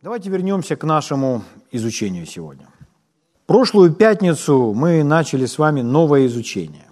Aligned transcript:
Давайте 0.00 0.30
вернемся 0.30 0.76
к 0.76 0.84
нашему 0.84 1.42
изучению 1.72 2.24
сегодня. 2.24 2.68
Прошлую 3.46 3.92
пятницу 3.92 4.72
мы 4.72 5.02
начали 5.02 5.44
с 5.44 5.58
вами 5.58 5.80
новое 5.80 6.26
изучение. 6.26 6.84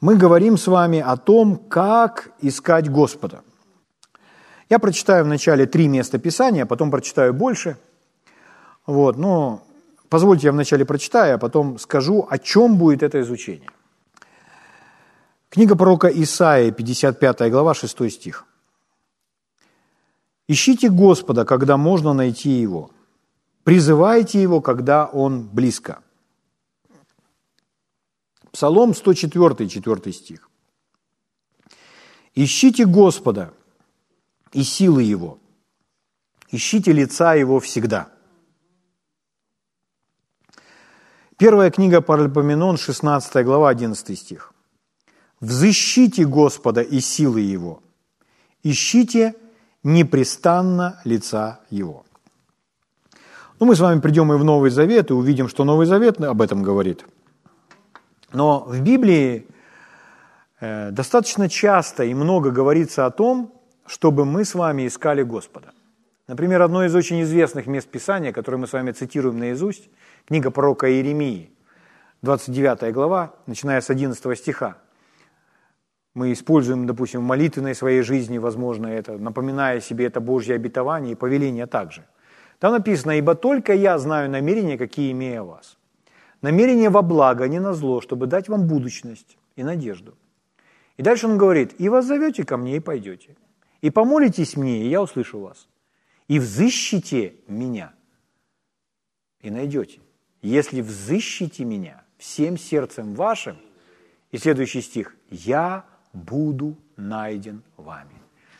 Мы 0.00 0.16
говорим 0.16 0.56
с 0.56 0.68
вами 0.68 1.00
о 1.00 1.18
том, 1.18 1.56
как 1.56 2.30
искать 2.40 2.90
Господа. 2.90 3.42
Я 4.70 4.78
прочитаю 4.78 5.26
вначале 5.26 5.66
три 5.66 5.86
места 5.86 6.18
Писания, 6.18 6.64
потом 6.64 6.90
прочитаю 6.90 7.34
больше. 7.34 7.76
Вот, 8.86 9.18
но 9.18 9.62
позвольте 10.08 10.46
я 10.46 10.52
вначале 10.52 10.86
прочитаю, 10.86 11.34
а 11.34 11.38
потом 11.38 11.78
скажу, 11.78 12.26
о 12.30 12.38
чем 12.38 12.78
будет 12.78 13.02
это 13.02 13.20
изучение. 13.20 13.68
Книга 15.50 15.76
пророка 15.76 16.08
Исаии, 16.08 16.70
55 16.70 17.50
глава, 17.50 17.74
6 17.74 18.10
стих. 18.10 18.46
Ищите 20.48 20.88
Господа, 20.88 21.44
когда 21.44 21.76
можно 21.76 22.14
найти 22.14 22.48
Его. 22.48 22.90
Призывайте 23.64 24.40
Его, 24.40 24.62
когда 24.62 25.04
Он 25.04 25.46
близко. 25.46 26.02
Псалом 28.50 28.94
104, 28.94 29.68
4 29.68 30.12
стих. 30.12 30.50
Ищите 32.34 32.86
Господа 32.86 33.52
и 34.52 34.62
силы 34.62 35.02
Его. 35.02 35.38
Ищите 36.50 36.92
лица 36.92 37.34
Его 37.34 37.60
всегда. 37.60 38.08
Первая 41.36 41.70
книга 41.70 42.00
Паральпоменон, 42.00 42.78
16 42.78 43.44
глава, 43.44 43.68
11 43.68 44.18
стих. 44.18 44.54
«Взыщите 45.40 46.24
Господа 46.24 46.80
и 46.80 46.98
силы 47.00 47.42
Его, 47.42 47.80
ищите 48.64 49.36
непрестанно 49.88 51.00
лица 51.04 51.60
Его». 51.70 52.04
Ну, 53.60 53.66
мы 53.66 53.74
с 53.74 53.80
вами 53.80 54.00
придем 54.00 54.32
и 54.32 54.36
в 54.36 54.44
Новый 54.44 54.70
Завет, 54.70 55.10
и 55.10 55.14
увидим, 55.14 55.48
что 55.48 55.64
Новый 55.64 55.86
Завет 55.86 56.20
об 56.20 56.40
этом 56.40 56.62
говорит. 56.62 57.04
Но 58.32 58.60
в 58.60 58.80
Библии 58.80 59.48
э, 60.60 60.90
достаточно 60.92 61.48
часто 61.48 62.04
и 62.04 62.14
много 62.14 62.50
говорится 62.50 63.06
о 63.06 63.10
том, 63.10 63.52
чтобы 63.86 64.24
мы 64.24 64.44
с 64.44 64.54
вами 64.54 64.86
искали 64.86 65.22
Господа. 65.22 65.72
Например, 66.28 66.62
одно 66.62 66.84
из 66.84 66.94
очень 66.94 67.22
известных 67.22 67.66
мест 67.66 67.88
Писания, 67.88 68.32
которое 68.32 68.58
мы 68.58 68.66
с 68.66 68.72
вами 68.72 68.92
цитируем 68.92 69.38
наизусть, 69.38 69.88
книга 70.26 70.50
пророка 70.50 70.88
Иеремии, 70.88 71.50
29 72.22 72.92
глава, 72.92 73.34
начиная 73.46 73.80
с 73.80 73.90
11 73.90 74.38
стиха. 74.38 74.76
Мы 76.18 76.32
используем, 76.32 76.84
допустим, 76.84 77.20
в 77.20 77.22
молитвенной 77.22 77.76
своей 77.76 78.02
жизни, 78.02 78.38
возможно, 78.38 78.88
это, 78.88 79.16
напоминая 79.18 79.80
себе 79.80 80.06
это 80.06 80.20
Божье 80.20 80.56
обетование 80.56 81.12
и 81.12 81.14
повеление 81.14 81.66
также. 81.66 82.04
Там 82.58 82.72
написано, 82.72 83.12
«Ибо 83.12 83.36
только 83.36 83.72
я 83.72 83.96
знаю 83.98 84.28
намерения, 84.28 84.76
какие 84.76 85.12
имею 85.12 85.44
вас. 85.44 85.78
Намерение 86.42 86.90
во 86.90 87.02
благо, 87.02 87.44
а 87.44 87.48
не 87.48 87.60
на 87.60 87.72
зло, 87.72 88.00
чтобы 88.00 88.26
дать 88.26 88.48
вам 88.48 88.66
будущность 88.66 89.38
и 89.54 89.62
надежду». 89.62 90.16
И 90.96 91.02
дальше 91.02 91.28
он 91.28 91.38
говорит, 91.38 91.80
«И 91.80 91.88
вас 91.88 92.06
зовете 92.06 92.44
ко 92.44 92.56
мне, 92.56 92.78
и 92.78 92.80
пойдете. 92.80 93.36
И 93.80 93.90
помолитесь 93.90 94.56
мне, 94.56 94.82
и 94.82 94.88
я 94.88 95.00
услышу 95.00 95.38
вас. 95.38 95.68
И 96.26 96.40
взыщите 96.40 97.36
меня, 97.46 97.92
и 99.40 99.52
найдете. 99.52 100.00
Если 100.42 100.80
взыщите 100.80 101.64
меня 101.64 102.02
всем 102.16 102.58
сердцем 102.58 103.14
вашим, 103.14 103.56
и 104.32 104.36
следующий 104.38 104.82
стих, 104.82 105.14
я 105.30 105.84
буду 106.12 106.76
найден 106.96 107.62
вами. 107.76 108.14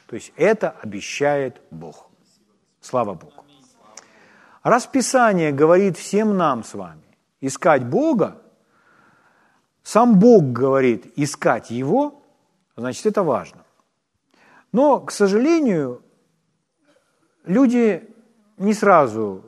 То 0.07 0.17
есть 0.17 0.33
это 0.37 0.71
обещает 0.71 1.61
Бог. 1.71 2.09
Слава 2.81 3.15
Богу. 3.15 3.45
Раз 4.63 4.87
Писание 4.87 5.53
говорит 5.53 5.97
всем 5.97 6.37
нам 6.37 6.65
с 6.65 6.75
вами 6.75 7.03
искать 7.41 7.85
Бога, 7.85 8.43
сам 9.83 10.19
Бог 10.19 10.53
говорит 10.53 11.13
искать 11.17 11.71
Его, 11.71 12.23
значит 12.77 13.07
это 13.07 13.23
важно. 13.23 13.65
Но, 14.73 15.01
к 15.01 15.11
сожалению, 15.11 16.03
люди 17.45 18.09
не 18.59 18.75
сразу 18.75 19.43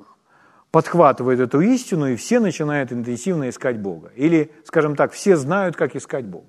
подхватывают 0.70 1.40
эту 1.40 1.60
истину, 1.60 2.06
и 2.08 2.16
все 2.16 2.40
начинают 2.40 2.92
интенсивно 2.92 3.48
искать 3.48 3.78
Бога. 3.78 4.12
Или, 4.14 4.50
скажем 4.64 4.96
так, 4.96 5.12
все 5.12 5.36
знают, 5.36 5.76
как 5.76 5.96
искать 5.96 6.24
Бога. 6.24 6.48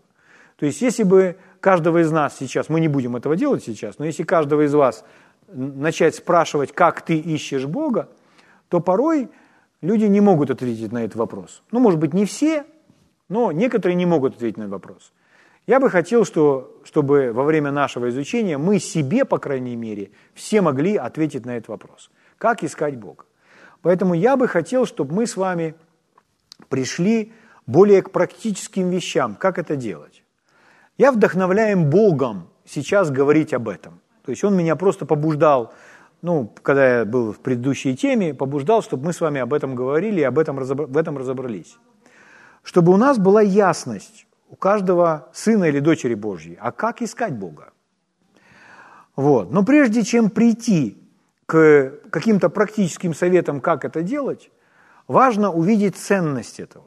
То 0.58 0.66
есть, 0.68 0.82
если 0.82 1.04
бы 1.04 1.38
каждого 1.62 2.02
из 2.02 2.12
нас 2.12 2.36
сейчас, 2.38 2.68
мы 2.68 2.82
не 2.82 2.90
будем 2.90 3.16
этого 3.16 3.38
делать 3.38 3.64
сейчас, 3.64 4.00
но 4.00 4.06
если 4.06 4.24
каждого 4.24 4.66
из 4.66 4.74
вас 4.74 5.06
начать 5.48 6.16
спрашивать, 6.16 6.74
как 6.74 7.02
ты 7.02 7.18
ищешь 7.18 7.66
Бога, 7.66 8.10
то 8.68 8.80
порой 8.80 9.30
люди 9.82 10.06
не 10.06 10.20
могут 10.20 10.50
ответить 10.50 10.92
на 10.92 11.04
этот 11.04 11.16
вопрос. 11.16 11.64
Ну, 11.72 11.80
может 11.80 12.00
быть, 12.00 12.14
не 12.14 12.26
все, 12.26 12.66
но 13.30 13.52
некоторые 13.52 13.96
не 13.96 14.06
могут 14.06 14.36
ответить 14.36 14.58
на 14.58 14.64
этот 14.64 14.74
вопрос. 14.74 15.14
Я 15.68 15.80
бы 15.80 15.90
хотел, 15.90 16.26
что, 16.26 16.76
чтобы 16.84 17.32
во 17.34 17.44
время 17.44 17.72
нашего 17.72 18.10
изучения 18.10 18.58
мы 18.58 18.80
себе, 18.80 19.26
по 19.26 19.38
крайней 19.38 19.76
мере, 19.76 20.12
все 20.34 20.62
могли 20.62 20.96
ответить 20.96 21.46
на 21.46 21.58
этот 21.58 21.70
вопрос. 21.70 22.10
Как 22.38 22.64
искать 22.64 22.98
Бога? 22.98 23.26
Поэтому 23.84 24.16
я 24.16 24.36
бы 24.36 24.48
хотел, 24.48 24.86
чтобы 24.86 25.14
мы 25.14 25.28
с 25.28 25.38
вами 25.38 25.76
пришли 26.70 27.32
более 27.68 28.02
к 28.02 28.12
практическим 28.12 28.90
вещам, 28.90 29.36
как 29.36 29.60
это 29.60 29.76
делать. 29.76 30.21
Я 31.02 31.12
вдохновляем 31.12 31.90
Богом 31.90 32.48
сейчас 32.64 33.10
говорить 33.10 33.56
об 33.56 33.70
этом. 33.70 34.02
То 34.24 34.30
есть 34.30 34.44
Он 34.44 34.56
меня 34.56 34.76
просто 34.76 35.08
побуждал, 35.08 35.74
ну, 36.22 36.54
когда 36.62 37.00
я 37.00 37.06
был 37.06 37.34
в 37.34 37.40
предыдущей 37.40 37.98
теме, 37.98 38.36
побуждал, 38.36 38.84
чтобы 38.84 39.06
мы 39.06 39.14
с 39.14 39.20
вами 39.20 39.42
об 39.42 39.52
этом 39.52 39.74
говорили 39.74 40.20
и 40.20 40.24
об 40.24 40.38
этом, 40.38 40.58
в 40.58 40.96
этом 40.96 41.18
разобрались. 41.18 41.76
Чтобы 42.62 42.94
у 42.94 42.98
нас 42.98 43.18
была 43.18 43.42
ясность, 43.42 44.28
у 44.48 44.56
каждого 44.56 45.28
сына 45.34 45.64
или 45.64 45.80
дочери 45.80 46.14
Божьей, 46.14 46.56
а 46.62 46.72
как 46.72 47.02
искать 47.02 47.34
Бога. 47.34 47.74
Вот. 49.16 49.52
Но 49.52 49.66
прежде 49.66 50.04
чем 50.04 50.30
прийти 50.30 51.04
к 51.48 51.94
каким-то 52.12 52.50
практическим 52.50 53.16
советам, 53.16 53.60
как 53.60 53.86
это 53.86 54.04
делать, 54.04 54.52
важно 55.08 55.52
увидеть 55.52 55.96
ценность 55.96 56.60
этого. 56.60 56.86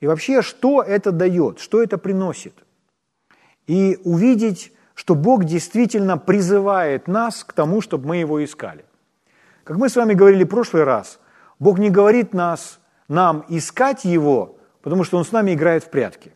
И 0.00 0.06
вообще, 0.06 0.42
что 0.42 0.82
это 0.82 1.10
дает, 1.10 1.58
что 1.58 1.82
это 1.82 1.96
приносит. 1.96 2.52
И 3.70 4.00
увидеть, 4.02 4.72
что 4.94 5.14
Бог 5.14 5.44
действительно 5.44 6.18
призывает 6.18 7.06
нас 7.06 7.44
к 7.44 7.52
тому, 7.52 7.80
чтобы 7.80 8.08
мы 8.08 8.16
Его 8.16 8.42
искали. 8.42 8.84
Как 9.62 9.76
мы 9.76 9.88
с 9.88 9.94
вами 9.94 10.14
говорили 10.14 10.42
в 10.42 10.48
прошлый 10.48 10.82
раз, 10.82 11.20
Бог 11.60 11.78
не 11.78 11.88
говорит 11.88 12.34
нас, 12.34 12.80
нам 13.06 13.44
искать 13.48 14.04
Его, 14.04 14.58
потому 14.82 15.04
что 15.04 15.18
Он 15.18 15.24
с 15.24 15.30
нами 15.30 15.54
играет 15.54 15.84
в 15.84 15.90
прятки. 15.90 16.32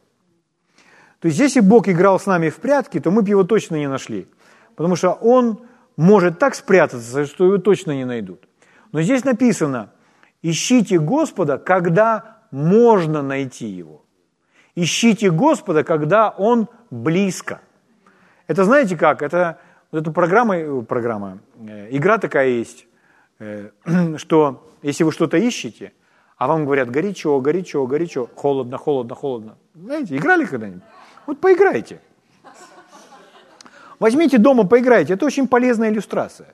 То 1.18 1.26
есть 1.26 1.40
если 1.40 1.58
Бог 1.58 1.88
играл 1.88 2.20
с 2.20 2.26
нами 2.26 2.50
в 2.50 2.56
прятки, 2.58 3.00
то 3.00 3.10
мы 3.10 3.22
бы 3.22 3.30
его 3.30 3.42
точно 3.42 3.74
не 3.74 3.88
нашли. 3.88 4.28
Потому 4.76 4.94
что 4.94 5.10
он 5.10 5.58
может 5.96 6.38
так 6.38 6.54
спрятаться, 6.54 7.26
что 7.26 7.46
его 7.46 7.58
точно 7.58 7.96
не 7.96 8.04
найдут. 8.04 8.46
Но 8.92 9.02
здесь 9.02 9.24
написано, 9.24 9.90
ищите 10.40 11.00
Господа, 11.00 11.58
когда 11.58 12.42
можно 12.52 13.22
найти 13.22 13.66
Его. 13.66 14.04
Ищите 14.76 15.30
Господа, 15.30 15.82
когда 15.84 16.30
Он 16.30 16.68
близко. 16.94 17.60
Это 18.46 18.64
знаете 18.64 18.96
как? 18.96 19.22
Это 19.22 19.58
вот 19.90 20.02
эта 20.02 20.10
программа, 20.10 20.56
э, 20.56 20.82
программа, 20.82 21.38
э, 21.60 21.88
игра 21.90 22.18
такая 22.18 22.48
есть, 22.48 22.86
э, 23.38 23.70
что 24.16 24.70
если 24.82 25.04
вы 25.04 25.12
что-то 25.12 25.36
ищете, 25.36 25.92
а 26.36 26.46
вам 26.46 26.64
говорят 26.64 26.90
горячо, 26.90 27.38
горячо, 27.40 27.86
горячо, 27.86 28.28
холодно, 28.34 28.78
холодно, 28.78 29.14
холодно. 29.14 29.56
Знаете, 29.74 30.16
играли 30.16 30.44
когда-нибудь? 30.44 30.82
Вот 31.26 31.40
поиграйте. 31.40 32.00
Возьмите 33.98 34.38
дома, 34.38 34.66
поиграйте. 34.66 35.14
Это 35.14 35.24
очень 35.24 35.48
полезная 35.48 35.90
иллюстрация. 35.90 36.48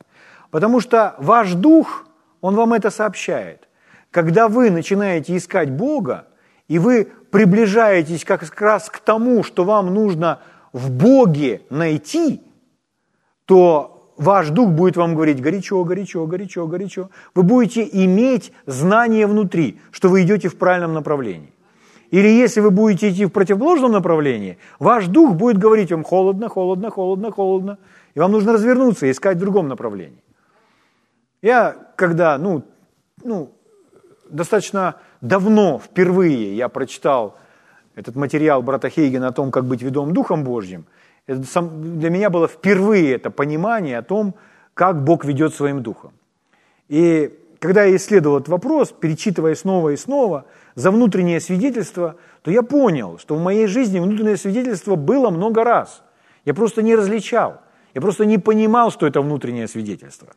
Потому 0.50 0.80
что 0.80 1.14
ваш 1.18 1.54
дух, 1.54 2.06
он 2.40 2.54
вам 2.54 2.74
это 2.74 2.90
сообщает. 2.90 3.68
Когда 4.10 4.48
вы 4.48 4.70
начинаете 4.70 5.36
искать 5.36 5.70
Бога, 5.70 6.26
и 6.68 6.78
вы 6.78 7.08
приближаетесь 7.30 8.24
как 8.24 8.60
раз 8.60 8.90
к 8.90 8.98
тому, 8.98 9.42
что 9.42 9.64
вам 9.64 9.94
нужно 9.94 10.40
в 10.72 10.90
Боге 10.90 11.62
найти, 11.70 12.42
то 13.44 14.12
ваш 14.16 14.50
дух 14.50 14.70
будет 14.70 14.96
вам 14.96 15.14
говорить 15.14 15.40
горячо, 15.40 15.82
горячо, 15.84 16.26
горячо, 16.26 16.66
горячо. 16.66 17.10
Вы 17.34 17.42
будете 17.42 17.88
иметь 18.04 18.52
знание 18.66 19.26
внутри, 19.26 19.80
что 19.90 20.08
вы 20.08 20.22
идете 20.22 20.48
в 20.48 20.56
правильном 20.56 20.92
направлении. 20.92 21.52
Или 22.10 22.28
если 22.28 22.60
вы 22.60 22.70
будете 22.70 23.10
идти 23.10 23.24
в 23.24 23.30
противоположном 23.30 23.92
направлении, 23.92 24.58
ваш 24.78 25.06
дух 25.06 25.34
будет 25.34 25.58
говорить 25.58 25.92
вам 25.92 26.02
холодно, 26.02 26.48
холодно, 26.48 26.90
холодно, 26.90 27.30
холодно. 27.30 27.78
И 28.14 28.18
вам 28.18 28.32
нужно 28.32 28.52
развернуться 28.52 29.06
и 29.06 29.12
искать 29.12 29.36
в 29.36 29.40
другом 29.40 29.68
направлении. 29.68 30.22
Я, 31.40 31.76
когда, 31.96 32.36
ну, 32.36 32.64
ну, 33.22 33.52
достаточно 34.28 34.96
давно, 35.20 35.78
впервые 35.78 36.56
я 36.56 36.68
прочитал 36.68 37.36
этот 37.94 38.16
материал 38.16 38.62
брата 38.62 38.88
Хейгена 38.88 39.28
о 39.28 39.32
том, 39.32 39.50
как 39.50 39.64
быть 39.64 39.82
ведом 39.82 40.12
Духом 40.12 40.44
Божьим, 40.44 40.86
это 41.26 41.44
сам, 41.44 41.98
для 41.98 42.10
меня 42.10 42.30
было 42.30 42.48
впервые 42.48 43.12
это 43.14 43.30
понимание 43.30 43.98
о 43.98 44.02
том, 44.02 44.34
как 44.74 45.04
Бог 45.04 45.24
ведет 45.24 45.54
своим 45.54 45.82
Духом. 45.82 46.12
И 46.88 47.38
когда 47.60 47.84
я 47.84 47.94
исследовал 47.94 48.38
этот 48.38 48.48
вопрос, 48.48 48.90
перечитывая 48.90 49.54
снова 49.54 49.90
и 49.90 49.96
снова 49.96 50.46
за 50.74 50.90
внутреннее 50.90 51.40
свидетельство, 51.40 52.16
то 52.42 52.50
я 52.50 52.62
понял, 52.62 53.18
что 53.18 53.36
в 53.36 53.42
моей 53.42 53.66
жизни 53.66 54.00
внутреннее 54.00 54.38
свидетельство 54.38 54.96
было 54.96 55.30
много 55.30 55.62
раз. 55.62 56.02
Я 56.44 56.54
просто 56.54 56.82
не 56.82 56.96
различал. 56.96 57.60
Я 57.94 58.00
просто 58.00 58.24
не 58.24 58.38
понимал, 58.38 58.90
что 58.90 59.06
это 59.06 59.20
внутреннее 59.20 59.68
свидетельство. 59.68 60.28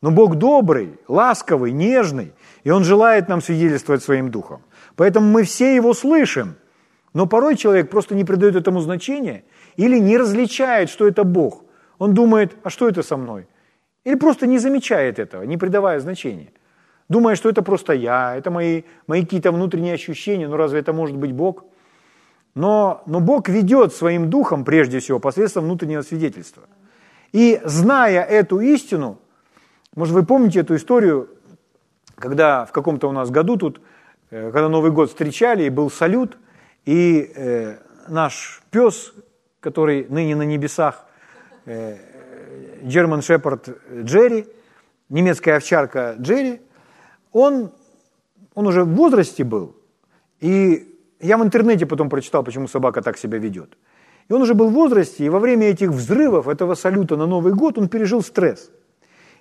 Но 0.00 0.10
Бог 0.10 0.36
добрый, 0.36 0.98
ласковый, 1.08 1.72
нежный, 1.72 2.32
и 2.64 2.70
Он 2.70 2.84
желает 2.84 3.28
нам 3.28 3.40
свидетельствовать 3.40 4.02
своим 4.02 4.30
духом. 4.30 4.62
Поэтому 4.96 5.26
мы 5.26 5.42
все 5.42 5.74
его 5.74 5.94
слышим. 5.94 6.56
Но 7.14 7.26
порой 7.26 7.56
человек 7.56 7.90
просто 7.90 8.14
не 8.14 8.24
придает 8.24 8.54
этому 8.54 8.80
значения 8.80 9.44
или 9.76 9.98
не 9.98 10.16
различает, 10.16 10.88
что 10.90 11.06
это 11.06 11.24
Бог. 11.24 11.64
Он 11.98 12.14
думает, 12.14 12.56
а 12.62 12.70
что 12.70 12.88
это 12.88 13.02
со 13.02 13.16
мной? 13.16 13.48
Или 14.04 14.14
просто 14.14 14.46
не 14.46 14.58
замечает 14.58 15.18
этого, 15.18 15.42
не 15.42 15.56
придавая 15.56 16.00
значения. 16.00 16.52
Думая, 17.08 17.36
что 17.36 17.48
это 17.48 17.62
просто 17.62 17.92
я, 17.92 18.36
это 18.36 18.50
мои, 18.50 18.82
мои 19.06 19.22
какие-то 19.22 19.50
внутренние 19.50 19.94
ощущения, 19.94 20.46
ну 20.46 20.56
разве 20.56 20.80
это 20.80 20.92
может 20.92 21.16
быть 21.16 21.32
Бог? 21.32 21.64
Но, 22.54 23.02
но 23.06 23.20
Бог 23.20 23.48
ведет 23.48 23.94
своим 23.94 24.30
духом, 24.30 24.64
прежде 24.64 24.98
всего, 24.98 25.18
посредством 25.18 25.64
внутреннего 25.64 26.02
свидетельства. 26.02 26.64
И 27.32 27.60
зная 27.64 28.22
эту 28.22 28.60
истину, 28.60 29.18
может, 29.98 30.14
вы 30.14 30.24
помните 30.24 30.60
эту 30.60 30.76
историю, 30.76 31.28
когда 32.14 32.64
в 32.66 32.70
каком-то 32.70 33.08
у 33.08 33.12
нас 33.12 33.30
году 33.30 33.56
тут, 33.56 33.80
э, 34.30 34.52
когда 34.52 34.68
Новый 34.68 34.92
год 34.92 35.08
встречали, 35.08 35.64
и 35.64 35.70
был 35.70 35.90
салют, 35.90 36.38
и 36.84 37.32
э, 37.34 37.78
наш 38.06 38.62
пес, 38.70 39.12
который 39.58 40.06
ныне 40.08 40.36
на 40.36 40.44
небесах, 40.44 41.04
э, 41.66 41.96
Shepherd 42.84 44.04
Джерри, 44.04 44.46
немецкая 45.08 45.56
овчарка 45.56 46.14
Джерри, 46.20 46.62
он, 47.32 47.72
он 48.54 48.68
уже 48.68 48.84
в 48.84 48.94
возрасте 48.94 49.42
был, 49.42 49.74
и 50.38 50.96
я 51.18 51.36
в 51.36 51.42
интернете 51.42 51.86
потом 51.86 52.08
прочитал, 52.08 52.44
почему 52.44 52.68
собака 52.68 53.02
так 53.02 53.18
себя 53.18 53.38
ведет. 53.38 53.76
И 54.28 54.32
он 54.32 54.42
уже 54.42 54.54
был 54.54 54.68
в 54.68 54.74
возрасте, 54.74 55.24
и 55.24 55.28
во 55.28 55.40
время 55.40 55.66
этих 55.66 55.88
взрывов, 55.88 56.46
этого 56.46 56.76
салюта 56.76 57.16
на 57.16 57.26
Новый 57.26 57.52
год, 57.52 57.78
он 57.78 57.88
пережил 57.88 58.22
стресс. 58.22 58.70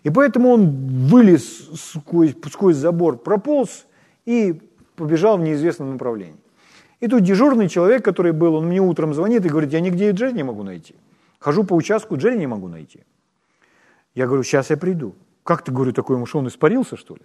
И 0.03 0.09
поэтому 0.09 0.49
он 0.49 1.07
вылез 1.07 1.69
сквозь, 1.75 2.35
сквозь 2.51 2.75
забор, 2.75 3.17
прополз 3.17 3.85
и 4.25 4.61
побежал 4.95 5.37
в 5.37 5.41
неизвестном 5.41 5.91
направлении. 5.91 6.39
И 6.99 7.07
тут 7.07 7.23
дежурный 7.23 7.69
человек, 7.69 8.03
который 8.03 8.31
был, 8.31 8.55
он 8.55 8.67
мне 8.67 8.81
утром 8.81 9.13
звонит 9.13 9.45
и 9.45 9.49
говорит, 9.49 9.71
я 9.71 9.79
нигде 9.79 10.11
Джерри 10.11 10.33
не 10.33 10.43
могу 10.43 10.63
найти. 10.63 10.95
Хожу 11.39 11.63
по 11.63 11.75
участку, 11.75 12.17
Джерри 12.17 12.37
не 12.37 12.47
могу 12.47 12.67
найти. 12.67 13.03
Я 14.15 14.25
говорю, 14.25 14.43
сейчас 14.43 14.71
я 14.71 14.77
приду. 14.77 15.13
Как 15.43 15.63
ты, 15.63 15.71
говорю, 15.71 15.93
такой 15.93 16.15
ему, 16.15 16.25
что 16.25 16.39
он 16.39 16.47
испарился, 16.47 16.97
что 16.97 17.15
ли? 17.15 17.21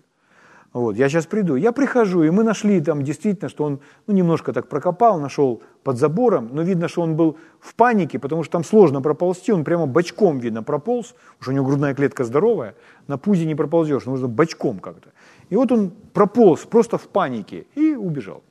Вот, 0.73 0.97
я 0.97 1.11
сейчас 1.11 1.27
приду. 1.27 1.57
Я 1.57 1.71
прихожу, 1.73 2.23
и 2.23 2.31
мы 2.31 2.45
нашли 2.45 2.81
там 2.81 3.03
действительно, 3.03 3.51
что 3.51 3.65
он 3.65 3.81
ну, 4.07 4.15
немножко 4.15 4.55
так 4.55 4.69
прокопал, 4.69 5.21
нашел 5.21 5.63
под 5.85 5.99
забором, 5.99 6.49
но 6.53 6.63
видно, 6.63 6.89
что 6.89 7.03
он 7.03 7.15
был 7.15 7.37
в 7.61 7.75
панике, 7.75 8.19
потому 8.19 8.43
что 8.43 8.53
там 8.53 8.65
сложно 8.65 9.03
проползти, 9.03 9.53
он 9.53 9.65
прямо 9.65 9.87
бочком, 9.87 10.39
видно, 10.39 10.63
прополз, 10.63 11.15
уж 11.41 11.49
у 11.49 11.53
него 11.53 11.67
грудная 11.67 11.95
клетка 11.95 12.25
здоровая, 12.25 12.75
на 13.07 13.19
пузе 13.19 13.45
не 13.45 13.55
проползешь, 13.55 14.07
нужно 14.07 14.29
бочком 14.29 14.79
как-то. 14.79 15.11
И 15.51 15.57
вот 15.57 15.71
он 15.73 15.91
прополз 16.15 16.61
просто 16.61 16.97
в 16.97 17.07
панике 17.09 17.67
и 17.75 17.95
убежал. 17.95 18.43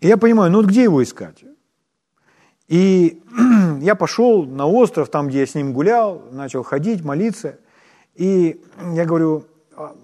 И 0.00 0.06
я 0.06 0.16
понимаю, 0.16 0.52
ну 0.52 0.58
вот 0.58 0.66
где 0.66 0.84
его 0.84 1.02
искать? 1.02 1.44
И 2.68 3.20
я 3.80 3.96
пошел 3.96 4.44
на 4.44 4.66
остров, 4.66 5.08
там, 5.08 5.26
где 5.26 5.40
я 5.40 5.46
с 5.46 5.56
ним 5.56 5.72
гулял, 5.72 6.22
начал 6.30 6.62
ходить, 6.62 7.04
молиться. 7.04 7.58
И 8.14 8.62
я 8.92 9.04
говорю, 9.04 9.46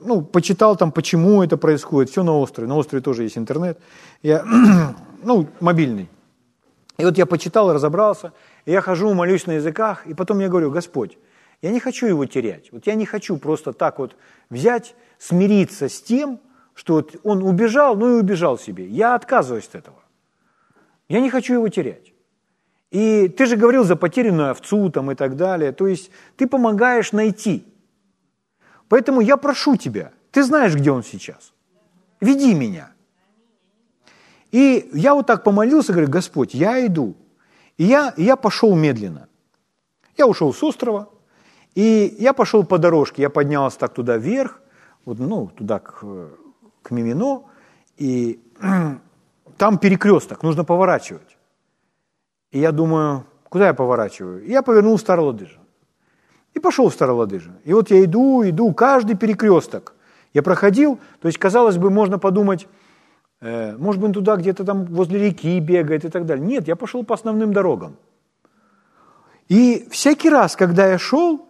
ну, 0.00 0.22
почитал 0.22 0.76
там, 0.76 0.93
почему 0.93 1.43
это 1.43 1.56
происходит, 1.56 2.11
все 2.11 2.22
на 2.22 2.38
острове. 2.38 2.69
На 2.69 2.76
острове 2.76 3.02
тоже 3.02 3.25
есть 3.25 3.38
интернет. 3.38 3.78
Я, 4.22 4.44
ну, 5.22 5.46
мобильный. 5.61 6.08
И 6.99 7.05
вот 7.05 7.17
я 7.17 7.26
почитал, 7.26 7.72
разобрался, 7.72 8.32
и 8.67 8.72
я 8.72 8.81
хожу, 8.81 9.14
молюсь 9.14 9.46
на 9.46 9.52
языках, 9.52 10.06
и 10.06 10.14
потом 10.14 10.38
я 10.40 10.49
говорю, 10.49 10.70
Господь, 10.70 11.19
я 11.62 11.70
не 11.70 11.81
хочу 11.81 12.06
его 12.06 12.26
терять. 12.26 12.70
Вот 12.72 12.87
я 12.87 12.94
не 12.94 13.06
хочу 13.06 13.37
просто 13.38 13.72
так 13.72 13.99
вот 13.99 14.17
взять, 14.50 14.94
смириться 15.19 15.88
с 15.88 16.00
тем, 16.02 16.40
что 16.75 16.94
вот 16.94 17.16
он 17.25 17.43
убежал, 17.43 17.96
ну 17.96 18.16
и 18.16 18.20
убежал 18.20 18.58
себе. 18.58 18.87
Я 18.87 19.14
отказываюсь 19.14 19.69
от 19.69 19.76
этого. 19.76 19.96
Я 21.08 21.20
не 21.20 21.31
хочу 21.31 21.55
его 21.55 21.69
терять. 21.69 22.12
И 22.90 23.28
ты 23.28 23.46
же 23.46 23.56
говорил 23.56 23.84
за 23.84 23.96
потерянную 23.96 24.50
овцу 24.50 24.90
там 24.90 25.11
и 25.11 25.14
так 25.14 25.37
далее. 25.37 25.73
То 25.73 25.87
есть 25.87 26.11
ты 26.37 26.46
помогаешь 26.46 27.12
найти. 27.12 27.64
Поэтому 28.90 29.20
я 29.20 29.37
прошу 29.37 29.76
тебя, 29.76 30.10
ты 30.32 30.42
знаешь, 30.42 30.75
где 30.75 30.90
он 30.90 31.04
сейчас. 31.04 31.52
Веди 32.20 32.54
меня. 32.54 32.90
И 34.50 34.90
я 34.92 35.14
вот 35.14 35.28
так 35.28 35.44
помолился, 35.44 35.92
говорю, 35.92 36.10
Господь, 36.10 36.54
я 36.54 36.84
иду. 36.84 37.14
И 37.78 37.84
я, 37.84 38.12
я 38.16 38.34
пошел 38.34 38.75
медленно. 38.75 39.28
Я 40.16 40.26
ушел 40.26 40.52
с 40.52 40.60
острова, 40.64 41.08
и 41.76 42.16
я 42.19 42.32
пошел 42.32 42.64
по 42.64 42.78
дорожке. 42.78 43.22
Я 43.22 43.31
поднялся 43.31 43.78
так 43.78 43.94
туда 43.94 44.16
вверх, 44.16 44.60
вот, 45.04 45.20
ну, 45.20 45.46
туда 45.56 45.78
к, 45.78 46.04
к 46.82 46.90
Мимино, 46.90 47.44
и 47.96 48.40
там 49.56 49.78
перекресток, 49.78 50.42
нужно 50.42 50.64
поворачивать. 50.64 51.37
И 52.50 52.58
я 52.58 52.72
думаю, 52.72 53.25
куда 53.48 53.69
я 53.69 53.75
поворачиваю? 53.75 54.42
И 54.42 54.50
я 54.50 54.62
повернул 54.62 54.96
в 54.96 55.00
Старолодыжин. 55.00 55.59
И 56.55 56.58
пошел 56.58 56.88
в 56.88 56.94
Староладыжин. 56.94 57.55
И 57.64 57.73
вот 57.73 57.91
я 57.91 58.05
иду, 58.05 58.43
иду, 58.49 58.73
каждый 58.73 59.17
перекресток 59.17 59.94
я 60.35 60.43
проходил, 60.43 60.99
то 61.20 61.29
есть, 61.29 61.38
казалось 61.38 61.76
бы, 61.76 61.91
можно 61.91 62.19
подумать, 62.19 62.69
э, 63.41 63.76
может 63.76 64.00
быть, 64.00 64.12
туда 64.12 64.37
где-то 64.37 64.64
там 64.64 64.85
возле 64.87 65.19
реки 65.19 65.58
бегает 65.61 66.05
и 66.05 66.08
так 66.08 66.26
далее. 66.26 66.47
Нет, 66.47 66.69
я 66.69 66.76
пошел 66.76 67.05
по 67.05 67.14
основным 67.14 67.52
дорогам. 67.52 67.97
И 69.49 69.88
всякий 69.91 70.31
раз, 70.31 70.55
когда 70.55 70.87
я 70.87 70.99
шел, 70.99 71.49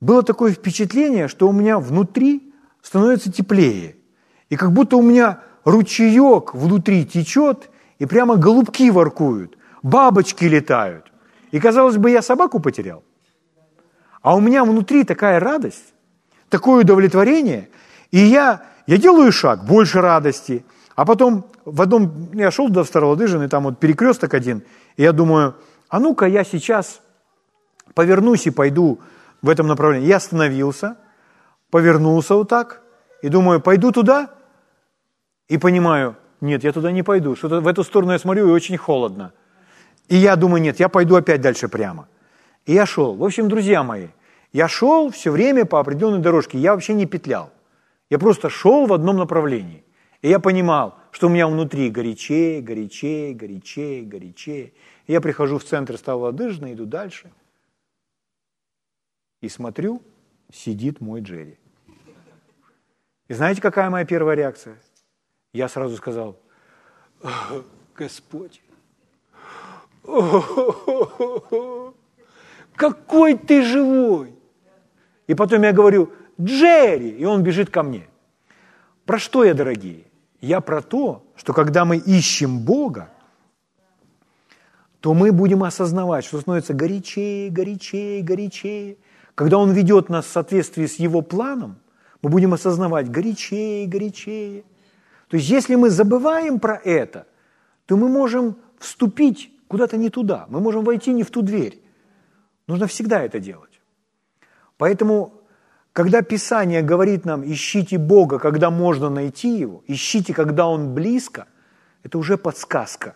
было 0.00 0.22
такое 0.22 0.52
впечатление, 0.52 1.28
что 1.28 1.48
у 1.48 1.52
меня 1.52 1.78
внутри 1.78 2.52
становится 2.82 3.32
теплее. 3.32 3.96
И 4.50 4.56
как 4.56 4.72
будто 4.72 4.96
у 4.96 5.02
меня 5.02 5.40
ручеек 5.64 6.54
внутри 6.54 7.06
течет, 7.06 7.70
и 7.98 8.06
прямо 8.06 8.36
голубки 8.36 8.90
воркуют, 8.90 9.56
бабочки 9.82 10.44
летают. 10.44 11.10
И 11.50 11.58
казалось 11.58 11.96
бы, 11.96 12.10
я 12.10 12.20
собаку 12.20 12.60
потерял. 12.60 13.02
А 14.22 14.34
у 14.34 14.40
меня 14.40 14.64
внутри 14.64 15.04
такая 15.04 15.40
радость, 15.40 15.94
такое 16.48 16.82
удовлетворение, 16.82 17.68
и 18.10 18.18
я, 18.18 18.62
я 18.86 18.96
делаю 18.96 19.32
шаг, 19.32 19.64
больше 19.64 20.00
радости. 20.00 20.64
А 20.94 21.04
потом 21.04 21.46
в 21.64 21.82
одном, 21.82 22.30
я 22.32 22.50
шел 22.50 22.68
до 22.68 22.84
Старолодыжин, 22.84 23.48
там 23.48 23.64
вот 23.64 23.78
перекресток 23.78 24.34
один, 24.34 24.62
и 24.96 25.02
я 25.02 25.12
думаю, 25.12 25.54
а 25.88 26.00
ну-ка 26.00 26.26
я 26.26 26.44
сейчас 26.44 27.00
повернусь 27.94 28.46
и 28.46 28.50
пойду 28.50 29.00
в 29.42 29.48
этом 29.48 29.66
направлении. 29.66 30.08
Я 30.08 30.16
остановился, 30.16 30.96
повернулся 31.70 32.34
вот 32.34 32.48
так, 32.48 32.82
и 33.22 33.28
думаю, 33.28 33.60
пойду 33.60 33.92
туда, 33.92 34.30
и 35.48 35.58
понимаю, 35.58 36.16
нет, 36.40 36.64
я 36.64 36.72
туда 36.72 36.90
не 36.90 37.02
пойду, 37.02 37.36
что-то 37.36 37.60
в 37.60 37.68
эту 37.68 37.84
сторону 37.84 38.12
я 38.12 38.18
смотрю, 38.18 38.48
и 38.48 38.52
очень 38.52 38.76
холодно. 38.76 39.32
И 40.08 40.16
я 40.16 40.36
думаю, 40.36 40.62
нет, 40.62 40.80
я 40.80 40.88
пойду 40.88 41.16
опять 41.16 41.40
дальше 41.40 41.68
прямо. 41.68 42.08
И 42.66 42.74
я 42.74 42.84
шел. 42.84 43.14
В 43.14 43.24
общем, 43.24 43.48
друзья 43.48 43.82
мои, 43.82 44.08
я 44.52 44.68
шел 44.68 45.10
все 45.10 45.30
время 45.30 45.64
по 45.64 45.80
определенной 45.80 46.20
дорожке, 46.20 46.58
я 46.58 46.74
вообще 46.74 46.94
не 46.94 47.06
петлял. 47.06 47.52
Я 48.10 48.18
просто 48.18 48.50
шел 48.50 48.86
в 48.86 48.92
одном 48.92 49.16
направлении. 49.16 49.84
И 50.22 50.28
я 50.28 50.38
понимал, 50.40 50.98
что 51.12 51.28
у 51.28 51.30
меня 51.30 51.46
внутри 51.46 51.90
горячее, 51.90 52.60
горячее, 52.60 53.34
горячее, 53.34 54.02
горячее. 54.02 54.72
И 55.06 55.12
я 55.12 55.20
прихожу 55.20 55.58
в 55.58 55.64
центр 55.64 55.96
Ставолодыжина, 55.96 56.72
иду 56.72 56.86
дальше. 56.86 57.30
И 59.40 59.48
смотрю, 59.48 60.02
сидит 60.52 61.00
мой 61.00 61.20
Джерри. 61.20 61.58
И 63.28 63.34
знаете, 63.34 63.60
какая 63.60 63.90
моя 63.90 64.04
первая 64.04 64.36
реакция? 64.36 64.80
Я 65.52 65.68
сразу 65.68 65.96
сказал, 65.96 66.36
Господь, 67.94 68.60
какой 72.76 73.36
ты 73.36 73.62
живой! 73.62 74.34
И 75.26 75.34
потом 75.34 75.62
я 75.62 75.72
говорю, 75.72 76.12
Джерри, 76.40 77.10
и 77.10 77.24
он 77.24 77.42
бежит 77.42 77.70
ко 77.70 77.82
мне. 77.82 78.08
Про 79.04 79.18
что 79.18 79.44
я, 79.44 79.54
дорогие? 79.54 80.04
Я 80.40 80.60
про 80.60 80.82
то, 80.82 81.24
что 81.34 81.52
когда 81.52 81.84
мы 81.84 81.96
ищем 81.96 82.60
Бога, 82.60 83.10
то 85.00 85.14
мы 85.14 85.32
будем 85.32 85.62
осознавать, 85.62 86.24
что 86.24 86.40
становится 86.40 86.74
горячее, 86.74 87.50
горячее, 87.50 88.22
горячее. 88.22 88.96
Когда 89.34 89.58
Он 89.58 89.72
ведет 89.72 90.08
нас 90.08 90.26
в 90.26 90.30
соответствии 90.30 90.86
с 90.86 90.96
Его 90.96 91.22
планом, 91.22 91.76
мы 92.22 92.30
будем 92.30 92.54
осознавать 92.54 93.10
горячее, 93.10 93.86
горячее. 93.86 94.64
То 95.28 95.36
есть 95.36 95.48
если 95.48 95.74
мы 95.74 95.90
забываем 95.90 96.58
про 96.58 96.76
это, 96.76 97.26
то 97.86 97.96
мы 97.96 98.08
можем 98.08 98.56
вступить 98.78 99.52
куда-то 99.68 99.96
не 99.96 100.10
туда, 100.10 100.46
мы 100.48 100.60
можем 100.60 100.84
войти 100.84 101.12
не 101.12 101.22
в 101.22 101.30
ту 101.30 101.42
дверь. 101.42 101.80
Нужно 102.66 102.86
всегда 102.86 103.22
это 103.22 103.38
делать. 103.38 103.80
Поэтому, 104.76 105.32
когда 105.92 106.22
Писание 106.22 106.82
говорит 106.82 107.24
нам, 107.24 107.44
ищите 107.44 107.98
Бога, 107.98 108.38
когда 108.38 108.70
можно 108.70 109.08
найти 109.10 109.58
Его, 109.58 109.82
ищите, 109.86 110.34
когда 110.34 110.66
Он 110.66 110.94
близко, 110.94 111.46
это 112.02 112.18
уже 112.18 112.36
подсказка. 112.36 113.14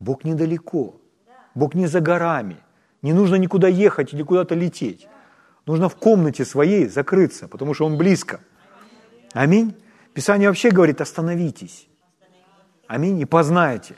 Бог 0.00 0.24
недалеко, 0.24 1.00
Бог 1.54 1.74
не 1.74 1.86
за 1.86 2.00
горами, 2.00 2.56
не 3.02 3.12
нужно 3.12 3.36
никуда 3.36 3.68
ехать 3.68 4.14
или 4.14 4.22
куда-то 4.22 4.54
лететь. 4.54 5.08
Нужно 5.66 5.88
в 5.88 5.96
комнате 5.96 6.44
своей 6.44 6.88
закрыться, 6.88 7.48
потому 7.48 7.74
что 7.74 7.86
Он 7.86 7.96
близко. 7.96 8.40
Аминь. 9.32 9.74
Писание 10.14 10.48
вообще 10.48 10.70
говорит, 10.70 11.00
остановитесь. 11.00 11.88
Аминь. 12.86 13.20
И 13.20 13.24
познайте. 13.24 13.96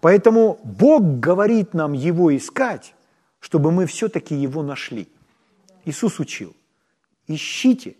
Поэтому 0.00 0.58
Бог 0.64 1.20
говорит 1.20 1.74
нам 1.74 1.92
Его 1.92 2.36
искать, 2.36 2.94
чтобы 3.40 3.72
мы 3.72 3.86
все-таки 3.86 4.34
Его 4.34 4.62
нашли. 4.62 5.08
Иисус 5.84 6.20
учил. 6.20 6.54
Ищите 7.26 7.96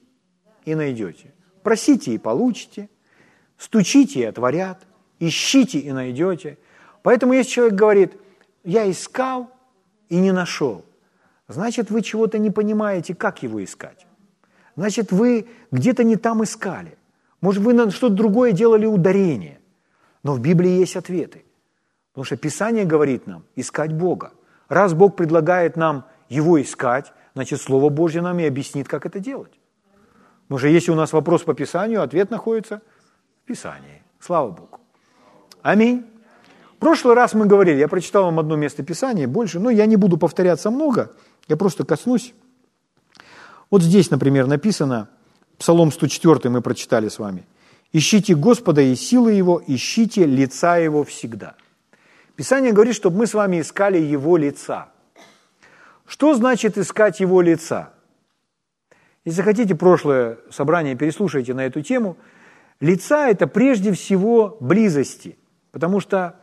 и 0.64 0.74
найдете. 0.74 1.32
Просите 1.62 2.14
и 2.14 2.18
получите. 2.18 2.88
Стучите 3.58 4.20
и 4.20 4.24
отворят. 4.24 4.86
Ищите 5.18 5.78
и 5.78 5.92
найдете. 5.92 6.58
Поэтому 7.02 7.32
если 7.32 7.52
человек 7.52 7.74
говорит, 7.74 8.12
я 8.64 8.90
искал 8.90 9.50
и 10.08 10.16
не 10.16 10.32
нашел, 10.32 10.84
значит, 11.48 11.90
вы 11.90 12.02
чего-то 12.02 12.38
не 12.38 12.50
понимаете, 12.50 13.14
как 13.14 13.42
его 13.42 13.62
искать. 13.62 14.06
Значит, 14.76 15.12
вы 15.12 15.48
где-то 15.70 16.04
не 16.04 16.16
там 16.16 16.42
искали. 16.42 16.96
Может, 17.40 17.62
вы 17.62 17.72
на 17.74 17.90
что-то 17.90 18.14
другое 18.14 18.52
делали 18.52 18.86
ударение. 18.86 19.60
Но 20.22 20.34
в 20.34 20.40
Библии 20.40 20.70
есть 20.70 20.96
ответы. 20.96 21.44
Потому 22.12 22.24
что 22.24 22.36
Писание 22.36 22.84
говорит 22.84 23.26
нам 23.26 23.44
искать 23.56 23.92
Бога. 23.92 24.32
Раз 24.70 24.94
Бог 24.94 25.16
предлагает 25.16 25.76
нам 25.76 26.06
Его 26.28 26.62
искать, 26.62 27.12
значит, 27.34 27.60
Слово 27.60 27.88
Божье 27.88 28.22
нам 28.22 28.38
и 28.38 28.46
объяснит, 28.46 28.86
как 28.86 29.04
это 29.04 29.18
делать. 29.18 29.52
Потому 30.44 30.60
что 30.60 30.68
если 30.68 30.92
у 30.92 30.94
нас 30.94 31.12
вопрос 31.12 31.42
по 31.42 31.54
Писанию, 31.54 32.02
ответ 32.02 32.30
находится 32.30 32.80
в 33.42 33.48
Писании. 33.48 34.02
Слава 34.20 34.52
Богу. 34.52 34.78
Аминь. 35.62 36.06
В 36.76 36.78
прошлый 36.78 37.14
раз 37.14 37.34
мы 37.34 37.46
говорили, 37.46 37.78
я 37.78 37.88
прочитал 37.88 38.26
вам 38.26 38.38
одно 38.38 38.54
место 38.54 38.84
Писания, 38.84 39.26
больше, 39.26 39.58
но 39.58 39.70
я 39.70 39.86
не 39.86 39.96
буду 39.96 40.16
повторяться 40.16 40.70
много, 40.70 41.12
я 41.48 41.56
просто 41.56 41.84
коснусь. 41.84 42.32
Вот 43.70 43.82
здесь, 43.82 44.08
например, 44.10 44.46
написано, 44.46 45.08
Псалом 45.58 45.90
104 45.90 46.48
мы 46.48 46.62
прочитали 46.62 47.08
с 47.08 47.18
вами. 47.18 47.44
«Ищите 47.92 48.36
Господа 48.36 48.82
и 48.82 48.94
силы 48.94 49.32
Его, 49.32 49.60
ищите 49.66 50.26
лица 50.26 50.76
Его 50.76 51.02
всегда». 51.02 51.56
Писание 52.40 52.72
говорит, 52.72 52.94
чтобы 52.94 53.18
мы 53.18 53.26
с 53.26 53.34
вами 53.34 53.60
искали 53.60 53.98
Его 53.98 54.38
лица– 54.38 54.88
что 56.10 56.34
значит 56.34 56.76
искать 56.76 57.20
его 57.20 57.40
лица? 57.40 57.92
Если 59.24 59.42
хотите 59.42 59.76
прошлое 59.76 60.38
собрание, 60.50 60.96
переслушайте 60.96 61.54
на 61.54 61.64
эту 61.66 61.82
тему. 61.82 62.16
Лица– 62.80 63.28
это 63.30 63.46
прежде 63.46 63.92
всего 63.92 64.56
близости, 64.58 65.38
потому 65.70 66.00
что 66.00 66.34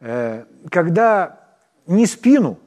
э, 0.00 0.46
когда 0.70 1.38
не 1.86 2.06
спину, 2.06 2.58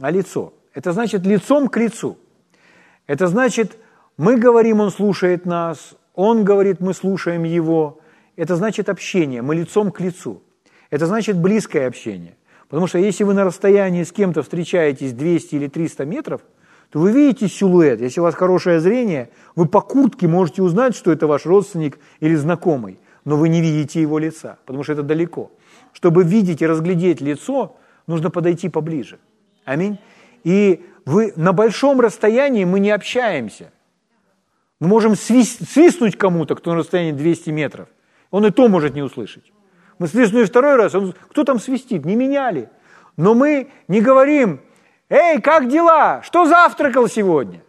а 0.00 0.10
лицо, 0.10 0.54
это 0.72 0.92
значит 0.92 1.26
лицом 1.26 1.68
к 1.68 1.76
лицу. 1.76 2.16
Это 3.06 3.26
значит, 3.26 3.76
мы 4.16 4.38
говорим, 4.38 4.80
он 4.80 4.90
слушает 4.90 5.44
нас, 5.44 5.96
он 6.14 6.44
говорит, 6.44 6.80
мы 6.80 6.94
слушаем 6.94 7.42
его. 7.42 8.00
Это 8.36 8.56
значит 8.56 8.88
общение, 8.88 9.42
мы 9.42 9.54
лицом 9.54 9.92
к 9.92 10.00
лицу. 10.00 10.42
Это 10.90 11.06
значит 11.06 11.38
близкое 11.38 11.86
общение– 11.86 12.36
Потому 12.68 12.86
что 12.86 12.98
если 12.98 13.24
вы 13.24 13.34
на 13.34 13.44
расстоянии 13.44 14.02
с 14.02 14.12
кем-то 14.12 14.42
встречаетесь 14.42 15.12
200 15.12 15.54
или 15.54 15.68
300 15.68 16.04
метров, 16.04 16.40
то 16.90 16.98
вы 16.98 17.12
видите 17.12 17.48
силуэт. 17.48 18.00
Если 18.00 18.20
у 18.20 18.24
вас 18.24 18.34
хорошее 18.34 18.80
зрение, 18.80 19.30
вы 19.54 19.66
по 19.66 19.80
куртке 19.80 20.26
можете 20.28 20.62
узнать, 20.62 20.94
что 20.94 21.12
это 21.12 21.26
ваш 21.26 21.46
родственник 21.46 21.98
или 22.20 22.34
знакомый, 22.34 22.98
но 23.24 23.36
вы 23.36 23.48
не 23.48 23.60
видите 23.60 24.00
его 24.00 24.18
лица, 24.18 24.58
потому 24.66 24.84
что 24.84 24.92
это 24.92 25.02
далеко. 25.02 25.52
Чтобы 25.92 26.24
видеть 26.24 26.62
и 26.62 26.66
разглядеть 26.66 27.20
лицо, 27.20 27.76
нужно 28.06 28.30
подойти 28.30 28.68
поближе. 28.68 29.18
Аминь. 29.64 29.98
И 30.44 30.84
вы 31.04 31.32
на 31.36 31.52
большом 31.52 32.00
расстоянии 32.00 32.64
мы 32.64 32.80
не 32.80 32.90
общаемся. 32.90 33.72
Мы 34.78 34.88
можем 34.88 35.16
свистнуть 35.16 36.16
кому-то, 36.16 36.54
кто 36.54 36.72
на 36.72 36.78
расстоянии 36.78 37.12
200 37.12 37.50
метров. 37.50 37.88
Он 38.30 38.44
и 38.44 38.50
то 38.50 38.68
может 38.68 38.94
не 38.94 39.02
услышать. 39.02 39.44
Мы 39.98 40.08
свистнули 40.08 40.44
второй 40.44 40.76
раз, 40.76 40.94
он, 40.94 41.14
кто 41.30 41.44
там 41.44 41.58
свистит? 41.58 42.04
Не 42.04 42.16
меняли. 42.16 42.68
Но 43.16 43.34
мы 43.34 43.70
не 43.88 44.00
говорим, 44.00 44.60
эй, 45.08 45.40
как 45.40 45.68
дела? 45.68 46.22
Что 46.22 46.46
завтракал 46.46 47.08
сегодня? 47.08 47.62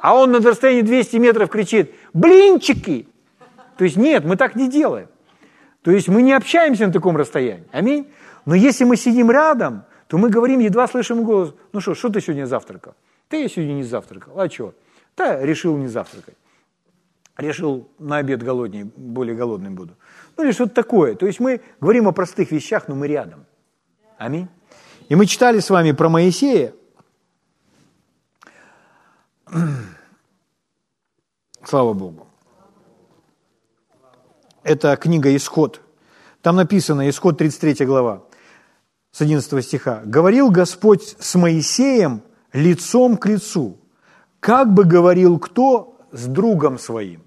А 0.00 0.14
он 0.14 0.30
на 0.30 0.38
расстоянии 0.38 0.82
200 0.82 1.16
метров 1.16 1.50
кричит, 1.50 1.92
блинчики. 2.12 3.08
То 3.76 3.84
есть 3.84 3.96
нет, 3.96 4.24
мы 4.24 4.36
так 4.36 4.54
не 4.54 4.68
делаем. 4.68 5.08
То 5.82 5.90
есть 5.90 6.08
мы 6.08 6.22
не 6.22 6.32
общаемся 6.32 6.86
на 6.86 6.92
таком 6.92 7.16
расстоянии. 7.16 7.66
Аминь. 7.72 8.08
Но 8.44 8.54
если 8.54 8.84
мы 8.84 8.96
сидим 8.96 9.30
рядом, 9.30 9.84
то 10.06 10.18
мы 10.18 10.30
говорим, 10.30 10.60
едва 10.60 10.86
слышим 10.86 11.24
голос, 11.24 11.54
ну 11.72 11.80
что, 11.80 11.94
что 11.94 12.08
ты 12.08 12.20
сегодня 12.20 12.46
завтракал? 12.46 12.94
Да 13.30 13.36
я 13.36 13.48
сегодня 13.48 13.74
не 13.74 13.82
завтракал. 13.82 14.38
А 14.40 14.48
что? 14.48 14.74
Да, 15.16 15.44
решил 15.44 15.76
не 15.76 15.88
завтракать. 15.88 16.36
Решил 17.36 17.88
на 17.98 18.18
обед 18.18 18.42
голоднее, 18.42 18.88
более 18.96 19.36
голодным 19.36 19.74
буду. 19.74 19.94
Ну 20.38 20.44
или 20.44 20.52
что-то 20.52 20.72
такое. 20.72 21.16
То 21.16 21.26
есть 21.26 21.40
мы 21.40 21.60
говорим 21.80 22.06
о 22.06 22.12
простых 22.12 22.52
вещах, 22.52 22.86
но 22.86 22.94
мы 22.94 23.08
рядом. 23.08 23.44
Аминь. 24.18 24.48
И 25.08 25.16
мы 25.16 25.26
читали 25.26 25.58
с 25.58 25.68
вами 25.68 25.90
про 25.90 26.08
Моисея. 26.08 26.74
Слава 31.64 31.92
Богу. 31.92 32.28
Это 34.62 34.96
книга 34.96 35.34
«Исход». 35.34 35.80
Там 36.40 36.54
написано, 36.54 37.10
Исход 37.10 37.36
33 37.36 37.84
глава, 37.84 38.22
с 39.10 39.20
11 39.20 39.64
стиха. 39.64 40.02
«Говорил 40.04 40.52
Господь 40.52 41.16
с 41.18 41.34
Моисеем 41.34 42.22
лицом 42.52 43.16
к 43.16 43.26
лицу, 43.26 43.80
как 44.38 44.72
бы 44.72 44.84
говорил 44.84 45.40
кто 45.40 45.98
с 46.12 46.26
другом 46.26 46.78
своим». 46.78 47.24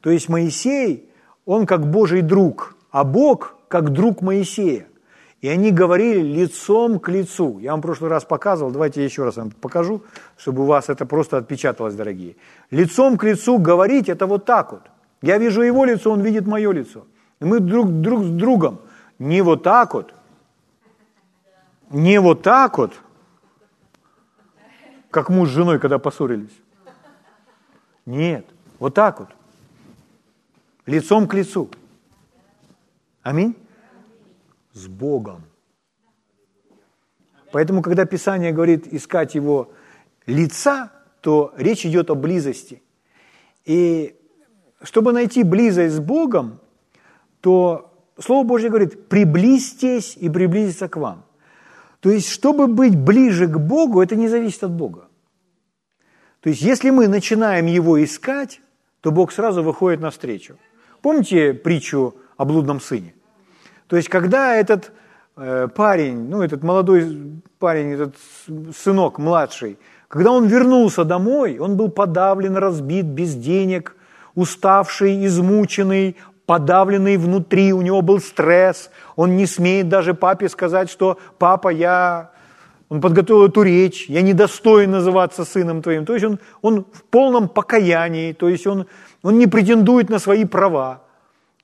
То 0.00 0.10
есть 0.10 0.28
Моисей 0.28 1.13
он 1.44 1.66
как 1.66 1.86
Божий 1.86 2.22
друг, 2.22 2.76
а 2.90 3.04
Бог 3.04 3.56
как 3.68 3.90
друг 3.90 4.22
Моисея. 4.22 4.86
И 5.40 5.48
они 5.48 5.72
говорили 5.72 6.20
лицом 6.22 6.98
к 6.98 7.10
лицу. 7.10 7.58
Я 7.58 7.72
вам 7.72 7.80
в 7.80 7.82
прошлый 7.82 8.08
раз 8.08 8.24
показывал, 8.24 8.70
давайте 8.70 9.00
я 9.00 9.04
еще 9.04 9.24
раз 9.24 9.36
вам 9.36 9.50
покажу, 9.50 10.02
чтобы 10.38 10.62
у 10.62 10.66
вас 10.66 10.88
это 10.88 11.04
просто 11.04 11.36
отпечаталось, 11.36 11.94
дорогие. 11.94 12.36
Лицом 12.70 13.18
к 13.18 13.24
лицу 13.24 13.58
говорить– 13.58 14.08
это 14.08 14.26
вот 14.26 14.46
так 14.46 14.72
вот. 14.72 14.82
Я 15.20 15.36
вижу 15.36 15.60
его 15.60 15.84
лицо, 15.84 16.10
он 16.10 16.22
видит 16.22 16.46
мое 16.46 16.72
лицо. 16.72 17.04
И 17.40 17.44
мы 17.44 17.60
друг, 17.60 17.88
друг 17.88 18.24
с 18.24 18.28
другом 18.28 18.80
не 19.18 19.42
вот 19.42 19.62
так 19.62 19.92
вот, 19.92 20.14
не 21.90 22.18
вот 22.20 22.42
так 22.42 22.78
вот, 22.78 22.94
как 25.10 25.28
муж 25.28 25.50
с 25.50 25.52
женой, 25.52 25.78
когда 25.78 25.98
поссорились. 25.98 26.56
Нет, 28.06 28.46
вот 28.78 28.94
так 28.94 29.20
вот 29.20 29.28
лицом 30.86 31.26
к 31.26 31.34
лицу. 31.34 31.70
Аминь? 33.22 33.56
С 34.72 34.86
Богом. 34.86 35.42
Поэтому, 37.52 37.82
когда 37.82 38.04
Писание 38.04 38.52
говорит 38.52 38.92
искать 38.92 39.34
Его 39.34 39.72
лица, 40.26 40.90
то 41.20 41.54
речь 41.56 41.86
идет 41.86 42.10
о 42.10 42.14
близости. 42.14 42.82
И 43.64 44.16
чтобы 44.82 45.12
найти 45.12 45.42
близость 45.42 45.94
с 45.94 46.00
Богом, 46.00 46.60
то 47.40 47.90
Слово 48.18 48.46
Божье 48.46 48.68
говорит, 48.68 49.08
приблизьтесь 49.08 50.16
и 50.16 50.28
приблизиться 50.28 50.88
к 50.88 50.96
вам. 50.96 51.24
То 52.00 52.10
есть, 52.10 52.28
чтобы 52.28 52.66
быть 52.66 52.96
ближе 52.96 53.46
к 53.46 53.56
Богу, 53.58 54.02
это 54.02 54.16
не 54.16 54.28
зависит 54.28 54.64
от 54.64 54.72
Бога. 54.72 55.08
То 56.40 56.50
есть, 56.50 56.60
если 56.60 56.90
мы 56.90 57.08
начинаем 57.08 57.66
Его 57.66 58.02
искать, 58.04 58.60
то 59.00 59.10
Бог 59.10 59.32
сразу 59.32 59.62
выходит 59.62 60.00
навстречу. 60.00 60.58
Помните 61.04 61.52
притчу 61.52 62.14
о 62.38 62.46
блудном 62.46 62.80
сыне? 62.80 63.12
То 63.88 63.96
есть, 63.96 64.08
когда 64.08 64.56
этот 64.56 64.90
э, 65.36 65.68
парень, 65.68 66.30
ну, 66.30 66.40
этот 66.40 66.62
молодой 66.62 67.42
парень, 67.58 67.92
этот 67.92 68.14
сынок 68.74 69.18
младший, 69.18 69.78
когда 70.08 70.30
он 70.30 70.46
вернулся 70.46 71.04
домой, 71.04 71.58
он 71.58 71.76
был 71.76 71.90
подавлен, 71.90 72.56
разбит, 72.56 73.04
без 73.04 73.34
денег, 73.34 73.96
уставший, 74.34 75.26
измученный, 75.26 76.16
подавленный 76.46 77.18
внутри, 77.18 77.74
у 77.74 77.82
него 77.82 78.00
был 78.00 78.18
стресс, 78.18 78.90
он 79.14 79.36
не 79.36 79.44
смеет 79.44 79.90
даже 79.90 80.14
папе 80.14 80.48
сказать, 80.48 80.88
что 80.88 81.18
«папа, 81.38 81.68
я...» 81.68 82.30
Он 82.88 83.02
подготовил 83.02 83.46
эту 83.46 83.60
речь, 83.60 84.06
«я 84.08 84.22
недостоин 84.22 84.92
называться 84.92 85.44
сыном 85.44 85.82
твоим». 85.82 86.06
То 86.06 86.14
есть 86.14 86.24
он, 86.24 86.38
он 86.62 86.86
в 86.90 87.02
полном 87.04 87.50
покаянии, 87.50 88.32
то 88.32 88.48
есть 88.48 88.66
он 88.66 88.86
он 89.24 89.38
не 89.38 89.46
претендует 89.46 90.10
на 90.10 90.18
свои 90.18 90.44
права. 90.44 91.02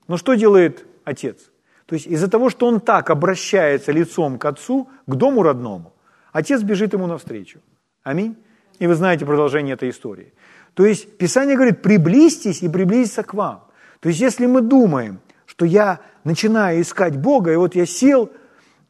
Но 0.07 0.17
что 0.17 0.33
делает 0.33 0.85
отец? 1.05 1.37
То 1.85 1.95
есть 1.95 2.07
из-за 2.07 2.27
того, 2.27 2.49
что 2.49 2.65
он 2.65 2.79
так 2.79 3.09
обращается 3.09 3.91
лицом 3.91 4.39
к 4.39 4.45
отцу, 4.45 4.89
к 5.05 5.15
дому 5.15 5.43
родному, 5.43 5.93
отец 6.31 6.63
бежит 6.63 6.93
ему 6.93 7.05
навстречу. 7.05 7.59
Аминь. 8.03 8.35
И 8.79 8.87
вы 8.87 8.95
знаете 8.95 9.27
продолжение 9.27 9.75
этой 9.75 9.91
истории. 9.91 10.33
То 10.73 10.85
есть 10.85 11.17
Писание 11.17 11.55
говорит, 11.55 11.83
приблизьтесь 11.83 12.63
и 12.63 12.69
приблизиться 12.69 13.21
к 13.21 13.35
вам. 13.35 13.63
То 13.99 14.09
есть 14.09 14.19
если 14.19 14.47
мы 14.47 14.61
думаем, 14.61 15.19
что 15.45 15.65
я 15.65 15.99
начинаю 16.23 16.81
искать 16.81 17.15
Бога, 17.15 17.53
и 17.53 17.57
вот 17.57 17.75
я 17.75 17.85
сел, 17.85 18.31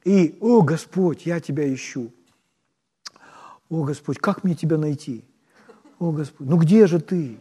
и, 0.06 0.38
о, 0.40 0.62
Господь, 0.62 1.26
я 1.26 1.42
тебя 1.42 1.72
ищу. 1.74 2.14
О, 3.70 3.84
Господь, 3.84 4.20
как 4.20 4.46
мне 4.46 4.56
тебя 4.56 4.78
найти? 4.78 5.26
О, 6.00 6.12
Господь, 6.12 6.48
ну 6.48 6.56
где 6.56 6.88
же 6.88 7.02
ты? 7.02 7.38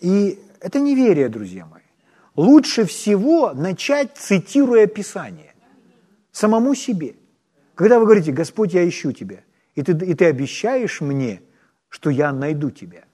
И 0.00 0.40
это 0.60 0.80
неверие, 0.80 1.28
друзья 1.28 1.66
мои. 1.66 1.82
Лучше 2.36 2.84
всего 2.84 3.52
начать, 3.52 4.16
цитируя 4.16 4.86
Писание, 4.86 5.54
самому 6.30 6.74
себе. 6.74 7.16
Когда 7.74 7.98
вы 7.98 8.04
говорите, 8.04 8.32
Господь, 8.32 8.74
я 8.74 8.88
ищу 8.88 9.12
тебя, 9.12 9.40
и 9.74 9.82
ты, 9.82 9.92
и 9.92 10.14
ты 10.14 10.26
обещаешь 10.26 11.00
мне, 11.00 11.42
что 11.88 12.10
я 12.10 12.32
найду 12.32 12.70
тебя. 12.70 13.04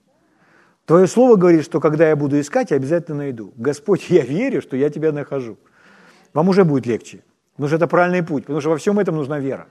Твое 0.85 1.07
слово 1.07 1.37
говорит, 1.37 1.65
что 1.65 1.81
когда 1.81 2.09
я 2.09 2.17
буду 2.17 2.39
искать, 2.39 2.71
я 2.71 2.77
обязательно 2.77 3.19
найду. 3.19 3.53
Господь, 3.57 4.11
я 4.11 4.23
верю, 4.23 4.61
что 4.61 4.77
я 4.77 4.91
тебя 4.91 5.13
нахожу. 5.13 5.57
Вам 6.35 6.49
уже 6.49 6.65
будет 6.65 6.85
легче, 6.85 7.23
потому 7.53 7.69
что 7.69 7.77
это 7.77 7.87
правильный 7.87 8.23
путь, 8.23 8.43
потому 8.43 8.61
что 8.61 8.71
во 8.71 8.77
всем 8.77 8.99
этом 8.99 9.17
нужна 9.17 9.39
вера. 9.39 9.67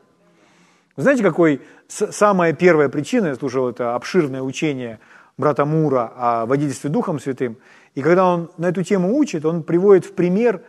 Вы 0.96 1.04
знаете, 1.04 1.24
какой 1.24 1.62
самая 1.88 2.54
первая 2.54 2.90
причина, 2.90 3.28
я 3.28 3.36
слушал 3.36 3.70
это 3.70 3.96
обширное 3.96 4.42
учение 4.42 5.00
брата 5.38 5.66
Мура 5.66 6.12
о 6.16 6.46
водительстве 6.46 6.90
Духом 6.90 7.20
Святым, 7.20 7.58
и 7.96 8.02
когда 8.02 8.26
он 8.26 8.50
на 8.58 8.68
эту 8.68 8.84
тему 8.84 9.18
учит, 9.18 9.46
он 9.46 9.64
приводит 9.64 10.06
в 10.06 10.14
пример, 10.14 10.62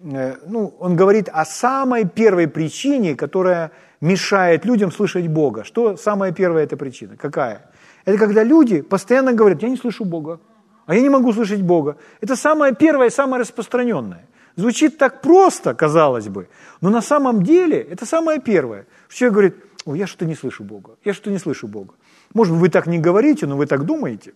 э, 0.00 0.36
ну, 0.46 0.74
он 0.78 0.96
говорит 0.96 1.28
о 1.32 1.44
самой 1.44 2.04
первой 2.04 2.46
причине, 2.48 3.14
которая 3.14 3.72
мешает 4.00 4.64
людям 4.64 4.92
слышать 4.92 5.28
Бога. 5.28 5.64
Что 5.64 5.96
самая 5.96 6.32
первая 6.32 6.64
эта 6.64 6.76
причина? 6.76 7.16
Какая? 7.16 7.70
Это 8.04 8.18
когда 8.18 8.44
люди 8.44 8.80
постоянно 8.80 9.32
говорят, 9.32 9.62
я 9.62 9.68
не 9.68 9.76
слышу 9.76 10.04
Бога, 10.04 10.40
а 10.86 10.94
я 10.94 11.02
не 11.02 11.10
могу 11.10 11.32
слышать 11.32 11.62
Бога. 11.62 11.96
Это 12.20 12.36
самое 12.36 12.74
первое, 12.74 13.10
самое 13.10 13.40
распространенное. 13.40 14.26
Звучит 14.56 14.98
так 14.98 15.22
просто, 15.22 15.74
казалось 15.74 16.28
бы, 16.28 16.48
но 16.80 16.90
на 16.90 17.02
самом 17.02 17.42
деле 17.42 17.78
это 17.78 18.06
самое 18.06 18.40
первое. 18.40 18.86
Человек 19.08 19.32
говорит, 19.32 19.56
о, 19.84 19.94
я 19.94 20.06
что-то 20.06 20.26
не 20.26 20.34
слышу 20.34 20.64
Бога, 20.64 20.96
я 21.04 21.14
что-то 21.14 21.30
не 21.30 21.38
слышу 21.38 21.68
Бога. 21.68 21.94
Может 22.34 22.52
быть, 22.54 22.60
вы 22.60 22.68
так 22.68 22.86
не 22.86 22.98
говорите, 22.98 23.46
но 23.46 23.56
вы 23.56 23.66
так 23.66 23.84
думаете. 23.84 24.34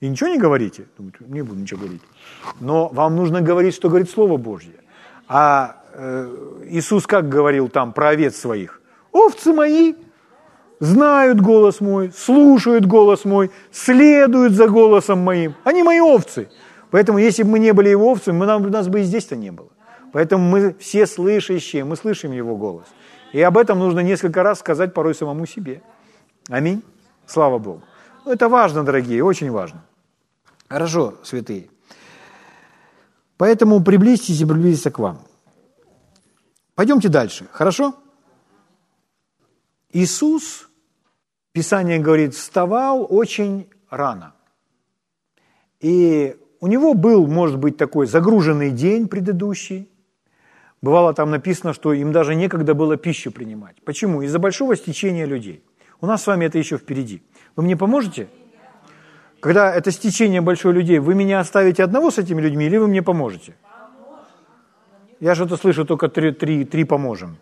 И 0.00 0.08
ничего 0.08 0.28
не 0.28 0.38
говорите, 0.38 0.86
думаете, 0.98 1.18
не 1.20 1.42
буду 1.42 1.60
ничего 1.60 1.80
говорить. 1.80 2.02
Но 2.60 2.88
вам 2.88 3.16
нужно 3.16 3.40
говорить, 3.40 3.74
что 3.74 3.88
говорит 3.88 4.10
Слово 4.10 4.36
Божье. 4.36 4.74
А 5.28 5.82
э, 5.94 6.66
Иисус 6.68 7.06
как 7.06 7.28
говорил 7.28 7.68
там 7.68 7.92
про 7.92 8.08
овец 8.08 8.36
своих? 8.36 8.82
Овцы 9.12 9.52
мои 9.52 9.94
знают 10.80 11.40
голос 11.40 11.80
мой, 11.80 12.12
слушают 12.12 12.84
голос 12.84 13.24
мой, 13.24 13.50
следуют 13.72 14.52
за 14.52 14.68
голосом 14.68 15.20
моим. 15.20 15.54
Они 15.64 15.82
мои 15.82 16.00
овцы. 16.00 16.48
Поэтому, 16.90 17.18
если 17.18 17.42
бы 17.42 17.50
мы 17.50 17.58
не 17.58 17.72
были 17.72 17.88
его 17.88 18.10
овцами, 18.10 18.36
мы, 18.36 18.46
нам, 18.46 18.70
нас 18.70 18.88
бы 18.88 19.00
и 19.00 19.04
здесь-то 19.04 19.36
не 19.36 19.50
было. 19.50 19.70
Поэтому 20.12 20.48
мы 20.48 20.74
все 20.78 21.06
слышащие, 21.06 21.84
мы 21.84 21.96
слышим 21.96 22.32
его 22.32 22.56
голос. 22.56 22.86
И 23.32 23.40
об 23.40 23.58
этом 23.58 23.78
нужно 23.80 24.00
несколько 24.00 24.42
раз 24.42 24.60
сказать 24.60 24.94
порой 24.94 25.14
самому 25.14 25.46
себе. 25.46 25.82
Аминь. 26.48 26.82
Слава 27.26 27.58
Богу. 27.58 27.82
Ну, 28.24 28.32
это 28.32 28.48
важно, 28.48 28.84
дорогие, 28.84 29.24
очень 29.24 29.50
важно. 29.50 29.84
Хорошо, 30.68 31.14
святые. 31.22 31.68
Поэтому 33.36 33.82
приблизьтесь 33.82 34.40
и 34.40 34.46
приблизиться 34.46 34.90
к 34.90 34.98
вам. 34.98 35.20
Пойдемте 36.74 37.08
дальше, 37.08 37.46
хорошо? 37.52 37.94
Иисус, 39.92 40.68
Писание 41.52 41.98
говорит, 41.98 42.34
вставал 42.34 43.06
очень 43.08 43.68
рано. 43.90 44.34
И 45.80 46.36
у 46.60 46.66
него 46.66 46.94
был, 46.94 47.26
может 47.26 47.58
быть, 47.58 47.76
такой 47.76 48.06
загруженный 48.06 48.70
день 48.70 49.06
предыдущий. 49.06 49.88
Бывало 50.82 51.14
там 51.14 51.30
написано, 51.30 51.72
что 51.72 51.92
им 51.92 52.12
даже 52.12 52.34
некогда 52.34 52.74
было 52.74 52.96
пищу 52.96 53.30
принимать. 53.30 53.76
Почему? 53.84 54.22
Из-за 54.22 54.38
большого 54.38 54.76
стечения 54.76 55.26
людей. 55.26 55.62
У 56.00 56.06
нас 56.06 56.22
с 56.22 56.26
вами 56.26 56.46
это 56.46 56.58
еще 56.58 56.76
впереди. 56.76 57.22
Вы 57.56 57.64
мне 57.64 57.76
поможете? 57.76 58.28
Когда 59.40 59.74
это 59.74 59.90
стечение 59.90 60.40
большой 60.40 60.72
людей, 60.72 60.98
вы 60.98 61.14
меня 61.14 61.40
оставите 61.40 61.84
одного 61.84 62.10
с 62.10 62.18
этими 62.18 62.40
людьми 62.40 62.66
или 62.66 62.78
вы 62.78 62.88
мне 62.88 63.02
поможете? 63.02 63.54
Я 65.20 65.34
что-то 65.34 65.56
слышу 65.56 65.84
только 65.84 66.08
три, 66.08 66.32
три, 66.32 66.64
три 66.64 66.84
поможем. 66.84 67.36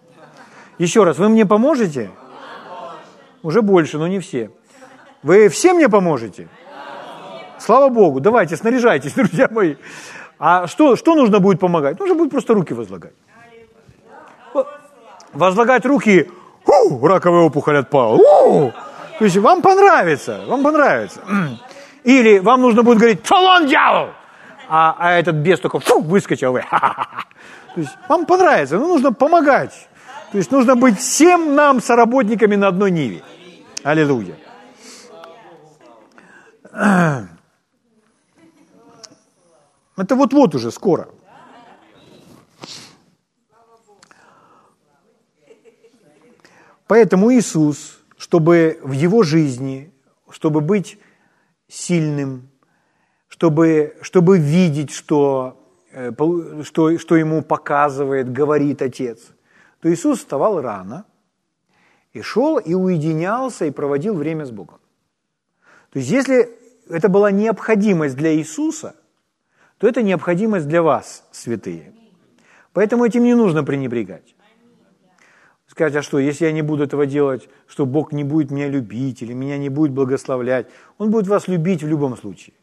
Еще 0.78 1.04
раз, 1.04 1.18
вы 1.18 1.28
мне 1.28 1.46
поможете? 1.46 2.10
Уже 3.42 3.62
больше, 3.62 3.98
но 3.98 4.06
не 4.08 4.18
все. 4.20 4.50
Вы 5.22 5.48
все 5.48 5.72
мне 5.74 5.88
поможете? 5.88 6.48
Слава 7.58 7.88
Богу, 7.88 8.20
давайте, 8.20 8.56
снаряжайтесь, 8.56 9.12
друзья 9.16 9.48
мои. 9.50 9.76
А 10.38 10.66
что, 10.66 10.96
что 10.96 11.14
нужно 11.14 11.38
будет 11.38 11.60
помогать? 11.60 12.00
Нужно 12.00 12.16
будет 12.16 12.30
просто 12.30 12.54
руки 12.54 12.74
возлагать. 12.74 13.14
Возлагать 15.32 15.86
руки, 15.86 16.28
у, 16.66 17.06
раковая 17.06 17.42
опухоль 17.42 17.78
отпала. 17.78 18.16
У! 18.16 18.72
То 19.18 19.24
есть 19.24 19.36
вам 19.36 19.62
понравится, 19.62 20.40
вам 20.46 20.62
понравится. 20.62 21.20
Или 22.04 22.38
вам 22.38 22.62
нужно 22.62 22.82
будет 22.82 22.98
говорить, 22.98 23.26
шалон 23.26 23.66
дьявол! 23.66 24.08
А, 24.68 24.96
а 24.98 25.12
этот 25.12 25.36
бес 25.36 25.60
только 25.60 25.78
фу, 25.80 26.00
выскочил. 26.00 26.54
То 27.74 27.80
есть 27.80 27.92
вам 28.08 28.26
понравится, 28.26 28.78
но 28.78 28.86
нужно 28.88 29.12
помогать. 29.12 29.88
То 30.30 30.38
есть 30.38 30.50
нужно 30.50 30.76
быть 30.76 30.98
всем 30.98 31.54
нам 31.54 31.80
соработниками 31.80 32.56
на 32.56 32.68
одной 32.68 32.90
ниве. 32.90 33.22
Аллилуйя. 33.84 34.34
Это 39.96 40.14
вот-вот 40.16 40.54
уже 40.54 40.70
скоро. 40.70 41.08
Поэтому 46.92 47.32
Иисус, 47.32 48.02
чтобы 48.18 48.78
в 48.82 48.92
его 48.92 49.22
жизни, 49.22 49.94
чтобы 50.28 50.60
быть 50.60 50.98
сильным, 51.66 52.50
чтобы, 53.28 53.96
чтобы 54.02 54.36
видеть, 54.36 54.90
что, 54.90 55.58
э, 55.90 56.12
что, 56.64 56.98
что 56.98 57.16
ему 57.16 57.40
показывает, 57.40 58.30
говорит 58.30 58.82
Отец, 58.82 59.20
то 59.80 59.90
Иисус 59.90 60.18
вставал 60.18 60.60
рано 60.60 61.06
и 62.12 62.20
шел 62.20 62.58
и 62.58 62.74
уединялся 62.74 63.64
и 63.64 63.70
проводил 63.70 64.14
время 64.14 64.44
с 64.44 64.50
Богом. 64.50 64.80
То 65.94 65.98
есть 65.98 66.10
если 66.10 66.50
это 66.90 67.08
была 67.08 67.30
необходимость 67.30 68.16
для 68.16 68.34
Иисуса, 68.34 68.96
то 69.78 69.88
это 69.88 70.02
необходимость 70.02 70.68
для 70.68 70.82
вас, 70.82 71.26
святые. 71.32 71.94
Поэтому 72.74 73.06
этим 73.06 73.22
не 73.22 73.34
нужно 73.34 73.64
пренебрегать. 73.64 74.34
Сказать, 75.72 75.96
а 75.96 76.02
что, 76.02 76.18
если 76.18 76.44
я 76.44 76.52
не 76.52 76.60
буду 76.60 76.84
этого 76.84 77.06
делать, 77.06 77.48
что 77.66 77.86
Бог 77.86 78.12
не 78.12 78.24
будет 78.24 78.50
меня 78.50 78.68
любить 78.68 79.22
или 79.22 79.32
меня 79.32 79.56
не 79.56 79.70
будет 79.70 79.92
благословлять? 79.92 80.66
Он 80.98 81.10
будет 81.10 81.26
вас 81.28 81.48
любить 81.48 81.82
в 81.82 81.88
любом 81.88 82.14
случае. 82.18 82.54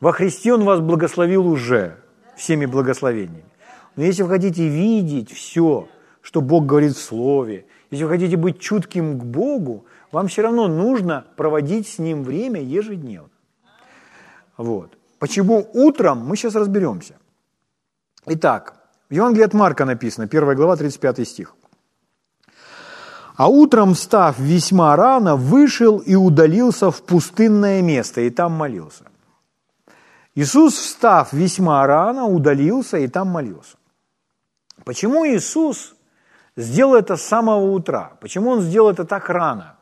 Во 0.00 0.10
Христе 0.10 0.52
Он 0.52 0.64
вас 0.64 0.80
благословил 0.80 1.46
уже 1.46 1.98
всеми 2.36 2.66
благословениями. 2.66 3.44
Но 3.94 4.02
если 4.02 4.24
вы 4.24 4.30
хотите 4.30 4.66
видеть 4.66 5.30
все, 5.30 5.86
что 6.22 6.40
Бог 6.40 6.66
говорит 6.66 6.96
в 6.96 7.00
Слове, 7.00 7.66
если 7.92 8.02
вы 8.02 8.10
хотите 8.10 8.36
быть 8.36 8.58
чутким 8.58 9.20
к 9.20 9.24
Богу, 9.24 9.86
вам 10.10 10.26
все 10.26 10.42
равно 10.42 10.66
нужно 10.66 11.24
проводить 11.36 11.86
с 11.86 12.00
Ним 12.00 12.24
время 12.24 12.60
ежедневно. 12.60 13.30
Вот. 14.56 14.98
Почему 15.20 15.70
утром, 15.72 16.26
мы 16.26 16.36
сейчас 16.36 16.56
разберемся. 16.56 17.14
Итак, 18.26 18.74
в 19.08 19.14
Евангелии 19.14 19.44
от 19.44 19.54
Марка 19.54 19.84
написано, 19.84 20.26
1 20.26 20.56
глава, 20.56 20.74
35 20.76 21.28
стих. 21.28 21.55
А 23.36 23.48
утром, 23.48 23.92
встав 23.92 24.38
весьма 24.38 24.96
рано, 24.96 25.36
вышел 25.36 25.98
и 25.98 26.14
удалился 26.14 26.90
в 26.90 27.02
пустынное 27.02 27.82
место, 27.82 28.22
и 28.22 28.30
там 28.30 28.52
молился. 28.52 29.04
Иисус, 30.34 30.74
встав 30.74 31.32
весьма 31.32 31.86
рано, 31.86 32.24
удалился 32.24 32.96
и 32.98 33.08
там 33.08 33.28
молился. 33.28 33.76
Почему 34.84 35.26
Иисус 35.26 35.94
сделал 36.56 36.94
это 36.94 37.16
с 37.16 37.22
самого 37.22 37.72
утра? 37.72 38.12
Почему 38.20 38.50
Он 38.50 38.60
сделал 38.62 38.90
это 38.90 39.04
так 39.04 39.28
рано? 39.28 39.76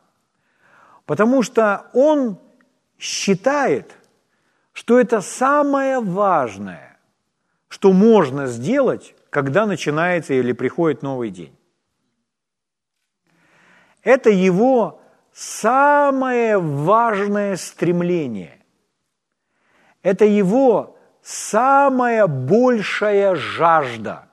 Потому 1.07 1.43
что 1.43 1.87
Он 1.93 2.39
считает, 2.99 3.93
что 4.73 4.99
это 4.99 5.21
самое 5.21 6.01
важное, 6.01 6.99
что 7.69 7.93
можно 7.93 8.47
сделать, 8.47 9.15
когда 9.31 9.67
начинается 9.67 10.35
или 10.35 10.53
приходит 10.53 11.03
новый 11.03 11.31
день. 11.31 11.55
Это 14.05 14.31
его 14.31 15.01
самое 15.33 16.59
важное 16.59 17.57
стремление. 17.57 18.61
Это 20.03 20.27
его 20.27 20.97
самая 21.23 22.27
большая 22.27 23.35
жажда. 23.35 24.29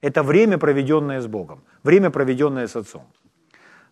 Это 0.00 0.22
время, 0.22 0.58
проведенное 0.58 1.20
с 1.20 1.26
Богом, 1.26 1.62
время, 1.82 2.10
проведенное 2.10 2.66
с 2.66 2.76
Отцом. 2.76 3.06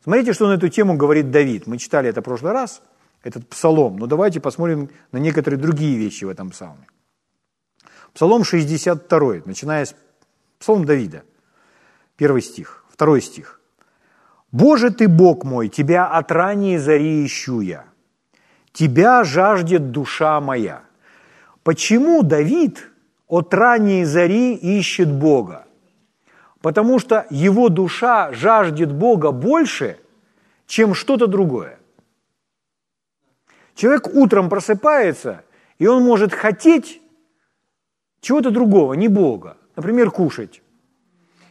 Смотрите, 0.03 0.33
что 0.33 0.49
на 0.49 0.55
эту 0.55 0.69
тему 0.69 0.97
говорит 0.97 1.31
Давид. 1.31 1.67
Мы 1.67 1.79
читали 1.79 2.09
это 2.09 2.21
в 2.21 2.25
прошлый 2.25 2.53
раз, 2.53 2.83
этот 3.23 3.49
псалом, 3.49 3.97
но 3.97 4.07
давайте 4.07 4.41
посмотрим 4.41 4.91
на 5.13 5.19
некоторые 5.19 5.59
другие 5.59 5.97
вещи 5.97 6.25
в 6.25 6.29
этом 6.29 6.51
псалме. 6.51 6.87
Псалом 8.13 8.45
62, 8.45 9.43
начиная 9.45 9.85
с 9.85 9.95
Псалом 10.59 10.85
Давида, 10.85 11.23
первый 12.17 12.43
стих, 12.43 12.85
второй 12.89 13.21
стих. 13.21 13.56
«Боже 14.53 14.91
ты, 14.91 15.09
Бог 15.09 15.45
мой, 15.45 15.69
Тебя 15.69 16.07
от 16.07 16.33
ранней 16.33 16.79
зари 16.79 17.25
ищу 17.25 17.61
я, 17.61 17.85
Тебя 18.73 19.25
жаждет 19.25 19.91
душа 19.91 20.41
моя». 20.41 20.87
Почему 21.67 22.23
Давид 22.23 22.93
от 23.27 23.53
ранней 23.53 24.05
зари 24.05 24.55
ищет 24.55 25.11
Бога? 25.11 25.67
Потому 26.61 27.01
что 27.01 27.27
его 27.29 27.71
душа 27.71 28.33
жаждет 28.33 28.93
Бога 28.93 29.33
больше, 29.33 29.99
чем 30.69 30.95
что-то 30.95 31.27
другое. 31.27 31.81
Человек 33.75 34.07
утром 34.15 34.49
просыпается, 34.49 35.43
и 35.81 35.89
он 35.89 36.05
может 36.05 36.33
хотеть 36.33 37.03
чего-то 38.21 38.53
другого, 38.53 38.93
не 38.95 39.09
Бога. 39.09 39.57
Например, 39.75 40.13
кушать. 40.13 40.63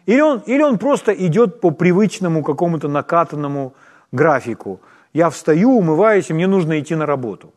Или 0.06 0.22
он, 0.22 0.44
или 0.46 0.62
он 0.62 0.78
просто 0.78 1.12
идет 1.14 1.62
по 1.62 1.72
привычному 1.72 2.44
какому-то 2.44 2.88
накатанному 2.88 3.74
графику. 4.12 4.80
Я 5.14 5.30
встаю, 5.30 5.78
умываюсь, 5.78 6.30
и 6.30 6.34
мне 6.34 6.48
нужно 6.48 6.80
идти 6.80 6.96
на 6.96 7.06
работу. 7.06 7.54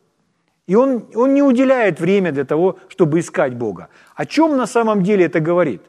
И 0.67 0.75
он, 0.75 1.05
он 1.15 1.33
не 1.33 1.41
уделяет 1.41 1.99
время 1.99 2.31
для 2.31 2.45
того, 2.45 2.77
чтобы 2.89 3.19
искать 3.19 3.55
Бога. 3.55 3.89
О 4.15 4.25
чем 4.25 4.57
на 4.57 4.67
самом 4.67 5.03
деле 5.03 5.25
это 5.25 5.39
говорит? 5.39 5.81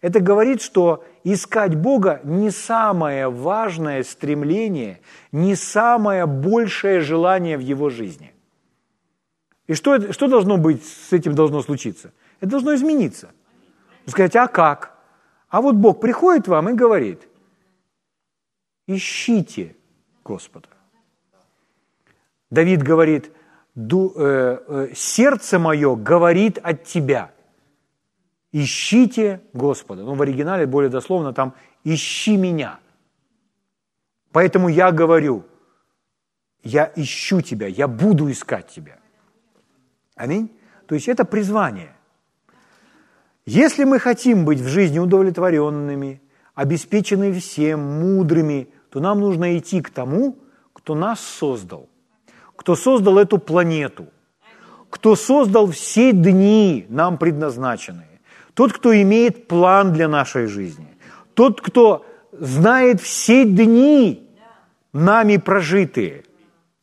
Это 0.00 0.20
говорит, 0.20 0.62
что 0.62 1.04
искать 1.24 1.74
Бога 1.76 2.20
не 2.24 2.50
самое 2.50 3.28
важное 3.28 4.02
стремление, 4.02 5.00
не 5.32 5.54
самое 5.54 6.26
большее 6.26 7.00
желание 7.00 7.56
в 7.56 7.60
его 7.60 7.90
жизни. 7.90 8.32
И 9.68 9.74
что, 9.74 10.12
что 10.12 10.28
должно 10.28 10.56
быть, 10.56 10.84
с 10.84 11.12
этим 11.12 11.34
должно 11.34 11.62
случиться? 11.62 12.12
Это 12.40 12.50
должно 12.50 12.74
измениться. 12.74 13.30
Сказать, 14.06 14.34
а 14.36 14.48
как? 14.48 14.91
А 15.52 15.60
вот 15.60 15.76
Бог 15.76 16.00
приходит 16.00 16.48
вам 16.48 16.70
и 16.70 16.72
говорит, 16.72 17.28
ищите 18.86 19.76
Господа. 20.24 20.68
Давид 22.50 22.82
говорит, 22.82 23.30
э, 23.76 23.82
э, 24.16 24.94
сердце 24.94 25.58
мое 25.58 25.94
говорит 25.94 26.56
от 26.56 26.84
тебя. 26.84 27.32
Ищите 28.50 29.42
Господа. 29.52 30.04
Ну, 30.04 30.14
в 30.14 30.22
оригинале 30.22 30.64
более 30.64 30.88
дословно 30.88 31.34
там 31.34 31.52
ищи 31.84 32.38
меня. 32.38 32.80
Поэтому 34.32 34.70
я 34.70 34.90
говорю, 34.90 35.44
я 36.62 36.90
ищу 36.96 37.42
тебя, 37.42 37.66
я 37.66 37.88
буду 37.88 38.30
искать 38.30 38.68
тебя. 38.68 38.98
Аминь. 40.14 40.50
То 40.86 40.94
есть 40.94 41.08
это 41.08 41.26
призвание. 41.26 41.94
Если 43.44 43.84
мы 43.84 43.98
хотим 43.98 44.44
быть 44.44 44.60
в 44.60 44.68
жизни 44.68 45.00
удовлетворенными, 45.00 46.22
обеспечены 46.54 47.32
всем, 47.32 47.80
мудрыми, 47.80 48.68
то 48.90 49.00
нам 49.00 49.20
нужно 49.20 49.58
идти 49.58 49.80
к 49.80 49.90
тому, 49.90 50.38
кто 50.72 50.94
нас 50.94 51.20
создал, 51.20 51.88
кто 52.56 52.76
создал 52.76 53.18
эту 53.18 53.38
планету, 53.38 54.06
кто 54.90 55.16
создал 55.16 55.66
все 55.68 56.12
дни 56.12 56.86
нам 56.88 57.18
предназначенные, 57.18 58.20
тот, 58.54 58.72
кто 58.72 58.94
имеет 58.94 59.48
план 59.48 59.92
для 59.92 60.06
нашей 60.08 60.46
жизни, 60.46 60.88
тот, 61.34 61.60
кто 61.60 62.04
знает 62.32 63.00
все 63.00 63.44
дни 63.44 64.28
нами 64.92 65.38
прожитые 65.38 66.24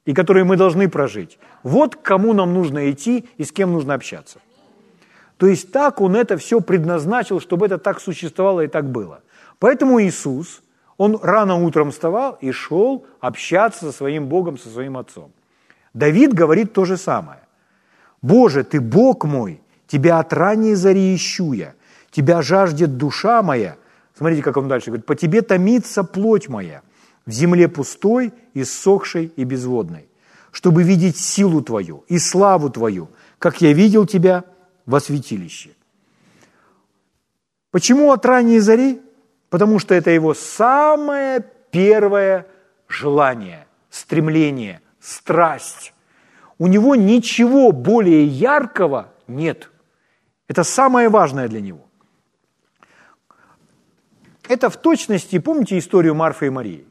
и 0.04 0.14
которые 0.14 0.44
мы 0.44 0.58
должны 0.58 0.90
прожить. 0.90 1.38
Вот 1.64 1.96
к 1.96 2.02
кому 2.02 2.34
нам 2.34 2.54
нужно 2.54 2.92
идти 2.92 3.30
и 3.38 3.44
с 3.44 3.52
кем 3.52 3.72
нужно 3.72 3.94
общаться. 3.94 4.40
То 5.40 5.48
есть 5.48 5.72
так 5.72 6.02
он 6.02 6.18
это 6.18 6.36
все 6.36 6.60
предназначил, 6.60 7.40
чтобы 7.40 7.66
это 7.66 7.78
так 7.78 8.02
существовало 8.02 8.66
и 8.66 8.68
так 8.68 8.92
было. 8.92 9.22
Поэтому 9.58 10.02
Иисус, 10.02 10.62
он 10.98 11.18
рано 11.22 11.56
утром 11.56 11.92
вставал 11.92 12.38
и 12.42 12.52
шел 12.52 13.06
общаться 13.22 13.86
со 13.86 13.92
своим 13.94 14.28
Богом, 14.28 14.58
со 14.58 14.68
своим 14.68 14.98
Отцом. 14.98 15.32
Давид 15.94 16.34
говорит 16.34 16.74
то 16.74 16.84
же 16.84 16.98
самое. 16.98 17.40
«Боже, 18.22 18.66
Ты 18.66 18.82
Бог 18.82 19.24
мой, 19.24 19.62
Тебя 19.88 20.20
от 20.20 20.34
ранней 20.34 20.76
зари 20.76 21.16
ищу 21.16 21.54
я, 21.54 21.74
Тебя 22.12 22.42
жаждет 22.42 22.98
душа 22.98 23.42
моя». 23.42 23.78
Смотрите, 24.18 24.44
как 24.44 24.58
он 24.58 24.68
дальше 24.68 24.88
говорит. 24.88 25.06
«По 25.06 25.16
Тебе 25.16 25.42
томится 25.42 26.04
плоть 26.04 26.50
моя, 26.50 26.82
в 27.26 27.32
земле 27.32 27.70
пустой, 27.70 28.34
иссохшей 28.54 29.32
и 29.38 29.46
безводной, 29.46 30.10
чтобы 30.52 30.84
видеть 30.84 31.18
силу 31.18 31.62
Твою 31.62 32.04
и 32.10 32.20
славу 32.20 32.70
Твою, 32.70 33.08
как 33.38 33.62
я 33.62 33.72
видел 33.72 34.06
Тебя 34.06 34.44
во 34.90 35.00
святилище. 35.00 35.70
Почему 37.72 38.12
от 38.12 38.26
ранней 38.26 38.60
зари? 38.60 39.02
Потому 39.50 39.78
что 39.78 39.94
это 39.94 40.10
его 40.10 40.34
самое 40.34 41.46
первое 41.72 42.48
желание, 42.88 43.68
стремление, 43.92 44.82
страсть. 45.00 45.94
У 46.58 46.66
него 46.66 46.96
ничего 46.96 47.72
более 47.72 48.26
яркого 48.26 49.14
нет. 49.28 49.70
Это 50.48 50.64
самое 50.64 51.08
важное 51.10 51.48
для 51.48 51.62
него. 51.62 51.88
Это 54.48 54.72
в 54.72 54.78
точности, 54.78 55.38
помните 55.38 55.78
историю 55.78 56.16
Марфы 56.16 56.48
и 56.48 56.50
Марии? 56.50 56.88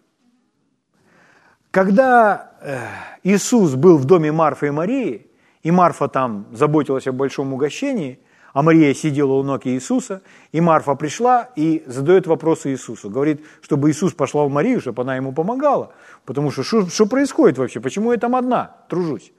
Когда 1.73 2.53
э, 2.61 2.79
Иисус 3.25 3.75
был 3.75 3.99
в 3.99 4.05
доме 4.05 4.31
Марфы 4.31 4.69
и 4.69 4.71
Марии, 4.71 5.28
и 5.62 5.71
Марфа 5.71 6.09
там 6.09 6.47
заботилась 6.53 7.07
о 7.07 7.12
большом 7.12 7.53
угощении, 7.53 8.18
а 8.53 8.62
Мария 8.62 8.94
сидела 8.94 9.33
у 9.33 9.42
ног 9.42 9.66
Иисуса, 9.66 10.23
и 10.53 10.61
Марфа 10.61 10.94
пришла 10.94 11.49
и 11.55 11.83
задает 11.87 12.27
вопросы 12.27 12.71
Иисусу. 12.71 13.11
Говорит, 13.11 13.44
чтобы 13.61 13.90
Иисус 13.90 14.14
пошла 14.14 14.44
в 14.44 14.51
Марию, 14.51 14.81
чтобы 14.81 15.03
она 15.03 15.16
ему 15.16 15.33
помогала. 15.33 15.92
Потому 16.25 16.51
что 16.51 16.62
что 16.62 17.07
происходит 17.07 17.59
вообще? 17.59 17.81
Почему 17.81 18.12
я 18.12 18.18
там 18.18 18.35
одна 18.35 18.77
тружусь? 18.88 19.33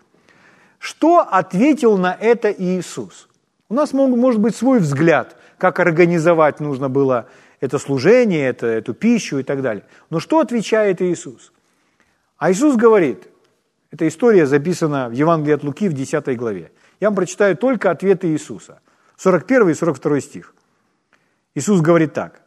Что 0.77 1.19
ответил 1.19 1.97
на 1.97 2.13
это 2.13 2.51
Иисус? 2.51 3.27
У 3.67 3.73
нас 3.73 3.93
мог, 3.93 4.09
может 4.15 4.39
быть 4.39 4.55
свой 4.55 4.79
взгляд, 4.79 5.35
как 5.57 5.79
организовать 5.79 6.59
нужно 6.59 6.89
было 6.89 7.27
это 7.59 7.77
служение, 7.77 8.47
это, 8.47 8.67
эту 8.67 8.93
пищу 8.93 9.39
и 9.39 9.43
так 9.43 9.61
далее. 9.61 9.83
Но 10.09 10.19
что 10.19 10.39
отвечает 10.39 11.01
Иисус? 11.01 11.51
А 12.37 12.51
Иисус 12.51 12.75
говорит, 12.77 13.27
эта 13.91 14.07
история 14.07 14.45
записана 14.45 15.09
в 15.09 15.13
Евангелии 15.13 15.55
от 15.55 15.63
Луки 15.63 15.89
в 15.89 15.93
10 15.93 16.37
главе. 16.37 16.71
Я 16.99 17.09
вам 17.09 17.15
прочитаю 17.15 17.57
только 17.57 17.89
ответы 17.89 18.27
Иисуса. 18.27 18.81
41 19.17 19.69
и 19.69 19.73
42 19.73 20.21
стих. 20.21 20.55
Иисус 21.55 21.81
говорит 21.81 22.13
так. 22.13 22.41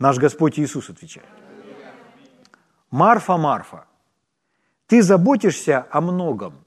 Наш 0.00 0.18
Господь 0.18 0.58
Иисус 0.58 0.90
отвечает. 0.90 1.28
Марфа, 2.90 3.36
Марфа, 3.36 3.86
ты 4.86 5.02
заботишься 5.02 5.86
о 5.90 6.00
многом. 6.00 6.64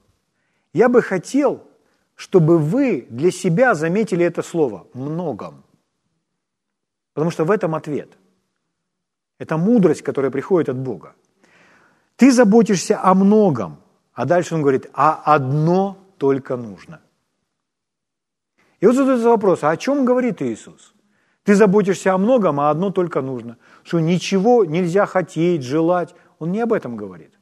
Я 0.72 0.88
бы 0.88 1.02
хотел, 1.02 1.66
чтобы 2.14 2.58
вы 2.58 3.06
для 3.10 3.30
себя 3.30 3.74
заметили 3.74 4.24
это 4.24 4.42
слово 4.42 4.86
«многом». 4.92 5.64
Потому 7.14 7.30
что 7.30 7.44
в 7.44 7.50
этом 7.50 7.74
ответ. 7.74 8.16
Это 9.38 9.56
мудрость, 9.56 10.02
которая 10.02 10.30
приходит 10.30 10.68
от 10.68 10.76
Бога. 10.76 11.14
Ты 12.18 12.32
заботишься 12.32 13.00
о 13.00 13.14
многом, 13.14 13.76
а 14.12 14.24
дальше 14.24 14.56
он 14.56 14.62
говорит, 14.62 14.90
а 14.92 15.22
одно 15.24 15.96
только 16.18 16.56
нужно. 16.56 17.00
И 18.80 18.86
вот 18.86 18.96
задается 18.96 19.28
вопрос, 19.28 19.62
а 19.62 19.70
о 19.70 19.76
чем 19.76 20.04
говорит 20.04 20.42
Иисус? 20.42 20.94
Ты 21.44 21.54
заботишься 21.54 22.12
о 22.12 22.18
многом, 22.18 22.58
а 22.58 22.70
одно 22.70 22.90
только 22.90 23.22
нужно. 23.22 23.56
Что 23.84 24.00
ничего 24.00 24.64
нельзя 24.64 25.06
хотеть, 25.06 25.62
желать. 25.62 26.14
Он 26.40 26.50
не 26.50 26.60
об 26.60 26.72
этом 26.72 26.96
говорит. 26.96 27.38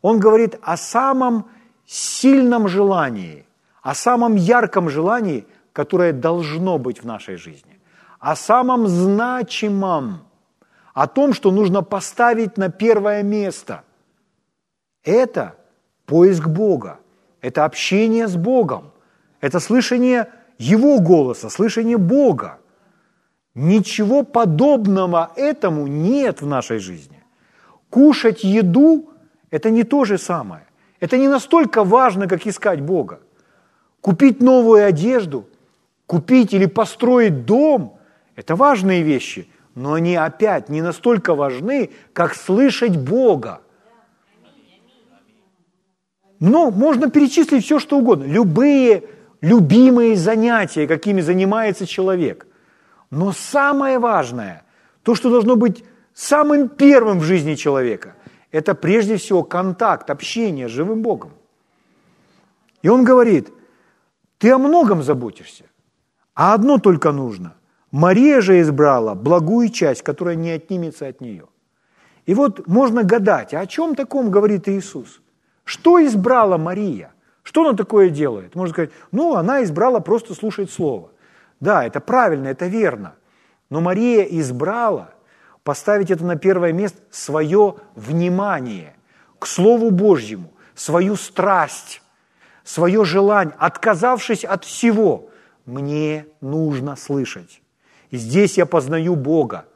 Он 0.00 0.18
говорит 0.18 0.58
о 0.62 0.78
самом 0.78 1.50
сильном 1.84 2.68
желании, 2.68 3.44
о 3.82 3.94
самом 3.94 4.36
ярком 4.36 4.88
желании, 4.88 5.46
которое 5.74 6.14
должно 6.14 6.78
быть 6.78 7.02
в 7.02 7.06
нашей 7.06 7.36
жизни, 7.36 7.78
о 8.20 8.36
самом 8.36 8.86
значимом– 8.88 10.22
о 10.94 11.06
том, 11.06 11.32
что 11.32 11.50
нужно 11.50 11.82
поставить 11.82 12.56
на 12.58 12.68
первое 12.68 13.22
место. 13.22 13.82
Это 15.04 15.56
поиск 16.06 16.46
Бога, 16.46 17.00
это 17.40 17.64
общение 17.64 18.28
с 18.28 18.36
Богом, 18.36 18.92
это 19.40 19.58
слышание 19.60 20.28
Его 20.58 21.00
голоса, 21.00 21.50
слышание 21.50 21.96
Бога. 21.96 22.58
Ничего 23.54 24.22
подобного 24.22 25.32
этому 25.36 25.86
нет 25.86 26.40
в 26.40 26.46
нашей 26.46 26.78
жизни. 26.78 27.22
Кушать 27.90 28.44
еду– 28.44 29.10
это 29.50 29.70
не 29.70 29.84
то 29.84 30.04
же 30.04 30.18
самое. 30.18 30.66
Это 31.00 31.18
не 31.18 31.28
настолько 31.28 31.84
важно, 31.84 32.28
как 32.28 32.46
искать 32.46 32.80
Бога. 32.80 33.20
Купить 34.00 34.40
новую 34.40 34.86
одежду, 34.86 35.46
купить 36.06 36.54
или 36.54 36.66
построить 36.66 37.44
дом– 37.44 37.98
это 38.36 38.56
важные 38.56 39.02
вещи– 39.02 39.48
но 39.74 39.94
они 39.94 40.16
опять 40.16 40.68
не 40.68 40.82
настолько 40.82 41.34
важны, 41.34 41.90
как 42.12 42.34
слышать 42.34 42.96
Бога. 42.96 43.60
Но 46.40 46.70
можно 46.70 47.10
перечислить 47.10 47.64
все, 47.64 47.78
что 47.78 47.98
угодно. 47.98 48.24
Любые 48.24 49.04
любимые 49.42 50.16
занятия, 50.16 50.86
какими 50.86 51.20
занимается 51.20 51.86
человек. 51.86 52.46
Но 53.10 53.32
самое 53.32 53.98
важное, 53.98 54.64
то, 55.02 55.14
что 55.14 55.28
должно 55.28 55.56
быть 55.56 55.84
самым 56.14 56.68
первым 56.70 57.18
в 57.18 57.24
жизни 57.24 57.54
человека, 57.56 58.14
это 58.50 58.74
прежде 58.74 59.16
всего 59.16 59.42
контакт, 59.42 60.08
общение 60.08 60.68
с 60.68 60.70
живым 60.70 61.02
Богом. 61.02 61.32
И 62.82 62.88
он 62.88 63.04
говорит, 63.04 63.52
ты 64.38 64.50
о 64.50 64.58
многом 64.58 65.02
заботишься, 65.02 65.64
а 66.34 66.54
одно 66.54 66.78
только 66.78 67.12
нужно. 67.12 67.54
Мария 67.92 68.40
же 68.40 68.60
избрала 68.60 69.14
благую 69.14 69.68
часть, 69.68 70.02
которая 70.02 70.34
не 70.34 70.50
отнимется 70.50 71.06
от 71.06 71.20
нее. 71.20 71.46
И 72.24 72.34
вот 72.34 72.66
можно 72.66 73.02
гадать, 73.04 73.52
а 73.52 73.60
о 73.60 73.66
чем 73.66 73.94
таком 73.94 74.30
говорит 74.30 74.68
Иисус? 74.68 75.20
Что 75.64 76.04
избрала 76.04 76.56
Мария? 76.56 77.12
Что 77.42 77.68
она 77.68 77.76
такое 77.76 78.08
делает? 78.08 78.54
Можно 78.54 78.72
сказать, 78.72 78.90
ну, 79.10 79.34
она 79.34 79.62
избрала 79.62 80.00
просто 80.00 80.34
слушать 80.34 80.70
Слово. 80.70 81.10
Да, 81.60 81.84
это 81.84 82.00
правильно, 82.00 82.48
это 82.48 82.66
верно. 82.66 83.14
Но 83.68 83.80
Мария 83.80 84.22
избрала 84.22 85.10
поставить 85.62 86.10
это 86.10 86.24
на 86.24 86.36
первое 86.36 86.72
место 86.72 87.00
свое 87.10 87.76
внимание 87.94 88.94
к 89.38 89.46
Слову 89.46 89.90
Божьему, 89.90 90.52
свою 90.74 91.16
страсть, 91.16 92.02
свое 92.64 93.04
желание, 93.04 93.54
отказавшись 93.58 94.44
от 94.44 94.64
всего, 94.64 95.30
мне 95.66 96.26
нужно 96.40 96.96
слышать. 96.96 97.61
Здесь 98.12 98.58
я 98.58 98.66
познаю 98.66 99.16
Бога. 99.16 99.66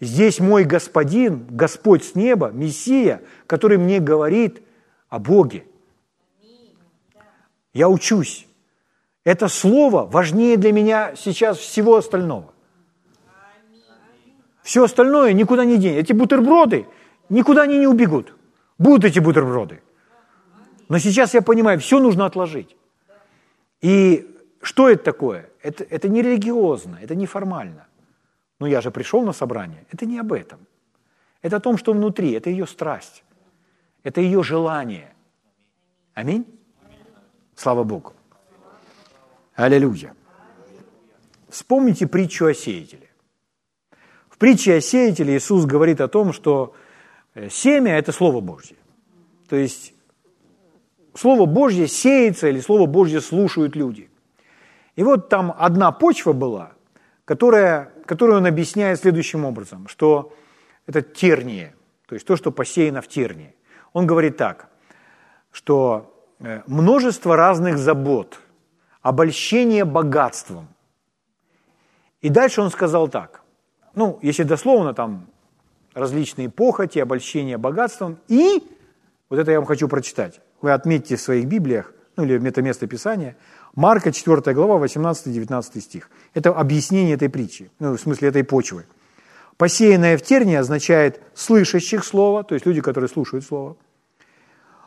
Здесь 0.00 0.38
мой 0.38 0.64
Господин, 0.64 1.46
Господь 1.50 2.04
с 2.04 2.14
неба, 2.14 2.50
Мессия, 2.50 3.20
который 3.46 3.78
мне 3.78 3.98
говорит 3.98 4.62
о 5.08 5.18
Боге. 5.18 5.66
Я 7.72 7.88
учусь. 7.88 8.46
Это 9.24 9.48
слово 9.48 10.06
важнее 10.06 10.56
для 10.56 10.72
меня 10.72 11.14
сейчас 11.16 11.58
всего 11.58 11.96
остального. 11.96 12.52
Все 14.62 14.84
остальное 14.84 15.32
никуда 15.32 15.64
не 15.64 15.76
денет. 15.76 16.04
Эти 16.04 16.12
бутерброды 16.12 16.86
никуда 17.28 17.62
они 17.62 17.78
не 17.78 17.88
убегут. 17.88 18.34
Будут 18.78 19.04
эти 19.04 19.18
бутерброды. 19.18 19.82
Но 20.88 20.98
сейчас 20.98 21.34
я 21.34 21.42
понимаю, 21.42 21.80
все 21.80 21.98
нужно 21.98 22.26
отложить. 22.26 22.76
И 23.80 24.30
что 24.62 24.88
это 24.88 25.02
такое? 25.02 25.50
Это, 25.64 25.82
это 25.84 26.10
не 26.10 26.20
религиозно, 26.20 26.98
это 27.00 27.14
не 27.14 27.24
формально. 27.26 27.86
Ну, 28.60 28.66
я 28.66 28.82
же 28.82 28.90
пришел 28.90 29.22
на 29.22 29.32
собрание. 29.32 29.86
Это 29.90 30.04
не 30.04 30.18
об 30.18 30.30
этом. 30.32 30.58
Это 31.40 31.56
о 31.56 31.60
том, 31.60 31.78
что 31.78 31.94
внутри, 31.94 32.32
это 32.32 32.50
ее 32.50 32.66
страсть, 32.66 33.24
это 34.02 34.20
ее 34.20 34.42
желание. 34.42 35.14
Аминь? 36.12 36.44
Слава 37.56 37.82
Богу. 37.82 38.12
Аллилуйя. 39.54 40.14
Вспомните 41.48 42.06
притчу 42.06 42.46
о 42.46 42.54
сеятеле. 42.54 43.08
В 44.28 44.36
притче 44.36 44.74
о 44.74 44.80
сеятеле 44.82 45.34
Иисус 45.34 45.64
говорит 45.64 46.02
о 46.02 46.08
том, 46.08 46.34
что 46.34 46.74
э, 47.34 47.48
семя– 47.48 47.96
это 47.98 48.12
Слово 48.12 48.40
Божье. 48.40 48.76
То 49.48 49.56
есть 49.56 49.94
Слово 51.14 51.46
Божье 51.46 51.88
сеется 51.88 52.48
или 52.48 52.60
Слово 52.60 52.84
Божье 52.84 53.22
слушают 53.22 53.76
люди. 53.76 54.10
И 54.96 55.02
вот 55.02 55.28
там 55.28 55.54
одна 55.58 55.92
почва 55.92 56.32
была, 56.32 56.72
которая, 57.24 57.92
которую 58.06 58.38
он 58.38 58.46
объясняет 58.46 59.00
следующим 59.00 59.44
образом, 59.44 59.88
что 59.88 60.32
это 60.86 61.02
терние, 61.02 61.74
то 62.06 62.14
есть 62.14 62.26
то, 62.26 62.36
что 62.36 62.52
посеяно 62.52 63.00
в 63.00 63.08
тернии. 63.08 63.54
Он 63.92 64.06
говорит 64.06 64.36
так, 64.36 64.68
что 65.50 66.14
э, 66.40 66.62
множество 66.66 67.36
разных 67.36 67.78
забот, 67.78 68.40
обольщение 69.02 69.84
богатством. 69.84 70.68
И 72.20 72.28
дальше 72.28 72.62
он 72.62 72.70
сказал 72.70 73.08
так, 73.08 73.42
ну, 73.94 74.18
если 74.22 74.42
дословно, 74.42 74.94
там 74.94 75.26
различные 75.92 76.50
похоти, 76.50 76.98
обольщение 76.98 77.58
богатством 77.58 78.18
и, 78.28 78.62
вот 79.28 79.38
это 79.38 79.50
я 79.52 79.58
вам 79.58 79.66
хочу 79.66 79.88
прочитать, 79.88 80.40
вы 80.60 80.72
отметьте 80.72 81.16
в 81.16 81.20
своих 81.20 81.46
Библиях, 81.46 81.92
ну 82.16 82.24
или 82.24 82.48
это 82.48 82.62
место 82.62 82.86
Писания, 82.86 83.36
Марка 83.74 84.12
4 84.12 84.54
глава, 84.54 84.84
18-19 84.84 85.80
стих. 85.80 86.10
Это 86.32 86.50
объяснение 86.50 87.14
этой 87.14 87.28
притчи, 87.28 87.70
ну, 87.80 87.96
в 87.96 88.00
смысле 88.00 88.28
этой 88.28 88.44
почвы. 88.44 88.86
Посеянное 89.56 90.16
в 90.16 90.22
тернии 90.22 90.54
означает 90.54 91.20
слышащих 91.34 92.04
Слово, 92.04 92.44
то 92.44 92.54
есть 92.54 92.66
люди, 92.66 92.80
которые 92.80 93.08
слушают 93.08 93.44
Слово, 93.44 93.76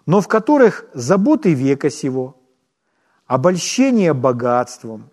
но 0.06 0.22
в 0.22 0.28
которых 0.28 0.86
заботы 0.94 1.54
века 1.54 1.90
сего, 1.90 2.38
обольщение 3.26 4.14
богатством 4.14 5.10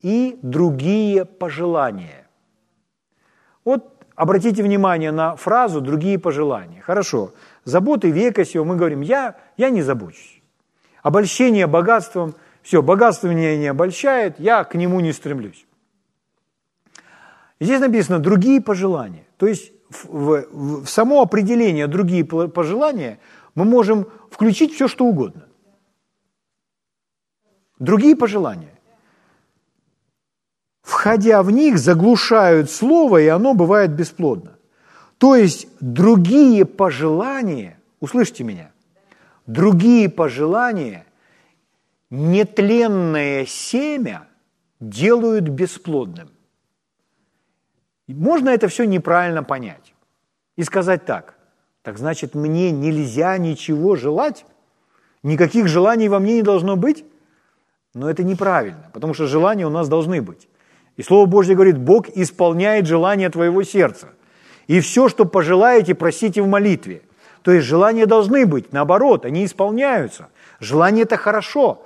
и 0.00 0.38
другие 0.42 1.24
пожелания. 1.24 2.26
Вот 3.64 4.04
обратите 4.16 4.62
внимание 4.62 5.12
на 5.12 5.36
фразу 5.36 5.80
«другие 5.80 6.18
пожелания». 6.18 6.80
Хорошо, 6.80 7.32
заботы 7.64 8.10
века 8.10 8.44
сего, 8.44 8.64
мы 8.64 8.74
говорим 8.74 9.02
«я, 9.02 9.36
я 9.56 9.70
не 9.70 9.82
забочусь». 9.82 10.39
Обольщение 11.02 11.66
богатством, 11.66 12.34
все, 12.62 12.82
богатство 12.82 13.28
меня 13.28 13.56
не 13.56 13.68
обольщает, 13.68 14.38
я 14.38 14.64
к 14.64 14.74
нему 14.74 15.00
не 15.00 15.12
стремлюсь. 15.12 15.66
Здесь 17.58 17.80
написано 17.80 18.18
«другие 18.18 18.60
пожелания». 18.60 19.26
То 19.36 19.46
есть 19.46 19.72
в, 19.88 20.06
в, 20.14 20.84
в 20.84 20.86
само 20.86 21.22
определение 21.22 21.86
«другие 21.86 22.24
пожелания» 22.24 23.18
мы 23.54 23.64
можем 23.64 24.06
включить 24.30 24.74
все, 24.74 24.88
что 24.88 25.06
угодно. 25.06 25.46
Другие 27.78 28.14
пожелания. 28.14 28.78
Входя 30.82 31.42
в 31.42 31.50
них, 31.50 31.78
заглушают 31.78 32.70
слово, 32.70 33.22
и 33.22 33.26
оно 33.26 33.54
бывает 33.54 33.92
бесплодно. 33.92 34.58
То 35.18 35.34
есть 35.34 35.66
другие 35.80 36.64
пожелания, 36.64 37.78
услышьте 38.00 38.44
меня, 38.44 38.70
другие 39.52 40.08
пожелания, 40.08 41.06
нетленное 42.10 43.46
семя 43.46 44.28
делают 44.78 45.48
бесплодным. 45.48 46.30
Можно 48.06 48.50
это 48.50 48.68
все 48.68 48.84
неправильно 48.84 49.42
понять 49.42 49.94
и 50.56 50.62
сказать 50.64 51.04
так, 51.04 51.34
так 51.82 51.98
значит, 51.98 52.34
мне 52.34 52.70
нельзя 52.70 53.38
ничего 53.38 53.96
желать, 53.96 54.44
никаких 55.22 55.68
желаний 55.68 56.08
во 56.08 56.18
мне 56.18 56.36
не 56.36 56.42
должно 56.42 56.76
быть, 56.76 57.04
но 57.94 58.10
это 58.10 58.22
неправильно, 58.22 58.90
потому 58.92 59.14
что 59.14 59.26
желания 59.26 59.66
у 59.66 59.70
нас 59.70 59.88
должны 59.88 60.22
быть. 60.22 60.48
И 60.96 61.02
Слово 61.02 61.26
Божье 61.26 61.54
говорит, 61.54 61.78
Бог 61.78 62.08
исполняет 62.08 62.86
желания 62.86 63.30
твоего 63.30 63.62
сердца. 63.62 64.10
И 64.66 64.80
все, 64.80 65.08
что 65.08 65.24
пожелаете, 65.24 65.94
просите 65.94 66.42
в 66.42 66.46
молитве. 66.46 67.02
То 67.42 67.52
есть 67.52 67.66
желания 67.66 68.06
должны 68.06 68.46
быть, 68.46 68.72
наоборот, 68.72 69.24
они 69.24 69.44
исполняются. 69.44 70.28
Желание– 70.58 71.02
это 71.04 71.16
хорошо. 71.16 71.82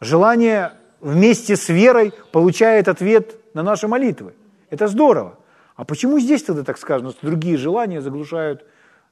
Желание 0.00 0.72
вместе 1.00 1.56
с 1.56 1.68
верой 1.68 2.12
получает 2.32 2.88
ответ 2.88 3.36
на 3.54 3.62
наши 3.62 3.86
молитвы. 3.86 4.34
Это 4.70 4.88
здорово. 4.88 5.38
А 5.76 5.84
почему 5.84 6.18
здесь 6.18 6.42
тогда 6.42 6.64
так 6.64 6.78
сказано, 6.78 7.10
что 7.10 7.26
другие 7.26 7.56
желания 7.56 8.00
заглушают 8.00 8.64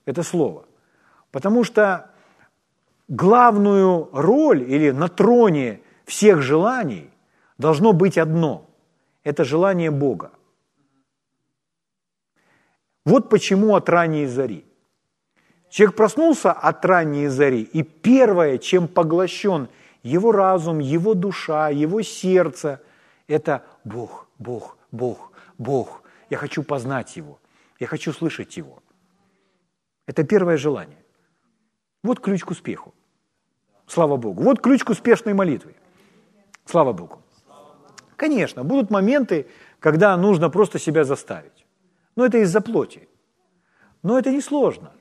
это 0.04 0.22
слово? 0.22 0.64
Потому 1.30 1.62
что 1.64 2.10
главную 3.08 4.08
роль 4.12 4.62
или 4.62 4.90
на 4.90 5.08
троне 5.08 5.80
всех 6.04 6.42
желаний 6.42 7.10
должно 7.58 7.92
быть 7.92 8.18
одно– 8.18 8.68
это 9.24 9.44
желание 9.44 9.90
Бога. 9.90 10.30
Вот 13.04 13.28
почему 13.28 13.76
от 13.76 13.88
ранней 13.88 14.26
зари. 14.26 14.64
Человек 15.76 15.94
проснулся 15.94 16.52
от 16.52 16.82
ранней 16.86 17.28
зари, 17.28 17.60
и 17.60 17.82
первое, 17.82 18.56
чем 18.56 18.88
поглощен 18.88 19.68
его 20.02 20.32
разум, 20.32 20.78
его 20.78 21.12
душа, 21.12 21.68
его 21.68 22.00
сердце, 22.00 22.80
это 23.26 23.62
Бог, 23.84 24.26
Бог, 24.38 24.78
Бог, 24.90 25.32
Бог. 25.58 26.02
Я 26.30 26.38
хочу 26.38 26.62
познать 26.62 27.14
Его, 27.18 27.38
я 27.78 27.86
хочу 27.86 28.14
слышать 28.14 28.56
Его. 28.56 28.82
Это 30.06 30.24
первое 30.24 30.56
желание. 30.56 31.04
Вот 32.02 32.20
ключ 32.20 32.42
к 32.42 32.50
успеху. 32.52 32.94
Слава 33.86 34.16
Богу. 34.16 34.42
Вот 34.42 34.62
ключ 34.62 34.82
к 34.82 34.88
успешной 34.88 35.34
молитве. 35.34 35.74
Слава 36.64 36.94
Богу. 36.94 37.20
Конечно, 38.16 38.64
будут 38.64 38.90
моменты, 38.90 39.46
когда 39.78 40.16
нужно 40.16 40.48
просто 40.48 40.78
себя 40.78 41.04
заставить. 41.04 41.66
Но 42.16 42.24
это 42.24 42.38
из-за 42.38 42.62
плоти. 42.62 43.10
Но 44.02 44.18
это 44.18 44.30
не 44.30 44.40
сложно. 44.40 44.92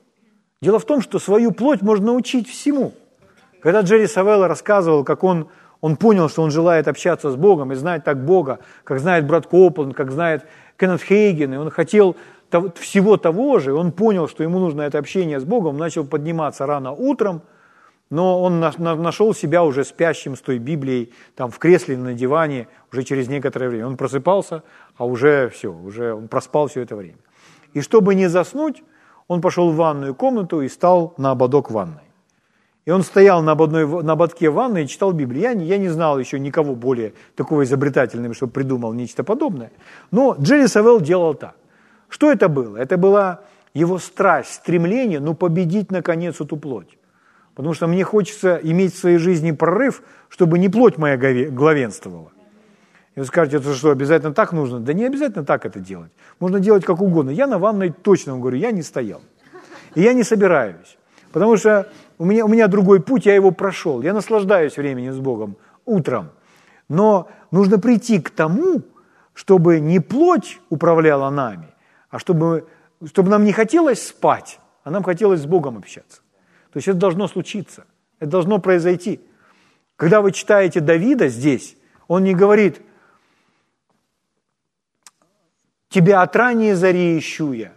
Дело 0.62 0.80
в 0.80 0.86
том, 0.86 1.02
что 1.02 1.20
свою 1.20 1.52
плоть 1.52 1.82
можно 1.82 2.08
научить 2.08 2.50
всему. 2.50 2.94
Когда 3.62 3.82
Джерри 3.82 4.08
Савелла 4.08 4.48
рассказывал, 4.48 5.04
как 5.04 5.24
он, 5.24 5.50
он 5.82 5.98
понял, 5.98 6.30
что 6.30 6.44
он 6.44 6.52
желает 6.52 6.88
общаться 6.88 7.32
с 7.32 7.36
Богом 7.36 7.72
и 7.72 7.76
знать 7.76 8.04
так 8.04 8.24
Бога, 8.24 8.60
как 8.84 9.00
знает 9.00 9.28
брат 9.28 9.48
Копланд, 9.48 9.96
как 9.96 10.12
знает 10.12 10.46
Кеннет 10.78 11.02
Хейген, 11.02 11.54
и 11.54 11.58
он 11.58 11.70
хотел 11.70 12.15
всего 12.76 13.18
того 13.18 13.60
же, 13.60 13.74
он 13.74 13.91
понял, 13.91 14.28
что 14.28 14.44
ему 14.44 14.60
нужно 14.60 14.84
это 14.84 14.98
общение 14.98 15.39
с 15.39 15.44
Богом, 15.44 15.78
начал 15.78 16.06
подниматься 16.06 16.65
рано 16.65 16.91
утром, 16.91 17.41
но 18.10 18.41
он 18.41 18.60
нашел 18.60 19.34
себя 19.34 19.63
уже 19.63 19.84
спящим 19.84 20.36
с 20.36 20.41
той 20.41 20.60
Библией, 20.60 21.12
там 21.36 21.50
в 21.50 21.58
кресле 21.58 21.98
на 21.98 22.13
диване, 22.13 22.68
уже 22.91 23.04
через 23.04 23.28
некоторое 23.28 23.68
время. 23.68 23.88
Он 23.88 23.98
просыпался, 23.98 24.63
а 24.96 25.06
уже 25.06 25.50
все, 25.50 25.74
уже 25.74 26.13
он 26.13 26.28
проспал 26.28 26.68
все 26.68 26.82
это 26.82 26.96
время. 26.96 27.18
И 27.74 27.82
чтобы 27.82 28.15
не 28.15 28.28
заснуть, 28.28 28.84
он 29.27 29.41
пошел 29.41 29.71
в 29.71 29.75
ванную 29.75 30.15
комнату 30.15 30.61
и 30.61 30.69
стал 30.69 31.13
на 31.17 31.31
ободок 31.31 31.71
ванной. 31.71 32.01
И 32.85 32.91
он 32.91 33.01
стоял 33.01 33.41
на, 33.41 33.53
ободной, 33.53 33.88
на 34.03 34.13
ободке 34.13 34.49
ванны 34.49 34.83
и 34.83 34.88
читал 34.88 35.11
Библию. 35.11 35.41
Я, 35.41 35.51
я 35.51 35.77
не 35.77 35.89
знал 35.89 36.19
еще 36.19 36.39
никого 36.39 36.75
более 36.75 37.13
такого 37.35 37.63
изобретательного, 37.63 38.35
чтобы 38.35 38.53
придумал 38.53 38.93
нечто 38.93 39.23
подобное. 39.23 39.71
Но 40.11 40.35
Джерри 40.39 40.67
Савелл 40.67 41.01
делал 41.01 41.33
так. 41.33 41.55
Что 42.09 42.31
это 42.31 42.47
было? 42.47 42.77
Это 42.77 42.97
была 42.97 43.41
его 43.73 43.97
страсть, 43.97 44.53
стремление, 44.53 45.19
ну, 45.19 45.33
победить, 45.33 45.91
наконец, 45.91 46.39
эту 46.39 46.57
плоть. 46.57 46.97
Потому 47.55 47.73
что 47.73 47.88
мне 47.88 48.03
хочется 48.03 48.59
иметь 48.61 48.93
в 48.93 48.99
своей 48.99 49.17
жизни 49.17 49.51
прорыв, 49.51 50.03
чтобы 50.29 50.59
не 50.59 50.69
плоть 50.69 50.97
моя 50.97 51.17
главенствовала. 51.49 52.31
И 53.15 53.19
вы 53.19 53.25
скажете, 53.25 53.58
это 53.58 53.73
что, 53.73 53.91
обязательно 53.91 54.34
так 54.34 54.51
нужно? 54.51 54.80
Да 54.80 54.93
не 54.93 55.06
обязательно 55.06 55.45
так 55.45 55.65
это 55.65 55.80
делать. 55.80 56.12
Можно 56.39 56.60
делать 56.60 56.84
как 56.84 57.01
угодно. 57.01 57.30
Я 57.30 57.47
на 57.47 57.58
ванной 57.58 57.91
точно 57.91 58.34
вам 58.34 58.41
говорю, 58.41 58.58
я 58.58 58.71
не 58.71 58.82
стоял. 58.82 59.21
И 59.95 60.01
я 60.01 60.13
не 60.13 60.23
собираюсь. 60.23 60.97
Потому 61.32 61.56
что 61.56 61.89
у 62.17 62.25
меня, 62.25 62.45
у 62.45 62.49
меня 62.49 62.67
другой 62.67 63.01
путь, 63.01 63.25
я 63.25 63.34
его 63.34 63.51
прошел. 63.51 64.01
Я 64.01 64.13
наслаждаюсь 64.13 64.75
временем 64.75 65.13
с 65.13 65.19
Богом 65.19 65.56
утром. 65.86 66.32
Но 66.89 67.30
нужно 67.51 67.80
прийти 67.80 68.19
к 68.19 68.30
тому, 68.30 68.82
чтобы 69.34 69.80
не 69.80 69.99
плоть 69.99 70.60
управляла 70.69 71.30
нами, 71.30 71.67
а 72.10 72.19
чтобы, 72.19 72.67
чтобы 73.06 73.30
нам 73.30 73.43
не 73.43 73.51
хотелось 73.51 74.08
спать, 74.08 74.60
а 74.84 74.91
нам 74.91 75.04
хотелось 75.04 75.41
с 75.41 75.45
Богом 75.45 75.78
общаться. 75.78 76.21
То 76.71 76.78
есть 76.78 76.88
это 76.88 76.97
должно 76.97 77.28
случиться, 77.28 77.86
это 78.19 78.32
должно 78.32 78.60
произойти. 78.60 79.21
Когда 79.95 80.21
вы 80.21 80.32
читаете 80.32 80.80
Давида 80.80 81.28
здесь, 81.28 81.75
он 82.08 82.23
не 82.23 82.34
говорит, 82.34 82.82
тебя 85.95 86.21
от 86.21 86.36
ранней 86.36 86.73
зари 86.73 87.17
ищу 87.17 87.53
я. 87.53 87.71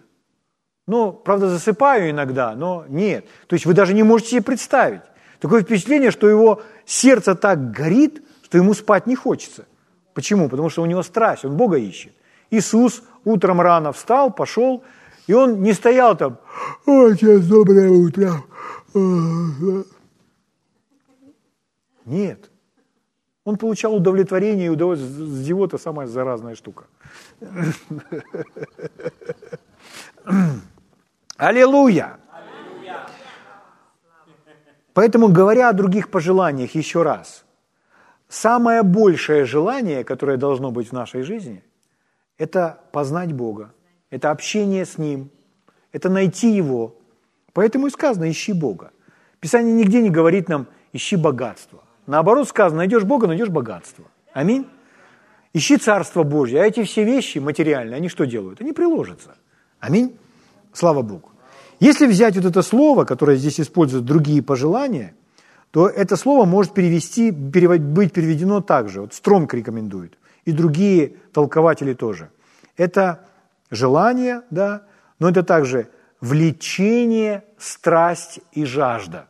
Ну, 0.88 1.12
правда, 1.12 1.48
засыпаю 1.48 2.11
иногда, 2.11 2.57
но 2.57 2.85
нет. 2.88 3.26
То 3.46 3.54
есть 3.54 3.64
вы 3.64 3.74
даже 3.74 3.94
не 3.94 4.02
можете 4.02 4.31
себе 4.31 4.42
представить. 4.42 5.02
Такое 5.38 5.62
впечатление, 5.62 6.11
что 6.11 6.28
его 6.28 6.62
сердце 6.85 7.37
так 7.37 7.70
горит, 7.70 8.24
что 8.42 8.59
ему 8.59 8.74
спать 8.74 9.07
не 9.07 9.14
хочется. 9.14 9.66
Почему? 10.14 10.48
Потому 10.48 10.68
что 10.68 10.83
у 10.83 10.87
него 10.87 11.04
страсть, 11.04 11.44
он 11.44 11.57
Бога 11.57 11.76
ищет. 11.76 12.12
Иисус 12.50 13.04
утром 13.24 13.61
рано 13.61 13.92
встал, 13.92 14.33
пошел, 14.33 14.83
и 15.28 15.33
он 15.33 15.62
не 15.62 15.72
стоял 15.72 16.16
там, 16.16 16.38
«Отец, 16.87 17.44
доброе 17.44 17.90
утро». 17.90 18.33
Нет. 22.04 22.50
Он 23.48 23.56
получал 23.56 23.94
удовлетворение 23.94 24.66
и 24.66 24.68
удовольствие. 24.68 25.26
С 25.26 25.48
его 25.48 25.66
то 25.66 25.78
самая 25.78 26.06
заразная 26.06 26.54
штука. 26.54 26.84
Аллилуйя! 31.38 32.18
Поэтому, 34.92 35.28
говоря 35.28 35.70
о 35.70 35.72
других 35.72 36.11
пожеланиях 36.11 36.74
еще 36.74 37.02
раз, 37.02 37.46
самое 38.28 38.82
большее 38.82 39.46
желание, 39.46 40.04
которое 40.04 40.37
должно 40.37 40.70
быть 40.70 40.88
в 40.88 40.92
нашей 40.92 41.22
жизни, 41.22 41.64
это 42.37 42.80
познать 42.92 43.32
Бога, 43.32 43.72
это 44.11 44.30
общение 44.30 44.84
с 44.84 44.98
Ним, 44.98 45.30
это 45.92 46.11
найти 46.11 46.50
Его. 46.50 46.96
Поэтому 47.54 47.87
и 47.87 47.90
сказано 47.90 48.30
«ищи 48.30 48.52
Бога». 48.52 48.90
Писание 49.40 49.72
нигде 49.72 50.02
не 50.02 50.11
говорит 50.11 50.50
нам 50.50 50.66
«ищи 50.92 51.16
богатство». 51.16 51.82
Наоборот 52.09 52.49
сказано 52.49 52.79
«найдешь 52.79 53.05
Бога, 53.05 53.27
найдешь 53.27 53.51
богатство». 53.51 54.07
Аминь. 54.33 54.66
Ищи 55.53 55.77
Царство 55.77 56.23
Божье, 56.23 56.62
а 56.62 56.64
эти 56.64 56.83
все 56.83 57.05
вещи 57.05 57.38
материальные, 57.38 57.97
они 57.97 58.09
что 58.09 58.25
делают? 58.25 58.62
Они 58.62 58.73
приложатся. 58.73 59.37
Аминь. 59.79 60.16
Слава 60.73 61.03
Богу. 61.03 61.31
Если 61.81 62.07
взять 62.07 62.35
вот 62.37 62.47
это 62.47 62.62
слово, 62.62 63.05
которое 63.05 63.37
здесь 63.37 63.61
используют 63.61 64.07
другие 64.07 64.42
пожелания, 64.42 65.14
то 65.71 65.87
это 65.87 66.16
слово 66.16 66.47
может 66.47 66.73
перевести, 66.73 67.31
быть 67.31 68.12
переведено 68.12 68.62
так 68.62 68.88
же. 68.88 69.03
Вот 69.03 69.12
Стронг 69.12 69.53
рекомендует, 69.53 70.16
и 70.47 70.53
другие 70.53 71.16
толкователи 71.35 71.92
тоже. 71.92 72.31
Это 72.79 73.29
желание, 73.71 74.42
да, 74.51 74.87
но 75.18 75.29
это 75.29 75.42
также 75.42 75.88
влечение, 76.23 77.44
страсть 77.59 78.40
и 78.53 78.64
жажда. 78.64 79.27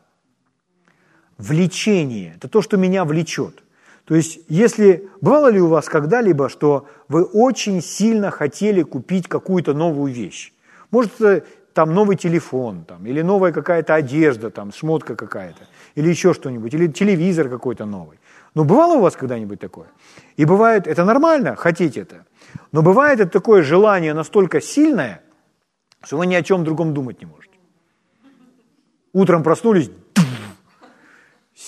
Влечение– 1.38 2.34
это 2.36 2.48
то, 2.48 2.62
что 2.62 2.76
меня 2.76 3.04
влечет. 3.04 3.62
То 4.04 4.14
есть, 4.14 4.40
если 4.48 5.08
бывало 5.20 5.50
ли 5.50 5.60
у 5.60 5.68
вас 5.68 5.88
когда-либо, 5.88 6.48
что 6.48 6.86
вы 7.08 7.22
очень 7.22 7.80
сильно 7.82 8.30
хотели 8.30 8.82
купить 8.82 9.28
какую-то 9.28 9.72
новую 9.72 10.12
вещь? 10.12 10.52
Может, 10.90 11.20
это 11.20 11.46
там 11.74 11.94
новый 11.94 12.16
телефон, 12.16 12.84
там, 12.84 13.06
или 13.06 13.22
новая 13.22 13.52
какая-то 13.52 13.94
одежда, 13.94 14.50
там, 14.50 14.72
шмотка 14.72 15.14
какая-то, 15.14 15.68
или 15.94 16.08
еще 16.08 16.34
что-нибудь, 16.34 16.74
или 16.74 16.88
телевизор 16.88 17.48
какой-то 17.48 17.84
новый. 17.84 18.18
Но 18.54 18.64
бывало 18.64 18.94
у 18.96 19.00
вас 19.00 19.14
когда-нибудь 19.14 19.60
такое? 19.60 19.86
И 20.36 20.44
бывает, 20.44 20.88
это 20.88 21.04
нормально, 21.04 21.54
хотеть 21.54 21.96
это. 21.96 22.24
Но 22.72 22.82
бывает 22.82 23.20
это 23.20 23.30
такое 23.30 23.62
желание 23.62 24.12
настолько 24.12 24.60
сильное, 24.60 25.22
что 26.02 26.16
вы 26.16 26.26
ни 26.26 26.34
о 26.34 26.42
чем 26.42 26.64
другом 26.64 26.94
думать 26.94 27.20
не 27.20 27.26
можете. 27.26 27.54
Утром 29.12 29.42
проснулись, 29.42 29.90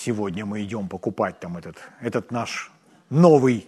сегодня 0.01 0.45
мы 0.45 0.63
идем 0.63 0.87
покупать 0.87 1.39
там 1.39 1.57
этот, 1.57 1.77
этот 2.01 2.31
наш 2.31 2.71
новый 3.09 3.67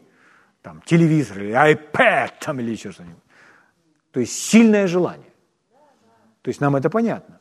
там, 0.61 0.81
телевизор 0.85 1.39
или 1.39 1.53
iPad 1.53 2.31
там, 2.39 2.59
или 2.59 2.71
еще 2.71 2.91
что-нибудь. 2.91 3.23
То 4.11 4.19
есть 4.19 4.33
сильное 4.33 4.87
желание. 4.87 5.31
То 6.41 6.49
есть 6.49 6.61
нам 6.61 6.75
это 6.75 6.89
понятно. 6.89 7.39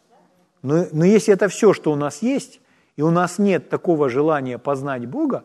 Но, 0.63 0.87
но 0.93 1.05
если 1.05 1.35
это 1.35 1.49
все, 1.49 1.73
что 1.73 1.93
у 1.93 1.97
нас 1.97 2.23
есть, 2.23 2.61
и 2.97 3.03
у 3.03 3.11
нас 3.11 3.39
нет 3.39 3.69
такого 3.69 4.09
желания 4.09 4.59
познать 4.59 5.07
Бога, 5.07 5.45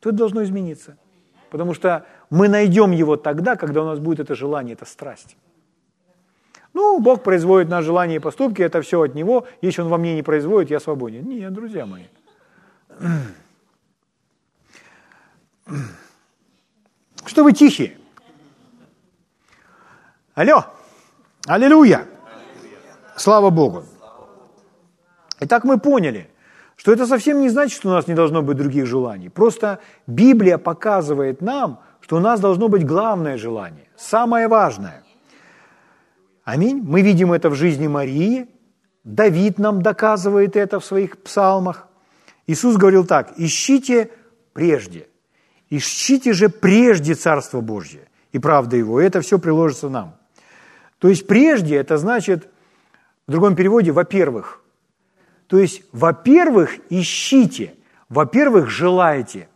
то 0.00 0.10
это 0.10 0.18
должно 0.18 0.42
измениться. 0.42 0.96
Потому 1.50 1.74
что 1.74 2.06
мы 2.30 2.48
найдем 2.48 2.90
его 2.90 3.16
тогда, 3.16 3.56
когда 3.56 3.82
у 3.82 3.86
нас 3.86 3.98
будет 3.98 4.20
это 4.20 4.34
желание, 4.34 4.74
это 4.74 4.84
страсть. 4.84 5.36
Ну, 6.74 7.00
Бог 7.00 7.22
производит 7.22 7.70
на 7.70 7.82
желания 7.82 8.16
и 8.16 8.18
поступки, 8.20 8.62
это 8.62 8.82
все 8.82 9.02
от 9.02 9.14
Него. 9.14 9.46
Если 9.62 9.82
Он 9.82 9.88
во 9.88 9.98
мне 9.98 10.14
не 10.14 10.22
производит, 10.22 10.70
я 10.70 10.80
свободен. 10.80 11.24
Нет, 11.24 11.52
друзья 11.52 11.86
мои. 11.86 12.04
Что 17.26 17.44
вы 17.44 17.52
тихие? 17.52 17.96
Алло, 20.34 20.64
аллилуйя. 21.46 22.06
Слава 23.16 23.50
Богу. 23.50 23.84
Итак, 25.40 25.64
мы 25.64 25.78
поняли, 25.78 26.30
что 26.76 26.92
это 26.92 27.06
совсем 27.06 27.40
не 27.40 27.48
значит, 27.48 27.76
что 27.76 27.88
у 27.88 27.92
нас 27.92 28.06
не 28.06 28.14
должно 28.14 28.42
быть 28.42 28.56
других 28.56 28.86
желаний. 28.86 29.28
Просто 29.28 29.80
Библия 30.06 30.58
показывает 30.58 31.42
нам, 31.42 31.80
что 32.00 32.16
у 32.16 32.20
нас 32.20 32.40
должно 32.40 32.68
быть 32.68 32.86
главное 32.86 33.36
желание, 33.36 33.88
самое 33.96 34.48
важное. 34.48 35.02
Аминь. 36.44 36.82
Мы 36.82 37.02
видим 37.02 37.32
это 37.32 37.50
в 37.50 37.54
жизни 37.54 37.88
Марии. 37.88 38.48
Давид 39.04 39.58
нам 39.58 39.82
доказывает 39.82 40.56
это 40.56 40.80
в 40.80 40.84
своих 40.84 41.22
псалмах. 41.22 41.87
Иисус 42.48 42.76
говорил 42.76 43.04
так, 43.04 43.34
ищите 43.36 44.10
прежде, 44.54 45.06
ищите 45.68 46.32
же 46.32 46.48
прежде 46.48 47.14
Царство 47.14 47.60
Божье 47.60 48.08
и 48.32 48.38
правда 48.38 48.76
Его, 48.76 49.00
и 49.00 49.04
это 49.04 49.20
все 49.20 49.38
приложится 49.38 49.90
нам. 49.90 50.16
То 50.98 51.08
есть 51.08 51.26
прежде 51.26 51.76
это 51.76 51.98
значит 51.98 52.48
в 53.26 53.32
другом 53.32 53.54
переводе, 53.54 53.92
во-первых. 53.92 54.62
То 55.46 55.58
есть, 55.58 55.82
во-первых, 55.92 56.78
ищите, 56.88 57.74
во-первых, 58.08 58.70
желайте. 58.70 59.48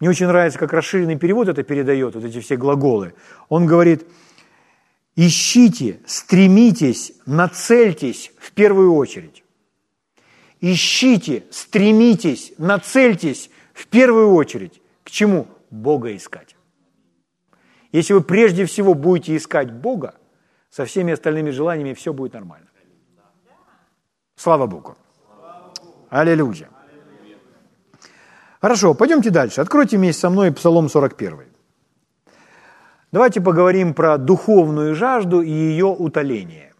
Мне 0.00 0.08
очень 0.08 0.26
нравится, 0.26 0.58
как 0.58 0.72
расширенный 0.72 1.18
перевод 1.18 1.48
это 1.48 1.62
передает, 1.62 2.14
вот 2.14 2.24
эти 2.24 2.40
все 2.40 2.56
глаголы. 2.56 3.12
Он 3.50 3.66
говорит, 3.66 4.06
ищите, 5.14 6.00
стремитесь, 6.06 7.12
нацельтесь 7.26 8.32
в 8.38 8.52
первую 8.52 8.94
очередь. 8.94 9.39
Ищите, 10.60 11.44
стремитесь, 11.50 12.52
нацельтесь 12.58 13.50
в 13.72 13.86
первую 13.86 14.32
очередь. 14.34 14.82
К 15.04 15.10
чему? 15.10 15.46
Бога 15.70 16.14
искать. 16.14 16.56
Если 17.92 18.12
вы 18.12 18.22
прежде 18.22 18.64
всего 18.66 18.94
будете 18.94 19.36
искать 19.36 19.72
Бога, 19.72 20.14
со 20.70 20.84
всеми 20.84 21.12
остальными 21.12 21.50
желаниями 21.50 21.94
все 21.94 22.12
будет 22.12 22.34
нормально. 22.34 22.66
Слава 24.36 24.66
Богу. 24.66 24.96
Аллилуйя. 26.08 26.68
Хорошо, 28.60 28.94
пойдемте 28.94 29.30
дальше. 29.30 29.60
Откройте 29.60 29.96
вместе 29.96 30.20
со 30.20 30.30
мной 30.30 30.52
Псалом 30.52 30.88
41. 30.88 31.46
Давайте 33.12 33.40
поговорим 33.40 33.94
про 33.94 34.18
духовную 34.18 34.94
жажду 34.94 35.42
и 35.42 35.50
ее 35.50 35.86
утоление. 35.86 36.74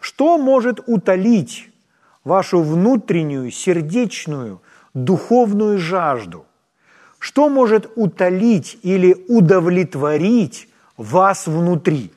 Что 0.00 0.38
может 0.38 0.80
утолить 0.86 1.70
вашу 2.26 2.60
внутреннюю, 2.60 3.50
сердечную, 3.50 4.60
духовную 4.94 5.78
жажду? 5.78 6.44
Что 7.18 7.48
может 7.48 7.90
утолить 7.96 8.78
или 8.82 9.14
удовлетворить 9.28 10.68
вас 10.96 11.46
внутри? 11.46 12.12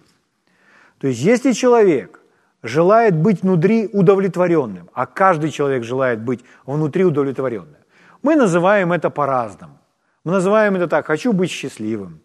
То 0.99 1.07
есть, 1.07 1.21
если 1.21 1.53
человек 1.53 2.19
желает 2.63 3.15
быть 3.15 3.43
внутри 3.43 3.87
удовлетворенным, 3.93 4.89
а 4.93 5.05
каждый 5.05 5.51
человек 5.51 5.83
желает 5.83 6.19
быть 6.19 6.43
внутри 6.65 7.05
удовлетворенным, 7.05 7.77
мы 8.21 8.35
называем 8.35 8.91
это 8.91 9.09
по-разному. 9.09 9.77
Мы 10.25 10.33
называем 10.33 10.75
это 10.75 10.87
так, 10.87 11.05
хочу 11.05 11.31
быть 11.31 11.49
счастливым, 11.49 12.19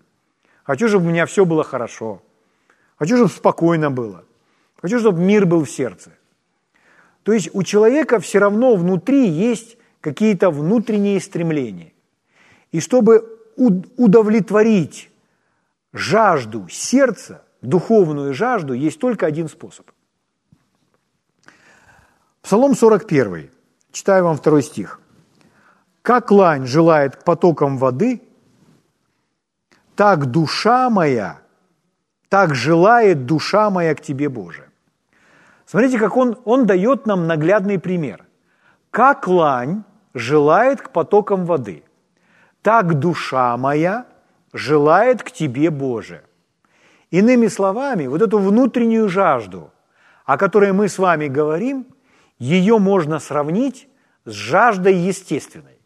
хочу, 0.65 0.89
чтобы 0.89 1.07
у 1.07 1.11
меня 1.11 1.27
все 1.27 1.45
было 1.45 1.63
хорошо, 1.63 2.23
хочу, 2.99 3.17
чтобы 3.17 3.31
спокойно 3.31 3.91
было, 3.91 4.25
хочу, 4.83 4.99
чтобы 4.99 5.21
мир 5.21 5.47
был 5.47 5.65
в 5.65 5.71
сердце. 5.71 6.11
То 7.25 7.33
есть 7.33 7.51
у 7.55 7.63
человека 7.63 8.21
все 8.21 8.39
равно 8.39 8.77
внутри 8.77 9.29
есть 9.29 9.79
какие-то 10.01 10.51
внутренние 10.51 11.21
стремления. 11.21 11.93
И 12.71 12.81
чтобы 12.81 13.41
удовлетворить 13.57 15.11
жажду 15.93 16.69
сердца, 16.69 17.43
духовную 17.63 18.35
жажду, 18.35 18.75
есть 18.75 19.01
только 19.01 19.27
один 19.27 19.49
способ. 19.49 19.91
Псалом 22.43 22.75
41. 22.75 23.51
Читаю 23.91 24.25
вам 24.25 24.37
второй 24.37 24.63
стих. 24.63 25.01
«Как 26.03 26.31
лань 26.31 26.67
желает 26.67 27.17
к 27.17 27.25
потокам 27.25 27.79
воды, 27.79 28.21
так 29.97 30.27
душа 30.27 30.91
моя, 30.91 31.41
так 32.29 32.55
желает 32.55 33.25
душа 33.25 33.71
моя 33.71 33.95
к 33.95 34.03
Тебе, 34.03 34.29
Боже». 34.29 34.64
Смотрите, 35.75 35.99
как 35.99 36.17
он, 36.17 36.39
он 36.45 36.67
дает 36.67 37.05
нам 37.05 37.27
наглядный 37.27 37.81
пример. 37.81 38.25
Как 38.93 39.27
лань 39.27 39.83
желает 40.15 40.81
к 40.81 40.91
потокам 40.91 41.47
воды, 41.47 41.83
так 42.63 43.01
душа 43.01 43.57
моя 43.57 44.07
желает 44.53 45.25
к 45.25 45.33
Тебе, 45.33 45.71
Боже. 45.71 46.23
Иными 47.11 47.49
словами, 47.49 48.07
вот 48.07 48.23
эту 48.23 48.39
внутреннюю 48.39 49.09
жажду, 49.09 49.73
о 50.25 50.39
которой 50.39 50.73
мы 50.73 50.89
с 50.89 50.97
вами 50.97 51.27
говорим, 51.27 51.89
ее 52.39 52.79
можно 52.79 53.19
сравнить 53.19 53.89
с 54.25 54.31
жаждой 54.31 54.95
естественной. 54.95 55.81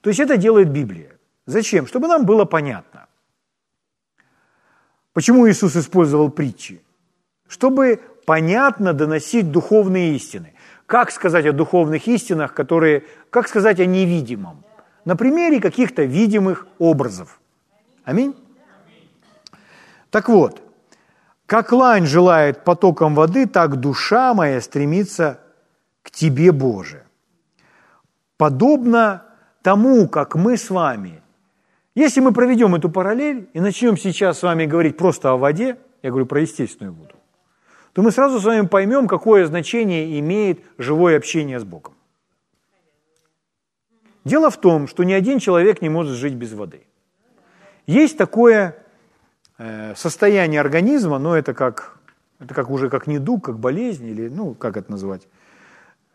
То 0.00 0.10
есть 0.10 0.18
это 0.18 0.36
делает 0.36 0.72
Библия. 0.72 1.20
Зачем? 1.46 1.86
Чтобы 1.86 2.08
нам 2.08 2.26
было 2.26 2.46
понятно. 2.46 3.06
Почему 5.12 5.48
Иисус 5.48 5.76
использовал 5.76 6.30
притчи? 6.30 6.82
Чтобы 7.46 8.00
понятно 8.28 8.92
доносить 8.92 9.50
духовные 9.50 10.14
истины. 10.14 10.52
Как 10.84 11.10
сказать 11.10 11.46
о 11.46 11.52
духовных 11.52 12.06
истинах, 12.08 12.52
которые, 12.52 13.04
как 13.30 13.48
сказать 13.48 13.80
о 13.80 13.86
невидимом? 13.86 14.64
На 15.06 15.16
примере 15.16 15.62
каких-то 15.62 16.02
видимых 16.02 16.66
образов. 16.78 17.40
Аминь? 18.04 18.34
Так 20.10 20.28
вот, 20.28 20.60
как 21.46 21.72
лань 21.72 22.04
желает 22.04 22.64
потоком 22.64 23.14
воды, 23.14 23.46
так 23.46 23.76
душа 23.76 24.34
моя 24.34 24.60
стремится 24.60 25.40
к 26.02 26.10
Тебе, 26.10 26.52
Боже. 26.52 27.04
Подобно 28.36 29.22
тому, 29.62 30.06
как 30.06 30.34
мы 30.34 30.58
с 30.58 30.68
вами, 30.68 31.22
если 31.94 32.20
мы 32.20 32.34
проведем 32.34 32.74
эту 32.74 32.90
параллель 32.90 33.48
и 33.54 33.60
начнем 33.60 33.96
сейчас 33.96 34.40
с 34.40 34.42
вами 34.42 34.66
говорить 34.66 34.98
просто 34.98 35.30
о 35.30 35.38
воде, 35.38 35.78
я 36.02 36.10
говорю 36.10 36.26
про 36.26 36.42
естественную 36.42 36.92
воду, 36.92 37.17
то 37.98 38.02
мы 38.02 38.12
сразу 38.12 38.38
с 38.38 38.44
вами 38.44 38.64
поймем, 38.64 39.08
какое 39.08 39.44
значение 39.44 40.20
имеет 40.20 40.60
живое 40.78 41.16
общение 41.16 41.58
с 41.58 41.64
Богом. 41.64 41.94
Дело 44.24 44.50
в 44.50 44.56
том, 44.56 44.86
что 44.86 45.02
ни 45.02 45.12
один 45.12 45.40
человек 45.40 45.82
не 45.82 45.88
может 45.88 46.14
жить 46.14 46.34
без 46.34 46.52
воды. 46.52 46.86
Есть 47.88 48.16
такое 48.16 48.76
э, 49.58 49.96
состояние 49.96 50.60
организма, 50.60 51.18
но 51.18 51.36
это 51.36 51.54
как, 51.54 51.98
это 52.38 52.54
как 52.54 52.70
уже 52.70 52.88
как 52.88 53.08
недуг, 53.08 53.46
как 53.46 53.58
болезнь, 53.58 54.06
или, 54.06 54.28
ну, 54.28 54.54
как 54.54 54.76
это 54.76 54.92
назвать? 54.92 55.26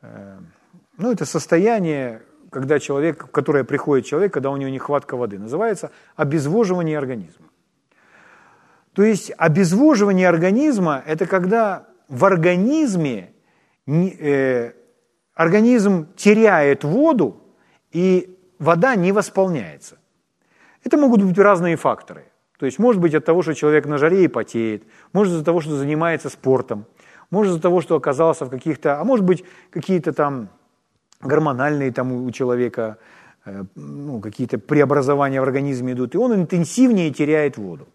Э, 0.02 0.38
ну, 0.98 1.12
это 1.12 1.26
состояние, 1.26 2.22
когда 2.50 2.80
человек, 2.80 3.26
в 3.26 3.32
которое 3.32 3.66
приходит 3.66 4.06
человек, 4.06 4.34
когда 4.34 4.52
у 4.52 4.56
него 4.56 4.70
нехватка 4.70 5.18
воды. 5.18 5.38
Называется 5.38 5.92
обезвоживание 6.16 6.98
организма. 6.98 7.48
То 8.94 9.04
есть 9.04 9.32
обезвоживание 9.38 10.30
организма– 10.30 11.04
это 11.06 11.26
когда 11.26 11.88
в 12.10 12.26
организме 12.26 13.32
э, 13.88 14.72
организм 15.34 16.08
теряет 16.16 16.84
воду, 16.84 17.42
и 17.92 18.38
вода 18.60 18.96
не 18.96 19.12
восполняется. 19.12 19.98
Это 20.84 20.98
могут 20.98 21.24
быть 21.24 21.38
разные 21.38 21.76
факторы. 21.76 22.26
То 22.60 22.66
есть 22.66 22.80
может 22.80 23.02
быть 23.02 23.16
от 23.16 23.26
того, 23.26 23.42
что 23.42 23.54
человек 23.54 23.86
на 23.86 23.98
жаре 23.98 24.26
и 24.26 24.28
потеет, 24.28 24.84
может 25.12 25.34
из-за 25.34 25.44
того, 25.44 25.62
что 25.62 25.76
занимается 25.76 26.30
спортом, 26.30 26.86
может 27.30 27.52
из-за 27.52 27.62
того, 27.62 27.82
что 27.82 27.96
оказался 27.96 28.46
в 28.46 28.50
каких-то, 28.50 29.00
а 29.00 29.04
может 29.04 29.26
быть 29.26 29.44
какие-то 29.72 30.14
там 30.14 30.50
гормональные 31.22 31.92
там 31.92 32.12
у 32.12 32.32
человека 32.32 32.98
э, 33.46 33.64
ну, 33.76 34.20
какие-то 34.22 34.60
преобразования 34.60 35.40
в 35.40 35.44
организме 35.44 35.94
идут, 35.94 36.16
и 36.16 36.18
он 36.18 36.36
интенсивнее 36.36 37.12
теряет 37.12 37.58
воду. 37.58 37.88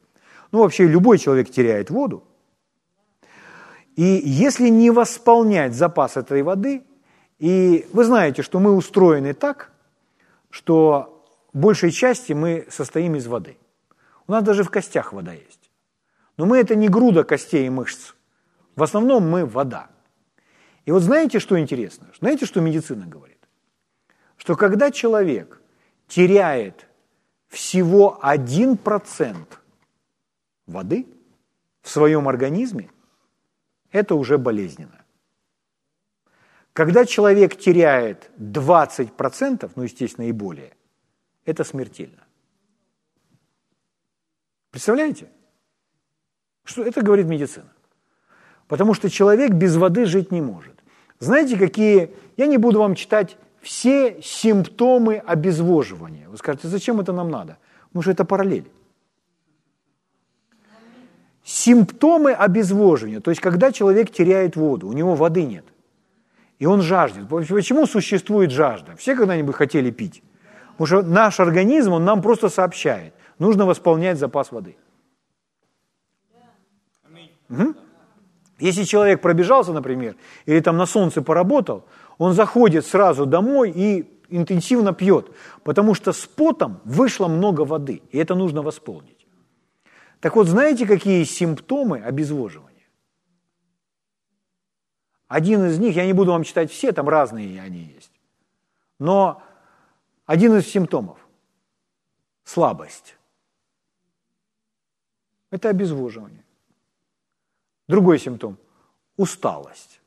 Ну, 0.53 0.61
вообще 0.61 0.87
любой 0.87 1.19
человек 1.19 1.51
теряет 1.51 1.91
воду. 1.91 2.25
И 3.97 4.23
если 4.25 4.69
не 4.69 4.91
восполнять 4.91 5.75
запас 5.75 6.17
этой 6.17 6.43
воды, 6.43 6.85
и 7.39 7.87
вы 7.93 8.05
знаете, 8.05 8.43
что 8.43 8.61
мы 8.61 8.73
устроены 8.75 9.35
так, 9.35 9.73
что 10.51 11.25
большей 11.53 11.91
части 11.91 12.33
мы 12.33 12.67
состоим 12.71 13.17
из 13.17 13.27
воды. 13.27 13.57
У 14.27 14.33
нас 14.33 14.45
даже 14.45 14.63
в 14.63 14.71
костях 14.71 15.13
вода 15.13 15.33
есть. 15.33 15.71
Но 16.37 16.47
мы 16.47 16.59
это 16.59 16.75
не 16.77 16.89
груда 16.89 17.25
костей 17.25 17.67
и 17.67 17.71
мышц. 17.71 18.15
В 18.77 18.83
основном 18.83 19.29
мы 19.29 19.45
вода. 19.45 19.89
И 20.85 20.93
вот 20.93 21.03
знаете, 21.03 21.41
что 21.41 21.59
интересно? 21.59 22.07
Знаете, 22.19 22.47
что 22.47 22.61
медицина 22.61 23.07
говорит? 23.07 23.39
Что 24.37 24.55
когда 24.55 24.91
человек 24.91 25.61
теряет 26.07 26.87
всего 27.49 28.19
1% 28.23 29.37
воды 30.69 31.07
в 31.83 31.89
своем 31.89 32.29
организме, 32.29 32.91
это 33.91 34.15
уже 34.15 34.39
болезненно. 34.39 35.05
Когда 36.73 37.05
человек 37.05 37.57
теряет 37.57 38.31
20%, 38.39 39.71
ну, 39.75 39.83
естественно, 39.83 40.27
и 40.27 40.33
более, 40.33 40.75
это 41.45 41.65
смертельно. 41.65 42.25
Представляете? 44.71 45.29
Что 46.65 46.85
это 46.85 47.03
говорит 47.03 47.27
медицина? 47.27 47.73
Потому 48.69 48.95
что 48.95 49.09
человек 49.09 49.53
без 49.53 49.77
воды 49.77 50.05
жить 50.05 50.31
не 50.31 50.43
может. 50.43 50.75
Знаете, 51.19 51.57
какие... 51.57 52.15
Я 52.37 52.47
не 52.47 52.59
буду 52.59 52.79
вам 52.79 52.95
читать 52.95 53.39
все 53.61 54.21
симптомы 54.23 55.17
обезвоживания. 55.17 56.29
Вы 56.29 56.37
скажете, 56.37 56.69
зачем 56.69 57.01
это 57.01 57.13
нам 57.13 57.31
надо? 57.31 57.59
Потому 57.89 58.03
что 58.03 58.11
это 58.13 58.25
параллель 58.25 58.71
симптомы 61.49 62.33
обезвоживания, 62.33 63.21
то 63.21 63.31
есть 63.31 63.41
когда 63.41 63.73
человек 63.73 64.11
теряет 64.11 64.55
воду, 64.55 64.87
у 64.87 64.93
него 64.93 65.15
воды 65.15 65.45
нет, 65.45 65.65
и 66.59 66.67
он 66.67 66.83
жаждет. 66.83 67.27
Почему 67.27 67.87
существует 67.87 68.51
жажда? 68.51 68.97
Все 68.97 69.17
когда-нибудь 69.17 69.55
хотели 69.55 69.91
пить? 69.91 70.23
Потому 70.77 70.87
что 70.87 71.11
наш 71.11 71.41
организм, 71.41 71.95
он 71.95 72.05
нам 72.05 72.21
просто 72.21 72.51
сообщает, 72.51 73.15
нужно 73.39 73.65
восполнять 73.65 74.19
запас 74.19 74.53
воды. 74.53 74.77
Угу. 77.49 77.75
Если 78.59 78.85
человек 78.85 79.23
пробежался, 79.23 79.73
например, 79.73 80.17
или 80.45 80.61
там 80.61 80.77
на 80.77 80.85
солнце 80.85 81.23
поработал, 81.23 81.87
он 82.19 82.35
заходит 82.35 82.85
сразу 82.85 83.25
домой 83.25 83.73
и 83.75 84.05
интенсивно 84.29 84.93
пьет, 84.93 85.31
потому 85.65 85.95
что 85.95 86.13
с 86.13 86.27
потом 86.27 86.83
вышло 86.85 87.27
много 87.27 87.63
воды, 87.63 88.03
и 88.11 88.19
это 88.19 88.35
нужно 88.35 88.61
восполнить. 88.61 89.18
Так 90.21 90.35
вот, 90.35 90.49
знаете, 90.49 90.87
какие 90.87 91.25
симптомы 91.25 92.01
обезвоживания? 92.01 92.69
Один 95.29 95.67
из 95.67 95.79
них, 95.79 95.95
я 95.95 96.07
не 96.07 96.13
буду 96.13 96.33
вам 96.33 96.43
читать 96.43 96.73
все, 96.73 96.93
там 96.93 97.09
разные 97.09 97.61
они 97.61 97.81
есть. 97.95 98.11
Но 98.99 99.43
один 100.27 100.57
из 100.57 100.67
симптомов– 100.67 101.19
слабость. 102.45 103.17
Это 105.51 105.69
обезвоживание. 105.69 106.45
Другой 107.87 108.19
симптом– 108.19 108.59
усталость. 109.17 110.01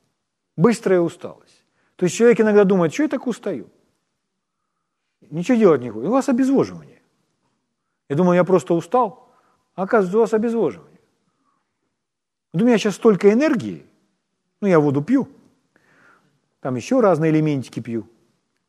Быстрая 0.57 0.99
усталость. 0.99 1.63
То 1.95 2.05
есть 2.05 2.15
человек 2.15 2.41
иногда 2.41 2.63
думает, 2.63 2.93
что 2.93 3.03
я 3.03 3.09
так 3.09 3.25
устаю? 3.27 3.69
Ничего 5.21 5.57
делать 5.57 5.81
не 5.81 5.89
хочу. 5.89 6.07
У 6.07 6.11
вас 6.11 6.27
обезвоживание. 6.27 7.01
Я 8.09 8.15
думал, 8.15 8.33
я 8.33 8.43
просто 8.43 8.73
устал, 8.73 9.30
оказывается, 9.75 10.35
обезвоживание. 10.35 10.99
Вот 12.53 12.61
у 12.61 12.65
меня 12.65 12.77
сейчас 12.77 12.95
столько 12.95 13.31
энергии, 13.31 13.85
ну, 14.59 14.67
я 14.67 14.79
воду 14.79 15.01
пью, 15.01 15.27
там 16.59 16.75
еще 16.75 16.99
разные 16.99 17.31
элементики 17.31 17.79
пью 17.79 18.07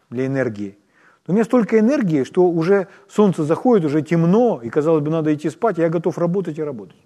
для 0.09 0.27
энергии. 0.27 0.79
Но 1.27 1.33
у 1.33 1.35
меня 1.35 1.45
столько 1.45 1.79
энергии, 1.79 2.25
что 2.25 2.49
уже 2.49 2.89
солнце 3.09 3.45
заходит, 3.45 3.87
уже 3.87 4.03
темно, 4.03 4.61
и, 4.63 4.71
казалось 4.71 5.05
бы, 5.05 5.11
надо 5.11 5.33
идти 5.35 5.51
спать, 5.51 5.79
я 5.79 5.89
готов 5.89 6.19
работать 6.19 6.59
и 6.59 6.63
работать. 6.63 6.97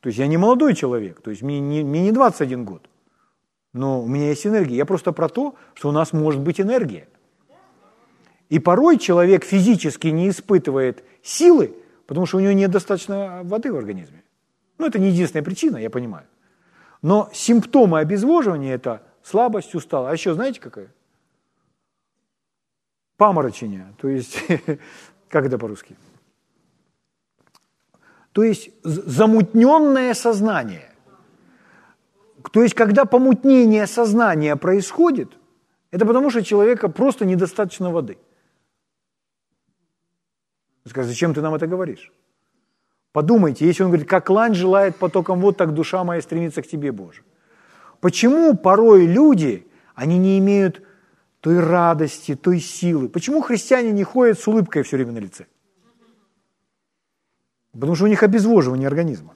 То 0.00 0.08
есть 0.08 0.18
я 0.18 0.26
не 0.26 0.36
молодой 0.36 0.74
человек, 0.74 1.20
то 1.20 1.30
есть 1.30 1.42
мне 1.42 1.60
не, 1.60 1.82
мне 1.82 2.02
не 2.02 2.12
21 2.12 2.64
год, 2.64 2.88
но 3.72 4.00
у 4.02 4.06
меня 4.06 4.28
есть 4.28 4.46
энергия. 4.46 4.76
Я 4.76 4.86
просто 4.86 5.12
про 5.12 5.28
то, 5.28 5.54
что 5.74 5.88
у 5.88 5.92
нас 5.92 6.12
может 6.12 6.40
быть 6.40 6.60
энергия. 6.60 7.08
И 8.48 8.60
порой 8.60 8.98
человек 8.98 9.44
физически 9.44 10.08
не 10.08 10.28
испытывает 10.28 11.02
силы, 11.22 11.74
потому 12.06 12.26
что 12.26 12.38
у 12.38 12.40
него 12.40 12.52
недостаточно 12.52 13.40
воды 13.44 13.72
в 13.72 13.76
организме. 13.76 14.22
Ну, 14.78 14.86
это 14.86 14.98
не 14.98 15.08
единственная 15.08 15.44
причина, 15.44 15.76
я 15.78 15.90
понимаю. 15.90 16.26
Но 17.02 17.30
симптомы 17.32 17.98
обезвоживания– 17.98 18.74
это 18.74 19.02
слабость, 19.22 19.74
усталость. 19.74 20.10
А 20.10 20.14
еще 20.14 20.34
знаете 20.34 20.60
какая? 20.60 20.88
Паморочение. 23.16 23.94
То 23.98 24.08
есть, 24.08 24.38
как 25.28 25.46
это 25.46 25.58
по-русски? 25.58 25.96
То 28.32 28.42
есть 28.42 28.70
замутненное 28.82 30.12
сознание. 30.14 30.92
То 32.52 32.62
есть, 32.62 32.74
когда 32.74 33.06
помутнение 33.06 33.86
сознания 33.86 34.56
происходит, 34.56 35.30
это 35.90 36.04
потому, 36.04 36.30
что 36.30 36.44
человека 36.44 36.88
просто 36.88 37.24
недостаточно 37.24 37.90
воды. 37.90 38.18
Скажешь, 40.88 41.10
зачем 41.10 41.34
ты 41.34 41.40
нам 41.40 41.54
это 41.54 41.66
говоришь? 41.66 42.12
Подумайте, 43.12 43.66
если 43.66 43.82
он 43.82 43.90
говорит, 43.90 44.08
как 44.08 44.30
лань 44.30 44.54
желает 44.54 44.96
потоком 44.96 45.40
вот 45.40 45.56
так 45.56 45.74
душа 45.74 46.04
моя 46.04 46.22
стремится 46.22 46.62
к 46.62 46.66
тебе, 46.66 46.92
Боже. 46.92 47.22
Почему 48.00 48.56
порой 48.56 49.06
люди, 49.06 49.66
они 49.94 50.18
не 50.18 50.38
имеют 50.38 50.82
той 51.40 51.60
радости, 51.60 52.36
той 52.36 52.60
силы? 52.60 53.08
Почему 53.08 53.40
христиане 53.40 53.90
не 53.90 54.04
ходят 54.04 54.38
с 54.38 54.46
улыбкой 54.46 54.82
все 54.82 54.96
время 54.96 55.12
на 55.12 55.18
лице? 55.18 55.46
Потому 57.72 57.94
что 57.94 58.04
у 58.04 58.08
них 58.08 58.22
обезвоживание 58.22 58.86
организма. 58.86 59.34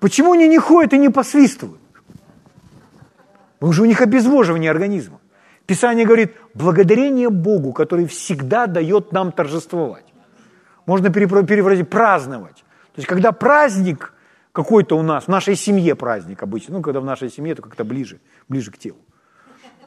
Почему 0.00 0.32
они 0.32 0.48
не 0.48 0.58
ходят 0.58 0.94
и 0.94 0.98
не 0.98 1.10
посвистывают? 1.10 1.80
Потому 3.58 3.74
что 3.74 3.82
у 3.82 3.86
них 3.86 4.00
обезвоживание 4.00 4.70
организма. 4.70 5.19
Писание 5.70 6.04
говорит, 6.04 6.34
благодарение 6.52 7.30
Богу, 7.30 7.72
который 7.72 8.08
всегда 8.08 8.66
дает 8.66 9.12
нам 9.12 9.30
торжествовать. 9.30 10.04
Можно 10.84 11.10
переводить 11.10 11.88
праздновать. 11.88 12.56
То 12.56 12.96
есть, 12.96 13.06
когда 13.06 13.30
праздник 13.30 14.12
какой-то 14.50 14.98
у 14.98 15.02
нас, 15.02 15.26
в 15.26 15.28
нашей 15.28 15.54
семье 15.54 15.94
праздник 15.94 16.42
обычно, 16.42 16.78
ну, 16.78 16.82
когда 16.82 16.98
в 16.98 17.04
нашей 17.04 17.30
семье, 17.30 17.54
то 17.54 17.62
как-то 17.62 17.84
ближе, 17.84 18.18
ближе 18.48 18.72
к 18.72 18.78
телу. 18.78 18.98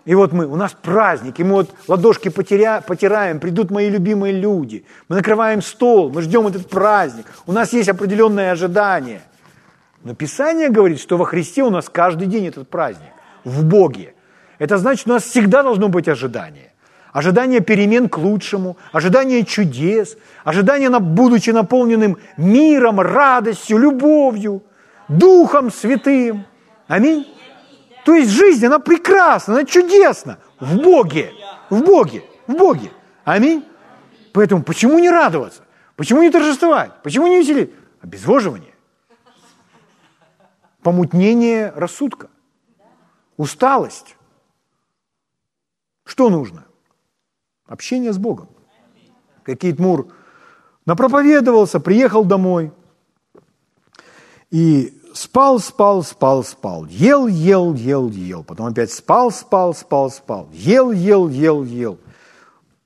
И 0.05 0.15
вот 0.15 0.31
мы, 0.31 0.45
у 0.45 0.55
нас 0.55 0.71
праздник, 0.71 1.41
и 1.41 1.43
мы 1.43 1.55
вот 1.55 1.75
ладошки 1.89 2.29
потеря, 2.29 2.79
потираем, 2.79 3.41
придут 3.41 3.69
мои 3.69 3.89
любимые 3.89 4.31
люди, 4.31 4.85
мы 5.09 5.17
накрываем 5.17 5.61
стол, 5.61 6.09
мы 6.13 6.21
ждем 6.21 6.47
этот 6.47 6.69
праздник, 6.69 7.25
у 7.45 7.51
нас 7.51 7.73
есть 7.73 7.89
определенное 7.89 8.53
ожидание. 8.53 9.21
Но 10.01 10.15
Писание 10.15 10.69
говорит, 10.69 11.01
что 11.01 11.17
во 11.17 11.25
Христе 11.25 11.61
у 11.61 11.69
нас 11.69 11.89
каждый 11.89 12.27
день 12.27 12.47
этот 12.47 12.69
праздник, 12.69 13.11
в 13.43 13.65
Боге. 13.65 14.13
Это 14.63 14.77
значит, 14.77 15.07
у 15.07 15.09
нас 15.09 15.23
всегда 15.23 15.61
должно 15.61 15.89
быть 15.89 16.07
ожидание 16.07 16.71
ожидание 17.11 17.59
перемен 17.59 18.07
к 18.07 18.17
лучшему, 18.17 18.77
ожидание 18.93 19.43
чудес, 19.43 20.17
ожидание, 20.45 20.89
будучи 20.89 21.49
наполненным 21.49 22.17
миром, 22.37 23.01
радостью, 23.01 23.77
любовью, 23.77 24.63
Духом 25.09 25.69
Святым. 25.69 26.45
Аминь. 26.87 27.27
То 28.05 28.15
есть 28.15 28.31
жизнь, 28.31 28.65
она 28.65 28.79
прекрасна, 28.79 29.55
она 29.55 29.65
чудесна 29.65 30.37
в 30.61 30.77
Боге, 30.77 31.33
в 31.69 31.83
Боге, 31.83 32.23
в 32.47 32.53
Боге. 32.53 32.89
Аминь. 33.25 33.65
Поэтому 34.31 34.63
почему 34.63 34.97
не 34.97 35.09
радоваться? 35.09 35.63
Почему 35.97 36.23
не 36.23 36.31
торжествовать? 36.31 36.91
Почему 37.03 37.27
не 37.27 37.39
веселить? 37.39 37.71
Обезвоживание. 38.01 38.73
Помутнение 40.81 41.73
рассудка. 41.75 42.29
Усталость. 43.35 44.15
Что 46.03 46.29
нужно? 46.29 46.65
Общение 47.65 48.13
с 48.13 48.17
Богом. 48.17 48.49
Какие 49.43 49.73
Мур 49.73 50.07
напроповедовался, 50.85 51.79
приехал 51.79 52.25
домой 52.25 52.71
и 54.51 55.01
спал, 55.13 55.59
спал, 55.59 56.03
спал, 56.03 56.43
спал, 56.43 56.85
ел, 56.85 57.27
ел, 57.27 57.73
ел, 57.73 58.09
ел, 58.09 58.43
потом 58.43 58.67
опять 58.67 58.91
спал, 58.91 59.31
спал, 59.31 59.73
спал, 59.73 60.11
спал, 60.11 60.49
ел, 60.51 60.91
ел, 60.91 61.29
ел, 61.29 61.63
ел. 61.63 61.99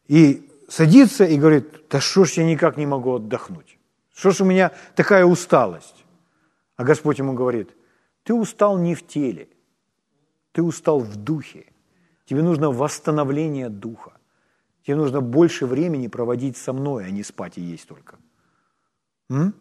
И 0.08 0.50
садится 0.70 1.26
и 1.26 1.38
говорит, 1.38 1.90
да 1.90 2.00
что 2.00 2.26
ж 2.26 2.34
я 2.34 2.46
никак 2.46 2.78
не 2.78 2.86
могу 2.86 3.16
отдохнуть? 3.16 3.78
Что 4.14 4.32
ж 4.32 4.42
у 4.42 4.46
меня 4.46 4.72
такая 4.96 5.26
усталость? 5.26 6.06
А 6.76 6.84
Господь 6.84 7.20
ему 7.20 7.34
говорит, 7.34 7.70
ты 8.24 8.34
устал 8.34 8.78
не 8.78 8.96
в 8.96 9.06
теле, 9.06 9.48
ты 10.52 10.62
устал 10.62 11.00
в 11.00 11.16
духе. 11.16 11.66
Тебе 12.28 12.44
нужно 12.44 12.72
восстановление 12.72 13.70
духа. 13.70 14.12
Тебе 14.86 14.98
нужно 14.98 15.22
больше 15.22 15.66
времени 15.66 16.08
проводить 16.08 16.58
со 16.58 16.74
мной, 16.74 17.06
а 17.06 17.10
не 17.10 17.24
спать 17.24 17.58
и 17.58 17.62
есть 17.62 17.88
только. 17.88 18.18
М? 19.30 19.54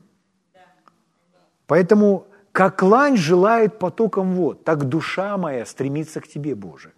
Поэтому, 1.69 2.27
как 2.53 2.83
лань 2.83 3.17
желает 3.17 3.79
потоком 3.79 4.35
вод, 4.35 4.65
так 4.65 4.85
душа 4.85 5.37
моя 5.37 5.65
стремится 5.65 6.21
к 6.21 6.27
Тебе, 6.27 6.55
Боже. 6.55 6.93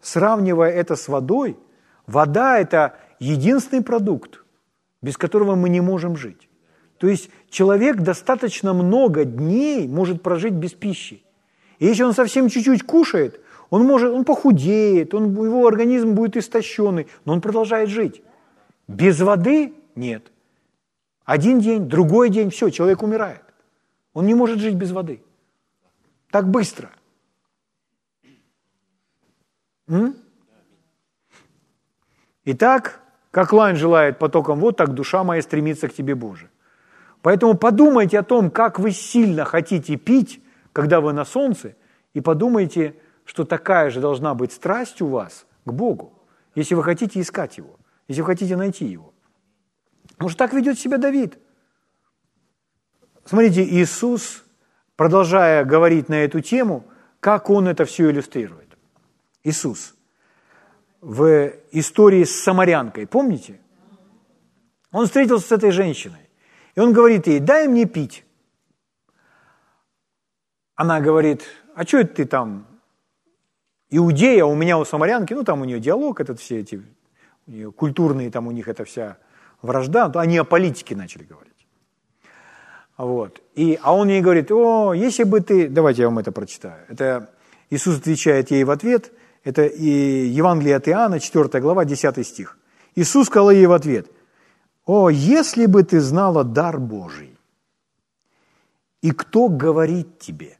Сравнивая 0.00 0.70
это 0.70 0.96
с 0.96 1.08
водой, 1.08 1.56
вода– 2.06 2.58
это 2.60 2.96
единственный 3.20 3.82
продукт, 3.82 4.44
без 5.02 5.16
которого 5.16 5.54
мы 5.54 5.68
не 5.68 5.80
можем 5.80 6.16
жить. 6.16 6.48
То 6.98 7.06
есть 7.06 7.30
человек 7.48 7.96
достаточно 7.98 8.74
много 8.74 9.24
дней 9.24 9.86
может 9.86 10.22
прожить 10.22 10.54
без 10.54 10.72
пищи. 10.72 11.22
И 11.78 11.86
если 11.86 12.04
он 12.04 12.14
совсем 12.14 12.48
чуть-чуть 12.48 12.82
кушает, 12.82 13.40
он, 13.70 13.84
может, 13.84 14.12
он 14.12 14.24
похудеет, 14.24 15.14
он, 15.14 15.32
его 15.32 15.66
организм 15.66 16.14
будет 16.14 16.36
истощенный, 16.36 17.08
но 17.24 17.32
он 17.32 17.40
продолжает 17.40 17.88
жить. 17.88 18.22
Без 18.86 19.20
воды 19.20 19.74
нет. 19.94 20.30
Один 21.24 21.58
день, 21.60 21.88
другой 21.88 22.30
день, 22.30 22.50
все, 22.50 22.70
человек 22.70 23.02
умирает. 23.02 23.42
Он 24.12 24.26
не 24.26 24.34
может 24.34 24.60
жить 24.60 24.74
без 24.74 24.92
воды. 24.92 25.22
Так 26.30 26.48
быстро. 26.48 26.90
М? 29.88 30.16
Итак, 32.44 33.00
как 33.32 33.52
лань 33.52 33.76
желает 33.76 34.18
потоком 34.18 34.60
вот 34.60 34.76
так 34.76 34.94
душа 34.94 35.24
моя 35.24 35.42
стремится 35.42 35.88
к 35.88 35.94
тебе, 35.94 36.14
Боже. 36.14 36.48
Поэтому 37.22 37.56
подумайте 37.56 38.18
о 38.20 38.22
том, 38.22 38.50
как 38.50 38.78
вы 38.78 38.92
сильно 38.92 39.44
хотите 39.44 39.96
пить, 39.96 40.40
когда 40.72 41.00
вы 41.00 41.12
на 41.12 41.24
солнце, 41.24 41.74
и 42.14 42.20
подумайте, 42.20 42.94
что 43.26 43.44
такая 43.44 43.90
же 43.90 44.00
должна 44.00 44.34
быть 44.34 44.52
страсть 44.52 45.02
у 45.02 45.08
вас 45.08 45.46
к 45.64 45.72
Богу, 45.72 46.14
если 46.54 46.74
вы 46.74 46.82
хотите 46.82 47.20
искать 47.20 47.58
Его, 47.58 47.76
если 48.08 48.22
вы 48.22 48.26
хотите 48.26 48.56
найти 48.56 48.86
Его. 48.86 49.12
Может, 50.18 50.38
так 50.38 50.54
ведет 50.54 50.78
себя 50.78 50.96
Давид. 50.96 51.38
Смотрите, 53.24 53.64
Иисус, 53.64 54.44
продолжая 54.94 55.64
говорить 55.64 56.08
на 56.08 56.14
эту 56.14 56.40
тему, 56.40 56.86
как 57.20 57.50
Он 57.50 57.66
это 57.66 57.84
все 57.84 58.10
иллюстрирует. 58.10 58.78
Иисус 59.42 59.94
в 61.00 61.52
истории 61.72 62.24
с 62.24 62.42
самарянкой, 62.42 63.06
помните? 63.06 63.60
Он 64.92 65.06
встретился 65.06 65.48
с 65.48 65.52
этой 65.52 65.72
женщиной, 65.72 66.30
и 66.74 66.80
он 66.80 66.92
говорит 66.92 67.26
ей, 67.26 67.40
дай 67.40 67.68
мне 67.68 67.84
пить. 67.84 68.24
Она 70.74 71.00
говорит, 71.00 71.42
а 71.74 71.84
что 71.84 71.98
это 71.98 72.14
ты 72.14 72.24
там 72.24 72.75
Иудея, 73.90 74.44
у 74.44 74.54
меня 74.54 74.78
у 74.78 74.84
самарянки, 74.84 75.34
ну 75.34 75.44
там 75.44 75.60
у 75.60 75.64
нее 75.64 75.80
диалог, 75.80 76.20
этот 76.20 76.40
все 76.40 76.60
эти 76.60 76.82
культурные, 77.76 78.30
там 78.30 78.46
у 78.46 78.50
них 78.50 78.68
это 78.68 78.84
вся 78.84 79.18
вражда, 79.62 80.10
они 80.14 80.38
о 80.38 80.44
политике 80.44 80.96
начали 80.96 81.24
говорить. 81.24 81.52
Вот. 82.96 83.42
И, 83.54 83.78
а 83.82 83.94
он 83.94 84.08
ей 84.08 84.20
говорит, 84.20 84.50
о, 84.50 84.94
если 84.94 85.24
бы 85.24 85.40
ты... 85.40 85.68
Давайте 85.68 86.02
я 86.02 86.08
вам 86.08 86.18
это 86.18 86.32
прочитаю. 86.32 86.84
Это 86.88 87.30
Иисус 87.70 87.98
отвечает 87.98 88.50
ей 88.50 88.64
в 88.64 88.70
ответ, 88.70 89.12
это 89.44 89.66
и 89.66 90.26
Евангелие 90.26 90.76
от 90.76 90.88
Иоанна, 90.88 91.20
4 91.20 91.60
глава, 91.60 91.84
10 91.84 92.26
стих. 92.26 92.58
Иисус 92.96 93.26
сказал 93.26 93.50
ей 93.50 93.66
в 93.66 93.72
ответ, 93.72 94.10
о, 94.86 95.10
если 95.10 95.66
бы 95.66 95.82
ты 95.82 96.00
знала 96.00 96.42
дар 96.42 96.80
Божий, 96.80 97.38
и 99.02 99.10
кто 99.10 99.48
говорит 99.48 100.18
тебе? 100.18 100.58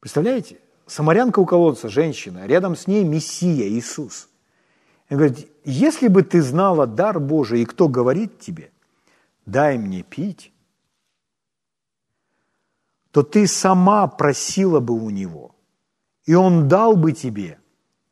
Представляете? 0.00 0.58
Самарянка 0.88 1.40
у 1.40 1.44
колодца, 1.44 1.90
женщина, 1.90 2.46
рядом 2.46 2.74
с 2.74 2.86
ней 2.86 3.04
Мессия, 3.04 3.68
Иисус. 3.68 4.30
И 5.10 5.14
говорит, 5.14 5.46
если 5.64 6.08
бы 6.08 6.22
ты 6.22 6.40
знала 6.40 6.86
дар 6.86 7.20
Божий, 7.20 7.60
и 7.60 7.66
кто 7.66 7.88
говорит 7.88 8.40
тебе, 8.40 8.72
дай 9.44 9.76
мне 9.76 10.02
пить, 10.02 10.50
то 13.10 13.22
ты 13.22 13.46
сама 13.46 14.06
просила 14.06 14.80
бы 14.80 14.94
у 14.94 15.10
него, 15.10 15.54
и 16.24 16.34
он 16.34 16.68
дал 16.68 16.96
бы 16.96 17.12
тебе 17.12 17.58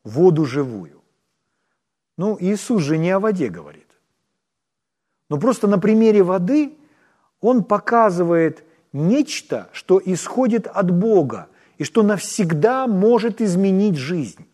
воду 0.03 0.45
живую. 0.45 1.01
Ну, 2.15 2.37
Иисус 2.39 2.83
же 2.83 2.97
не 2.97 3.09
о 3.09 3.19
воде 3.19 3.49
говорит. 3.49 3.87
Но 5.29 5.39
просто 5.39 5.67
на 5.67 5.79
примере 5.79 6.21
воды 6.21 6.77
он 7.41 7.63
показывает 7.63 8.63
нечто, 8.93 9.67
что 9.73 9.99
исходит 10.03 10.67
от 10.67 10.91
Бога 10.91 11.47
и 11.77 11.83
что 11.83 12.03
навсегда 12.03 12.87
может 12.87 13.41
изменить 13.41 13.97
жизнь. 13.97 14.47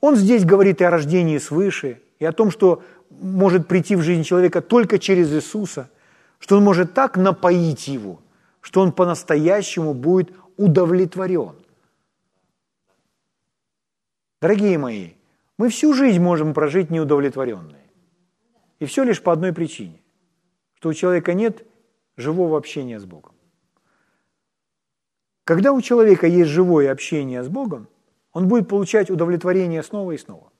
Он 0.00 0.16
здесь 0.16 0.44
говорит 0.44 0.80
и 0.80 0.84
о 0.84 0.90
рождении 0.90 1.38
свыше, 1.38 2.00
и 2.18 2.24
о 2.24 2.32
том, 2.32 2.50
что 2.50 2.82
может 3.10 3.68
прийти 3.68 3.94
в 3.94 4.02
жизнь 4.02 4.24
человека 4.24 4.60
только 4.60 4.98
через 4.98 5.32
Иисуса, 5.32 5.90
что 6.38 6.56
он 6.56 6.64
может 6.64 6.94
так 6.94 7.16
напоить 7.16 7.86
его, 7.86 8.20
что 8.60 8.80
он 8.80 8.92
по-настоящему 8.92 9.94
будет 9.94 10.32
удовлетворен. 10.56 11.54
Дорогие 14.40 14.76
мои, 14.76 15.10
мы 15.56 15.68
всю 15.68 15.94
жизнь 15.94 16.20
можем 16.20 16.52
прожить 16.52 16.90
неудовлетворенные. 16.90 17.86
И 18.80 18.86
все 18.86 19.04
лишь 19.04 19.22
по 19.22 19.32
одной 19.32 19.52
причине, 19.52 20.00
что 20.74 20.88
у 20.88 20.94
человека 20.94 21.34
нет 21.34 21.64
живого 22.16 22.58
общения 22.58 22.98
с 22.98 23.04
Богом. 23.04 23.31
Когда 25.44 25.72
у 25.72 25.80
человека 25.80 26.26
есть 26.26 26.50
живое 26.50 26.92
общение 26.92 27.42
с 27.42 27.48
Богом, 27.48 27.88
он 28.32 28.48
будет 28.48 28.68
получать 28.68 29.10
удовлетворение 29.10 29.82
снова 29.82 30.12
и 30.12 30.18
снова. 30.18 30.52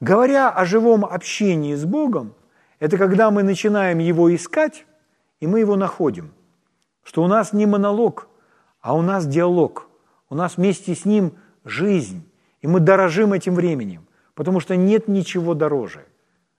Говоря 0.00 0.50
о 0.50 0.64
живом 0.64 1.04
общении 1.04 1.74
с 1.74 1.84
Богом, 1.84 2.34
это 2.78 2.96
когда 2.96 3.30
мы 3.30 3.42
начинаем 3.42 3.98
его 3.98 4.34
искать, 4.34 4.86
и 5.40 5.46
мы 5.46 5.60
его 5.60 5.76
находим. 5.76 6.32
Что 7.02 7.22
у 7.22 7.26
нас 7.26 7.52
не 7.52 7.66
монолог, 7.66 8.28
а 8.80 8.94
у 8.94 9.02
нас 9.02 9.26
диалог. 9.26 9.88
У 10.28 10.34
нас 10.34 10.56
вместе 10.56 10.94
с 10.94 11.04
ним 11.04 11.32
жизнь. 11.64 12.28
И 12.60 12.66
мы 12.66 12.80
дорожим 12.80 13.32
этим 13.32 13.54
временем, 13.54 14.06
потому 14.34 14.60
что 14.60 14.76
нет 14.76 15.08
ничего 15.08 15.54
дороже, 15.54 16.06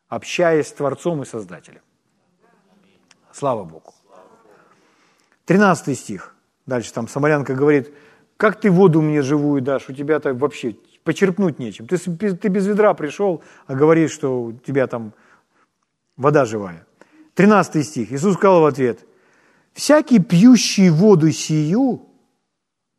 общаясь 0.08 0.68
с 0.68 0.74
Творцом 0.74 1.22
и 1.22 1.26
Создателем. 1.26 1.82
Слава 3.32 3.64
Богу. 3.64 3.94
13 5.46 5.98
стих. 5.98 6.36
Дальше 6.70 6.93
там 6.93 7.07
Самарянка 7.07 7.55
говорит, 7.55 7.91
как 8.38 8.61
ты 8.61 8.70
воду 8.70 9.01
мне 9.01 9.24
живую 9.24 9.61
дашь, 9.61 9.89
у 9.89 9.93
тебя 9.93 10.20
так 10.20 10.36
вообще 10.36 10.76
почерпнуть 11.03 11.57
нечем. 11.57 11.88
Ты, 11.88 11.97
ты 11.97 12.47
без 12.47 12.67
ведра 12.67 12.93
пришел, 12.93 13.41
а 13.65 13.74
говоришь, 13.74 14.11
что 14.11 14.43
у 14.43 14.53
тебя 14.53 14.86
там 14.86 15.13
вода 16.15 16.45
живая. 16.45 16.86
13 17.34 17.86
стих. 17.86 18.11
Иисус 18.11 18.36
сказал 18.36 18.61
в 18.61 18.65
ответ, 18.65 18.99
«Всякий, 19.74 20.20
пьющий 20.20 20.89
воду 20.89 21.32
сию, 21.32 22.05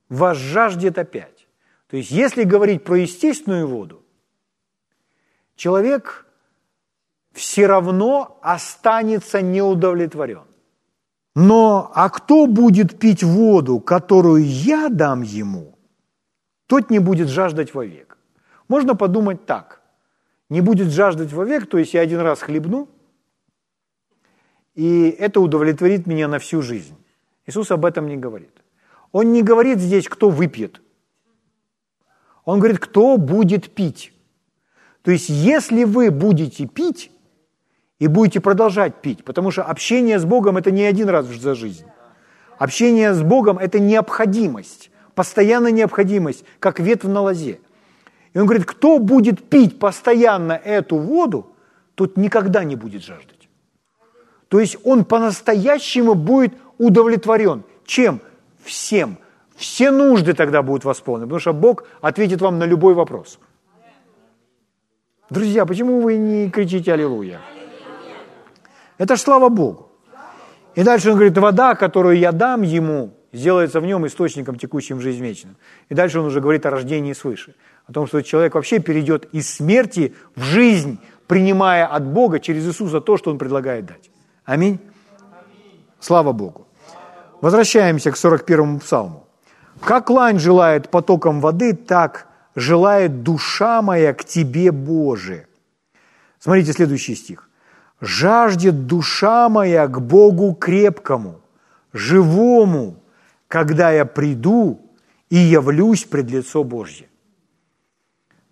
вас 0.08 0.36
жаждет 0.36 0.98
опять». 0.98 1.46
То 1.88 1.96
есть, 1.96 2.10
если 2.10 2.42
говорить 2.42 2.82
про 2.82 2.98
естественную 2.98 3.68
воду, 3.68 4.02
человек 5.54 6.26
все 7.32 7.68
равно 7.68 8.40
останется 8.42 9.42
неудовлетворен. 9.42 10.49
Но 11.42 11.90
а 11.94 12.10
кто 12.10 12.46
будет 12.46 12.98
пить 12.98 13.22
воду, 13.22 13.80
которую 13.80 14.44
я 14.44 14.90
дам 14.90 15.22
ему, 15.22 15.78
тот 16.66 16.90
не 16.90 16.98
будет 16.98 17.28
жаждать 17.28 17.72
вовек. 17.72 18.18
Можно 18.68 18.94
подумать 18.94 19.46
так. 19.46 19.80
Не 20.50 20.60
будет 20.60 20.88
жаждать 20.88 21.32
вовек, 21.32 21.66
то 21.66 21.78
есть 21.78 21.94
я 21.94 22.02
один 22.02 22.20
раз 22.20 22.42
хлебну, 22.42 22.90
и 24.74 25.08
это 25.18 25.40
удовлетворит 25.40 26.06
меня 26.06 26.28
на 26.28 26.38
всю 26.38 26.60
жизнь. 26.60 26.94
Иисус 27.46 27.70
об 27.70 27.86
этом 27.86 28.06
не 28.06 28.18
говорит. 28.18 28.62
Он 29.10 29.32
не 29.32 29.42
говорит 29.42 29.78
здесь, 29.78 30.10
кто 30.10 30.28
выпьет. 30.28 30.82
Он 32.44 32.58
говорит, 32.58 32.80
кто 32.80 33.16
будет 33.16 33.74
пить. 33.74 34.12
То 35.00 35.10
есть, 35.10 35.30
если 35.30 35.84
вы 35.84 36.10
будете 36.10 36.66
пить, 36.66 37.09
и 38.00 38.08
будете 38.08 38.40
продолжать 38.40 38.96
пить, 38.96 39.22
потому 39.24 39.52
что 39.52 39.62
общение 39.62 40.18
с 40.18 40.24
Богом– 40.24 40.56
это 40.58 40.70
не 40.72 40.82
один 40.82 41.08
раз 41.08 41.26
за 41.26 41.54
жизнь. 41.54 41.84
Общение 42.58 43.14
с 43.14 43.22
Богом– 43.22 43.58
это 43.60 43.78
необходимость, 43.78 44.90
постоянная 45.14 45.70
необходимость, 45.70 46.44
как 46.58 46.80
ветвь 46.80 47.04
на 47.04 47.20
лозе. 47.20 47.60
И 48.32 48.38
он 48.38 48.46
говорит, 48.46 48.66
кто 48.66 48.98
будет 48.98 49.48
пить 49.48 49.78
постоянно 49.78 50.54
эту 50.54 50.96
воду, 50.96 51.54
тот 51.94 52.16
никогда 52.16 52.64
не 52.64 52.74
будет 52.74 53.04
жаждать. 53.04 53.48
То 54.48 54.58
есть 54.58 54.78
он 54.82 55.04
по-настоящему 55.04 56.14
будет 56.14 56.54
удовлетворен. 56.78 57.64
Чем? 57.84 58.20
Всем. 58.64 59.18
Все 59.56 59.90
нужды 59.90 60.32
тогда 60.32 60.62
будут 60.62 60.84
восполнены, 60.84 61.26
потому 61.26 61.40
что 61.40 61.52
Бог 61.52 61.84
ответит 62.00 62.40
вам 62.40 62.58
на 62.58 62.64
любой 62.64 62.94
вопрос. 62.94 63.38
Друзья, 65.28 65.66
почему 65.66 66.00
вы 66.00 66.16
не 66.16 66.50
кричите 66.50 66.94
«Аллилуйя»? 66.94 67.40
Это 69.00 69.16
ж 69.16 69.20
слава 69.20 69.48
Богу. 69.48 69.88
И 70.76 70.82
дальше 70.82 71.10
он 71.10 71.14
говорит, 71.14 71.38
вода, 71.38 71.74
которую 71.74 72.18
я 72.18 72.32
дам 72.32 72.60
ему, 72.60 73.10
сделается 73.32 73.80
в 73.80 73.86
нем 73.86 74.06
источником, 74.06 74.56
текущим 74.56 74.98
в 74.98 75.00
жизнь 75.00 75.24
вечную. 75.24 75.56
И 75.88 75.94
дальше 75.94 76.20
он 76.20 76.26
уже 76.26 76.40
говорит 76.40 76.66
о 76.66 76.70
рождении 76.70 77.14
свыше. 77.14 77.54
О 77.86 77.92
том, 77.92 78.06
что 78.06 78.22
человек 78.22 78.54
вообще 78.54 78.78
перейдет 78.78 79.24
из 79.34 79.54
смерти 79.54 80.12
в 80.36 80.42
жизнь, 80.42 80.98
принимая 81.26 81.86
от 81.86 82.04
Бога 82.04 82.40
через 82.40 82.66
Иисуса 82.66 83.00
то, 83.00 83.16
что 83.16 83.30
он 83.30 83.38
предлагает 83.38 83.86
дать. 83.86 84.10
Аминь. 84.44 84.78
Слава 86.00 86.32
Богу. 86.32 86.66
Возвращаемся 87.40 88.10
к 88.10 88.16
41-му 88.16 88.80
псалму. 88.80 89.26
«Как 89.80 90.10
лань 90.10 90.38
желает 90.38 90.90
потоком 90.90 91.40
воды, 91.40 91.72
так 91.72 92.26
желает 92.54 93.22
душа 93.22 93.80
моя 93.80 94.12
к 94.12 94.24
Тебе, 94.24 94.72
Боже». 94.72 95.46
Смотрите 96.38 96.72
следующий 96.74 97.14
стих 97.14 97.49
жаждет 98.00 98.86
душа 98.86 99.48
моя 99.48 99.86
к 99.86 100.00
Богу 100.00 100.54
крепкому, 100.54 101.40
живому, 101.92 102.96
когда 103.48 103.90
я 103.90 104.04
приду 104.04 104.80
и 105.28 105.36
явлюсь 105.36 106.04
пред 106.04 106.30
лицо 106.30 106.64
Божье. 106.64 107.08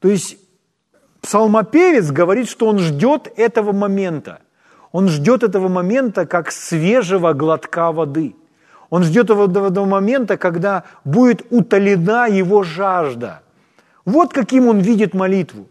То 0.00 0.08
есть 0.08 0.38
псалмопевец 1.20 2.10
говорит, 2.10 2.48
что 2.48 2.66
он 2.66 2.78
ждет 2.78 3.32
этого 3.36 3.72
момента. 3.72 4.40
Он 4.92 5.08
ждет 5.08 5.42
этого 5.42 5.68
момента 5.68 6.26
как 6.26 6.50
свежего 6.50 7.32
глотка 7.32 7.92
воды. 7.92 8.34
Он 8.90 9.04
ждет 9.04 9.28
этого 9.30 9.84
момента, 9.84 10.38
когда 10.38 10.84
будет 11.04 11.46
утолена 11.50 12.26
его 12.26 12.62
жажда. 12.62 13.42
Вот 14.04 14.32
каким 14.32 14.66
он 14.66 14.78
видит 14.78 15.12
молитву. 15.12 15.68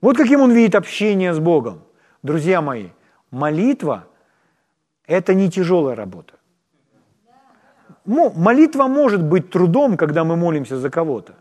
Вот 0.00 0.16
каким 0.16 0.40
он 0.40 0.52
видит 0.52 0.74
общение 0.74 1.34
с 1.34 1.38
Богом. 1.38 1.83
Друзья 2.24 2.62
мои, 2.62 2.88
молитва– 3.30 4.06
это 5.06 5.34
не 5.34 5.50
тяжелая 5.50 5.94
работа. 5.94 6.32
Молитва 8.06 8.86
может 8.86 9.22
быть 9.22 9.50
трудом, 9.50 9.98
когда 9.98 10.24
мы 10.24 10.34
молимся 10.34 10.78
за 10.78 10.88
кого-то, 10.88 11.34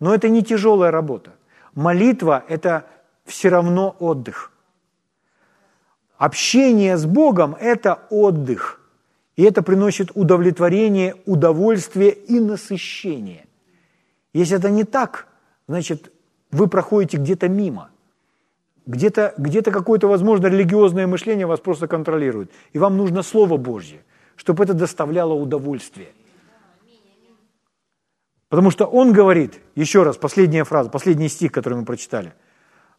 но 0.00 0.14
это 0.14 0.30
не 0.30 0.42
тяжелая 0.42 0.90
работа. 0.90 1.32
Молитва– 1.74 2.42
это 2.48 2.86
все 3.26 3.50
равно 3.50 3.94
отдых. 4.00 4.50
Общение 6.16 6.96
с 6.96 7.04
Богом– 7.04 7.54
это 7.60 7.98
отдых. 8.08 8.80
И 9.36 9.42
это 9.42 9.62
приносит 9.62 10.10
удовлетворение, 10.14 11.16
удовольствие 11.26 12.12
и 12.12 12.40
насыщение. 12.40 13.46
Если 14.32 14.56
это 14.56 14.70
не 14.70 14.84
так, 14.84 15.26
значит, 15.68 16.10
вы 16.50 16.66
проходите 16.66 17.18
где-то 17.18 17.46
мимо– 17.50 17.89
где-то 18.86 19.34
где 19.36 19.62
какое-то, 19.62 20.08
возможно, 20.08 20.46
религиозное 20.46 21.06
мышление 21.06 21.46
вас 21.46 21.60
просто 21.60 21.86
контролирует. 21.86 22.50
И 22.72 22.78
вам 22.78 22.96
нужно 22.96 23.22
Слово 23.22 23.56
Божье, 23.56 24.00
чтобы 24.36 24.64
это 24.64 24.74
доставляло 24.74 25.34
удовольствие. 25.34 26.08
Потому 28.48 28.70
что 28.70 28.86
он 28.86 29.12
говорит, 29.12 29.60
еще 29.76 30.02
раз, 30.02 30.16
последняя 30.16 30.64
фраза, 30.64 30.90
последний 30.90 31.28
стих, 31.28 31.52
который 31.52 31.78
мы 31.78 31.84
прочитали. 31.84 32.32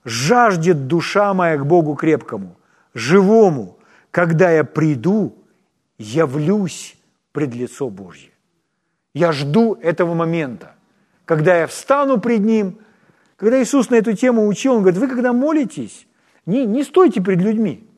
«Жаждет 0.04 0.88
душа 0.88 1.34
моя 1.34 1.58
к 1.58 1.66
Богу 1.66 1.96
крепкому, 1.96 2.58
живому, 2.94 3.78
когда 4.10 4.50
я 4.50 4.64
приду, 4.64 5.36
явлюсь 5.98 6.96
пред 7.34 7.54
лицо 7.54 7.90
Божье». 7.90 8.32
Я 9.14 9.32
жду 9.32 9.76
этого 9.76 10.14
момента, 10.16 10.74
когда 11.26 11.58
я 11.58 11.68
встану 11.68 12.20
пред 12.20 12.42
Ним– 12.42 12.78
когда 13.42 13.62
Иисус 13.62 13.90
на 13.90 13.96
эту 13.96 14.14
тему 14.14 14.48
учил, 14.48 14.76
Он 14.76 14.82
говорит, 14.82 15.00
вы 15.00 15.08
когда 15.08 15.34
молитесь, 15.34 16.08
не, 16.46 16.66
не 16.66 16.84
стойте 16.84 17.22
перед 17.22 17.42
людьми. 17.42 17.90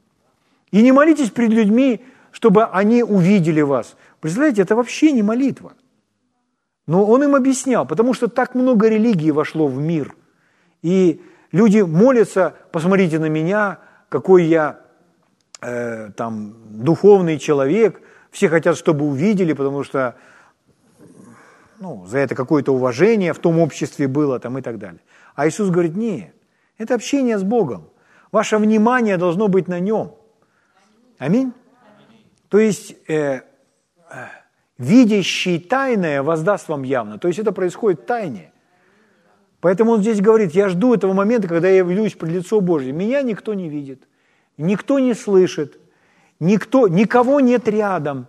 И 0.71 0.81
не 0.81 0.91
молитесь 0.91 1.29
перед 1.31 1.51
людьми, 1.51 2.03
чтобы 2.31 2.63
они 2.63 3.03
увидели 3.03 3.61
вас. 3.61 3.95
Представляете, 4.21 4.61
это 4.61 4.75
вообще 4.75 5.11
не 5.11 5.21
молитва. 5.21 5.73
Но 6.87 7.05
Он 7.05 7.23
им 7.23 7.35
объяснял, 7.35 7.85
потому 7.85 8.13
что 8.13 8.27
так 8.27 8.55
много 8.55 8.87
религии 8.87 9.31
вошло 9.31 9.67
в 9.67 9.77
мир. 9.77 10.15
И 10.81 11.21
Люди 11.53 11.81
молятся, 11.81 12.55
посмотрите 12.71 13.19
на 13.19 13.29
меня, 13.29 13.77
какой 14.09 14.45
я 14.45 14.79
э, 15.61 16.09
там 16.17 16.55
духовный 16.83 17.37
человек. 17.37 18.01
Все 18.31 18.49
хотят, 18.49 18.75
чтобы 18.75 19.05
увидели, 19.05 19.53
потому 19.53 19.83
что 19.83 20.15
ну, 21.79 22.07
за 22.07 22.17
это 22.17 22.33
какое-то 22.33 22.73
уважение 22.73 23.33
в 23.33 23.37
том 23.39 23.59
обществе 23.59 24.07
было 24.07 24.39
там, 24.39 24.57
и 24.57 24.61
так 24.63 24.79
далее. 24.79 24.99
А 25.35 25.47
Иисус 25.47 25.69
говорит, 25.69 25.95
нет, 25.95 26.33
это 26.77 26.95
общение 26.95 27.37
с 27.37 27.43
Богом. 27.43 27.89
Ваше 28.31 28.57
внимание 28.57 29.17
должно 29.17 29.47
быть 29.47 29.67
на 29.67 29.79
нем. 29.79 30.15
Аминь. 31.17 31.53
То 32.49 32.59
есть 32.59 32.95
э, 33.07 33.41
видящий 34.77 35.59
тайное 35.59 36.21
воздаст 36.21 36.67
вам 36.69 36.83
явно. 36.83 37.17
То 37.17 37.27
есть 37.27 37.39
это 37.39 37.51
происходит 37.51 38.01
в 38.01 38.05
тайне. 38.05 38.51
Поэтому 39.59 39.93
он 39.93 40.01
здесь 40.01 40.19
говорит, 40.19 40.51
я 40.51 40.67
жду 40.67 40.93
этого 40.93 41.13
момента, 41.13 41.47
когда 41.47 41.69
я 41.69 41.77
явлюсь 41.77 42.13
пред 42.13 42.31
лицо 42.31 42.59
Божье. 42.59 42.91
Меня 42.91 43.21
никто 43.21 43.53
не 43.53 43.69
видит, 43.69 44.07
никто 44.57 44.99
не 44.99 45.13
слышит, 45.13 45.79
никто, 46.39 46.87
никого 46.87 47.39
нет 47.39 47.67
рядом. 47.67 48.27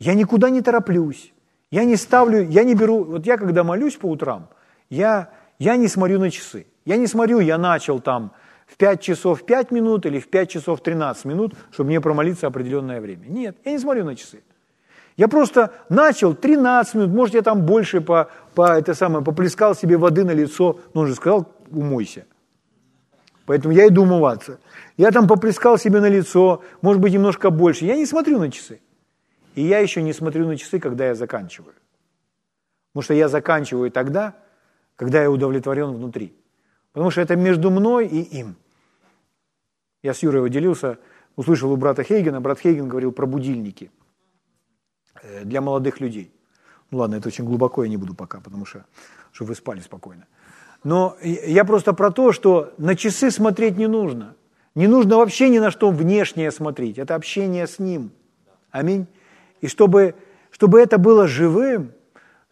Я 0.00 0.14
никуда 0.14 0.50
не 0.50 0.60
тороплюсь. 0.60 1.32
Я 1.70 1.84
не 1.84 1.96
ставлю, 1.96 2.48
я 2.48 2.64
не 2.64 2.74
беру, 2.74 3.04
вот 3.04 3.26
я 3.26 3.36
когда 3.36 3.62
молюсь 3.62 3.96
по 3.96 4.06
утрам, 4.06 4.48
я, 4.88 5.30
я 5.58 5.76
не 5.76 5.88
смотрю 5.88 6.18
на 6.18 6.30
часы. 6.30 6.66
Я 6.84 6.96
не 6.96 7.06
смотрю, 7.06 7.40
я 7.40 7.58
начал 7.58 8.00
там 8.00 8.32
в 8.66 8.76
5 8.76 9.00
часов 9.00 9.44
5 9.44 9.70
минут 9.70 10.06
или 10.06 10.18
в 10.20 10.28
5 10.28 10.50
часов 10.50 10.80
13 10.80 11.24
минут, 11.24 11.54
чтобы 11.72 11.88
мне 11.88 12.00
промолиться 12.00 12.46
определенное 12.46 13.00
время. 13.00 13.26
Нет, 13.26 13.56
я 13.64 13.72
не 13.72 13.78
смотрю 13.78 14.04
на 14.04 14.14
часы. 14.14 14.42
Я 15.16 15.26
просто 15.26 15.72
начал 15.88 16.34
13 16.34 16.94
минут, 16.94 17.10
может, 17.10 17.34
я 17.34 17.42
там 17.42 17.66
больше 17.66 18.00
по, 18.00 18.30
по, 18.54 18.78
это 18.78 18.94
самое, 18.94 19.24
поплескал 19.24 19.74
себе 19.74 19.96
воды 19.96 20.24
на 20.24 20.30
лицо, 20.30 20.78
но 20.94 21.00
он 21.00 21.06
же 21.08 21.14
сказал, 21.16 21.52
умойся. 21.70 22.24
Поэтому 23.44 23.74
я 23.74 23.88
иду 23.88 24.02
умываться. 24.02 24.60
Я 24.96 25.10
там 25.10 25.26
поплескал 25.26 25.76
себе 25.76 26.00
на 26.00 26.08
лицо, 26.08 26.62
может 26.82 27.02
быть, 27.02 27.12
немножко 27.12 27.50
больше. 27.50 27.84
Я 27.84 27.96
не 27.96 28.06
смотрю 28.06 28.38
на 28.38 28.50
часы. 28.50 28.80
И 29.54 29.62
я 29.62 29.80
еще 29.80 30.02
не 30.02 30.12
смотрю 30.12 30.46
на 30.46 30.56
часы, 30.56 30.78
когда 30.78 31.06
я 31.06 31.14
заканчиваю. 31.14 31.74
Потому 32.92 33.02
что 33.02 33.14
я 33.14 33.28
заканчиваю 33.28 33.90
тогда, 33.90 34.34
когда 34.98 35.22
я 35.22 35.30
удовлетворен 35.30 35.94
внутри. 35.94 36.34
Потому 36.92 37.10
что 37.10 37.20
это 37.20 37.36
между 37.36 37.70
мной 37.70 38.08
и 38.08 38.20
им. 38.40 38.56
Я 40.02 40.12
с 40.12 40.22
Юрой 40.24 40.50
делился, 40.50 40.98
услышал 41.36 41.72
у 41.72 41.76
брата 41.76 42.02
Хейгена, 42.02 42.40
брат 42.40 42.58
Хейген 42.58 42.88
говорил 42.88 43.12
про 43.12 43.26
будильники 43.26 43.92
э, 45.22 45.44
для 45.44 45.60
молодых 45.60 46.00
людей. 46.00 46.32
Ну 46.90 46.98
ладно, 46.98 47.14
это 47.14 47.28
очень 47.28 47.44
глубоко, 47.44 47.84
я 47.84 47.88
не 47.88 47.96
буду 47.96 48.14
пока, 48.14 48.40
потому 48.40 48.66
что, 48.66 48.86
чтобы 49.30 49.50
вы 49.50 49.54
спали 49.54 49.80
спокойно. 49.80 50.26
Но 50.82 51.16
я 51.22 51.64
просто 51.64 51.92
про 51.92 52.10
то, 52.10 52.32
что 52.32 52.74
на 52.78 52.96
часы 52.96 53.30
смотреть 53.30 53.76
не 53.76 53.86
нужно. 53.86 54.34
Не 54.74 54.88
нужно 54.88 55.18
вообще 55.18 55.48
ни 55.48 55.60
на 55.60 55.70
что 55.70 55.90
внешнее 55.90 56.50
смотреть. 56.50 56.98
Это 56.98 57.14
общение 57.14 57.68
с 57.68 57.78
Ним. 57.78 58.10
Аминь. 58.72 59.06
И 59.60 59.68
чтобы, 59.68 60.16
чтобы 60.50 60.80
это 60.80 60.98
было 60.98 61.28
живым, 61.28 61.92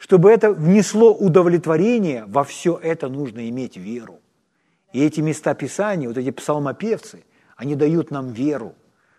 чтобы 0.06 0.30
это 0.30 0.52
внесло 0.52 1.12
удовлетворение, 1.12 2.26
во 2.28 2.44
все 2.44 2.78
это 2.80 3.08
нужно 3.08 3.48
иметь 3.48 3.76
веру. 3.76 4.20
И 4.92 5.04
эти 5.04 5.18
места 5.18 5.52
Писания, 5.54 6.06
вот 6.06 6.16
эти 6.16 6.30
псалмопевцы, 6.30 7.24
они 7.56 7.74
дают 7.74 8.12
нам 8.12 8.30
веру, 8.30 8.76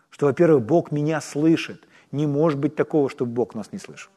что, 0.10 0.28
во-первых, 0.28 0.64
Бог 0.64 0.94
меня 0.94 1.20
слышит. 1.20 1.86
Не 2.14 2.26
может 2.26 2.58
быть 2.58 2.78
такого, 2.78 3.10
чтобы 3.10 3.34
Бог 3.34 3.54
нас 3.54 3.74
не 3.74 3.80
слышал. 3.80 4.10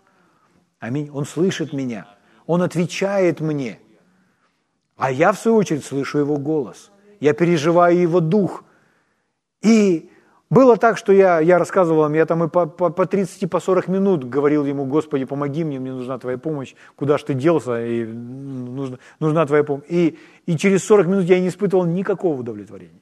Аминь. 0.78 1.10
Он 1.12 1.24
слышит 1.24 1.72
меня. 1.72 2.06
Он 2.46 2.62
отвечает 2.62 3.40
мне. 3.40 3.80
А 4.96 5.10
я, 5.10 5.32
в 5.32 5.40
свою 5.40 5.56
очередь, 5.56 5.84
слышу 5.84 6.18
Его 6.18 6.36
голос. 6.36 6.92
Я 7.18 7.32
переживаю 7.32 7.98
Его 7.98 8.20
дух. 8.20 8.62
И 9.60 10.08
было 10.50 10.76
так, 10.76 10.98
что 10.98 11.12
я, 11.12 11.38
я 11.38 11.58
рассказывал 11.58 12.00
вам, 12.00 12.14
я 12.14 12.26
там 12.26 12.42
и 12.42 12.48
по, 12.48 12.66
по, 12.66 12.90
по 12.90 13.06
30, 13.06 13.48
по 13.48 13.60
40 13.60 13.86
минут 13.86 14.28
говорил 14.28 14.64
ему, 14.64 14.84
Господи, 14.84 15.24
помоги 15.24 15.62
мне, 15.62 15.78
мне 15.78 15.92
нужна 15.92 16.18
Твоя 16.18 16.38
помощь, 16.38 16.74
куда 16.96 17.18
ж 17.18 17.22
ты 17.22 17.34
делся, 17.34 17.80
и 17.80 18.04
нужна, 18.04 18.98
нужна 19.20 19.46
Твоя 19.46 19.62
помощь. 19.62 19.84
И, 19.88 20.18
и 20.46 20.56
через 20.56 20.84
40 20.84 21.06
минут 21.06 21.24
я 21.26 21.38
не 21.38 21.48
испытывал 21.48 21.84
никакого 21.84 22.40
удовлетворения. 22.40 23.00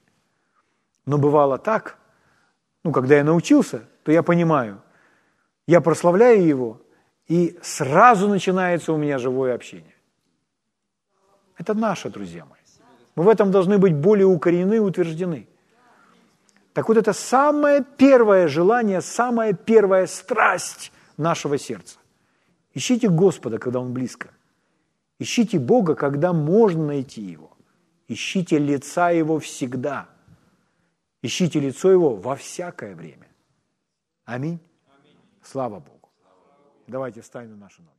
Но 1.07 1.17
бывало 1.17 1.57
так, 1.57 1.97
ну, 2.85 2.93
когда 2.93 3.17
я 3.17 3.25
научился, 3.25 3.85
то 4.03 4.13
я 4.13 4.23
понимаю, 4.23 4.83
я 5.67 5.81
прославляю 5.81 6.47
Его, 6.47 6.83
и 7.29 7.59
сразу 7.63 8.29
начинается 8.29 8.93
у 8.93 8.99
меня 8.99 9.17
живое 9.17 9.55
общение. 9.55 9.95
Это 11.57 11.73
наше, 11.73 12.11
друзья 12.11 12.45
мои. 12.45 12.59
Мы 13.17 13.25
в 13.25 13.29
этом 13.31 13.51
должны 13.51 13.79
быть 13.79 13.95
более 13.95 14.27
укоренены 14.27 14.75
и 14.75 14.81
утверждены– 14.81 15.49
так 16.79 16.89
вот 16.89 16.97
это 16.97 17.13
самое 17.13 17.83
первое 17.83 18.47
желание, 18.47 19.01
самая 19.01 19.53
первая 19.53 20.07
страсть 20.07 20.93
нашего 21.17 21.59
сердца. 21.59 21.99
Ищите 22.73 23.09
Господа, 23.09 23.59
когда 23.59 23.81
Он 23.81 23.93
близко. 23.93 24.31
Ищите 25.19 25.59
Бога, 25.59 25.97
когда 25.97 26.33
можно 26.33 26.87
найти 26.87 27.21
Его. 27.21 27.51
Ищите 28.07 28.59
лица 28.59 29.11
Его 29.11 29.41
всегда. 29.41 30.09
Ищите 31.21 31.59
лицо 31.59 31.91
Его 31.91 32.15
во 32.15 32.37
всякое 32.37 32.95
время. 32.95 33.27
Аминь. 34.25 34.61
Слава 35.43 35.81
Богу. 35.81 36.13
Давайте 36.87 37.23
встанем 37.23 37.51
на 37.51 37.57
наши 37.57 37.83
ноги. 37.83 37.98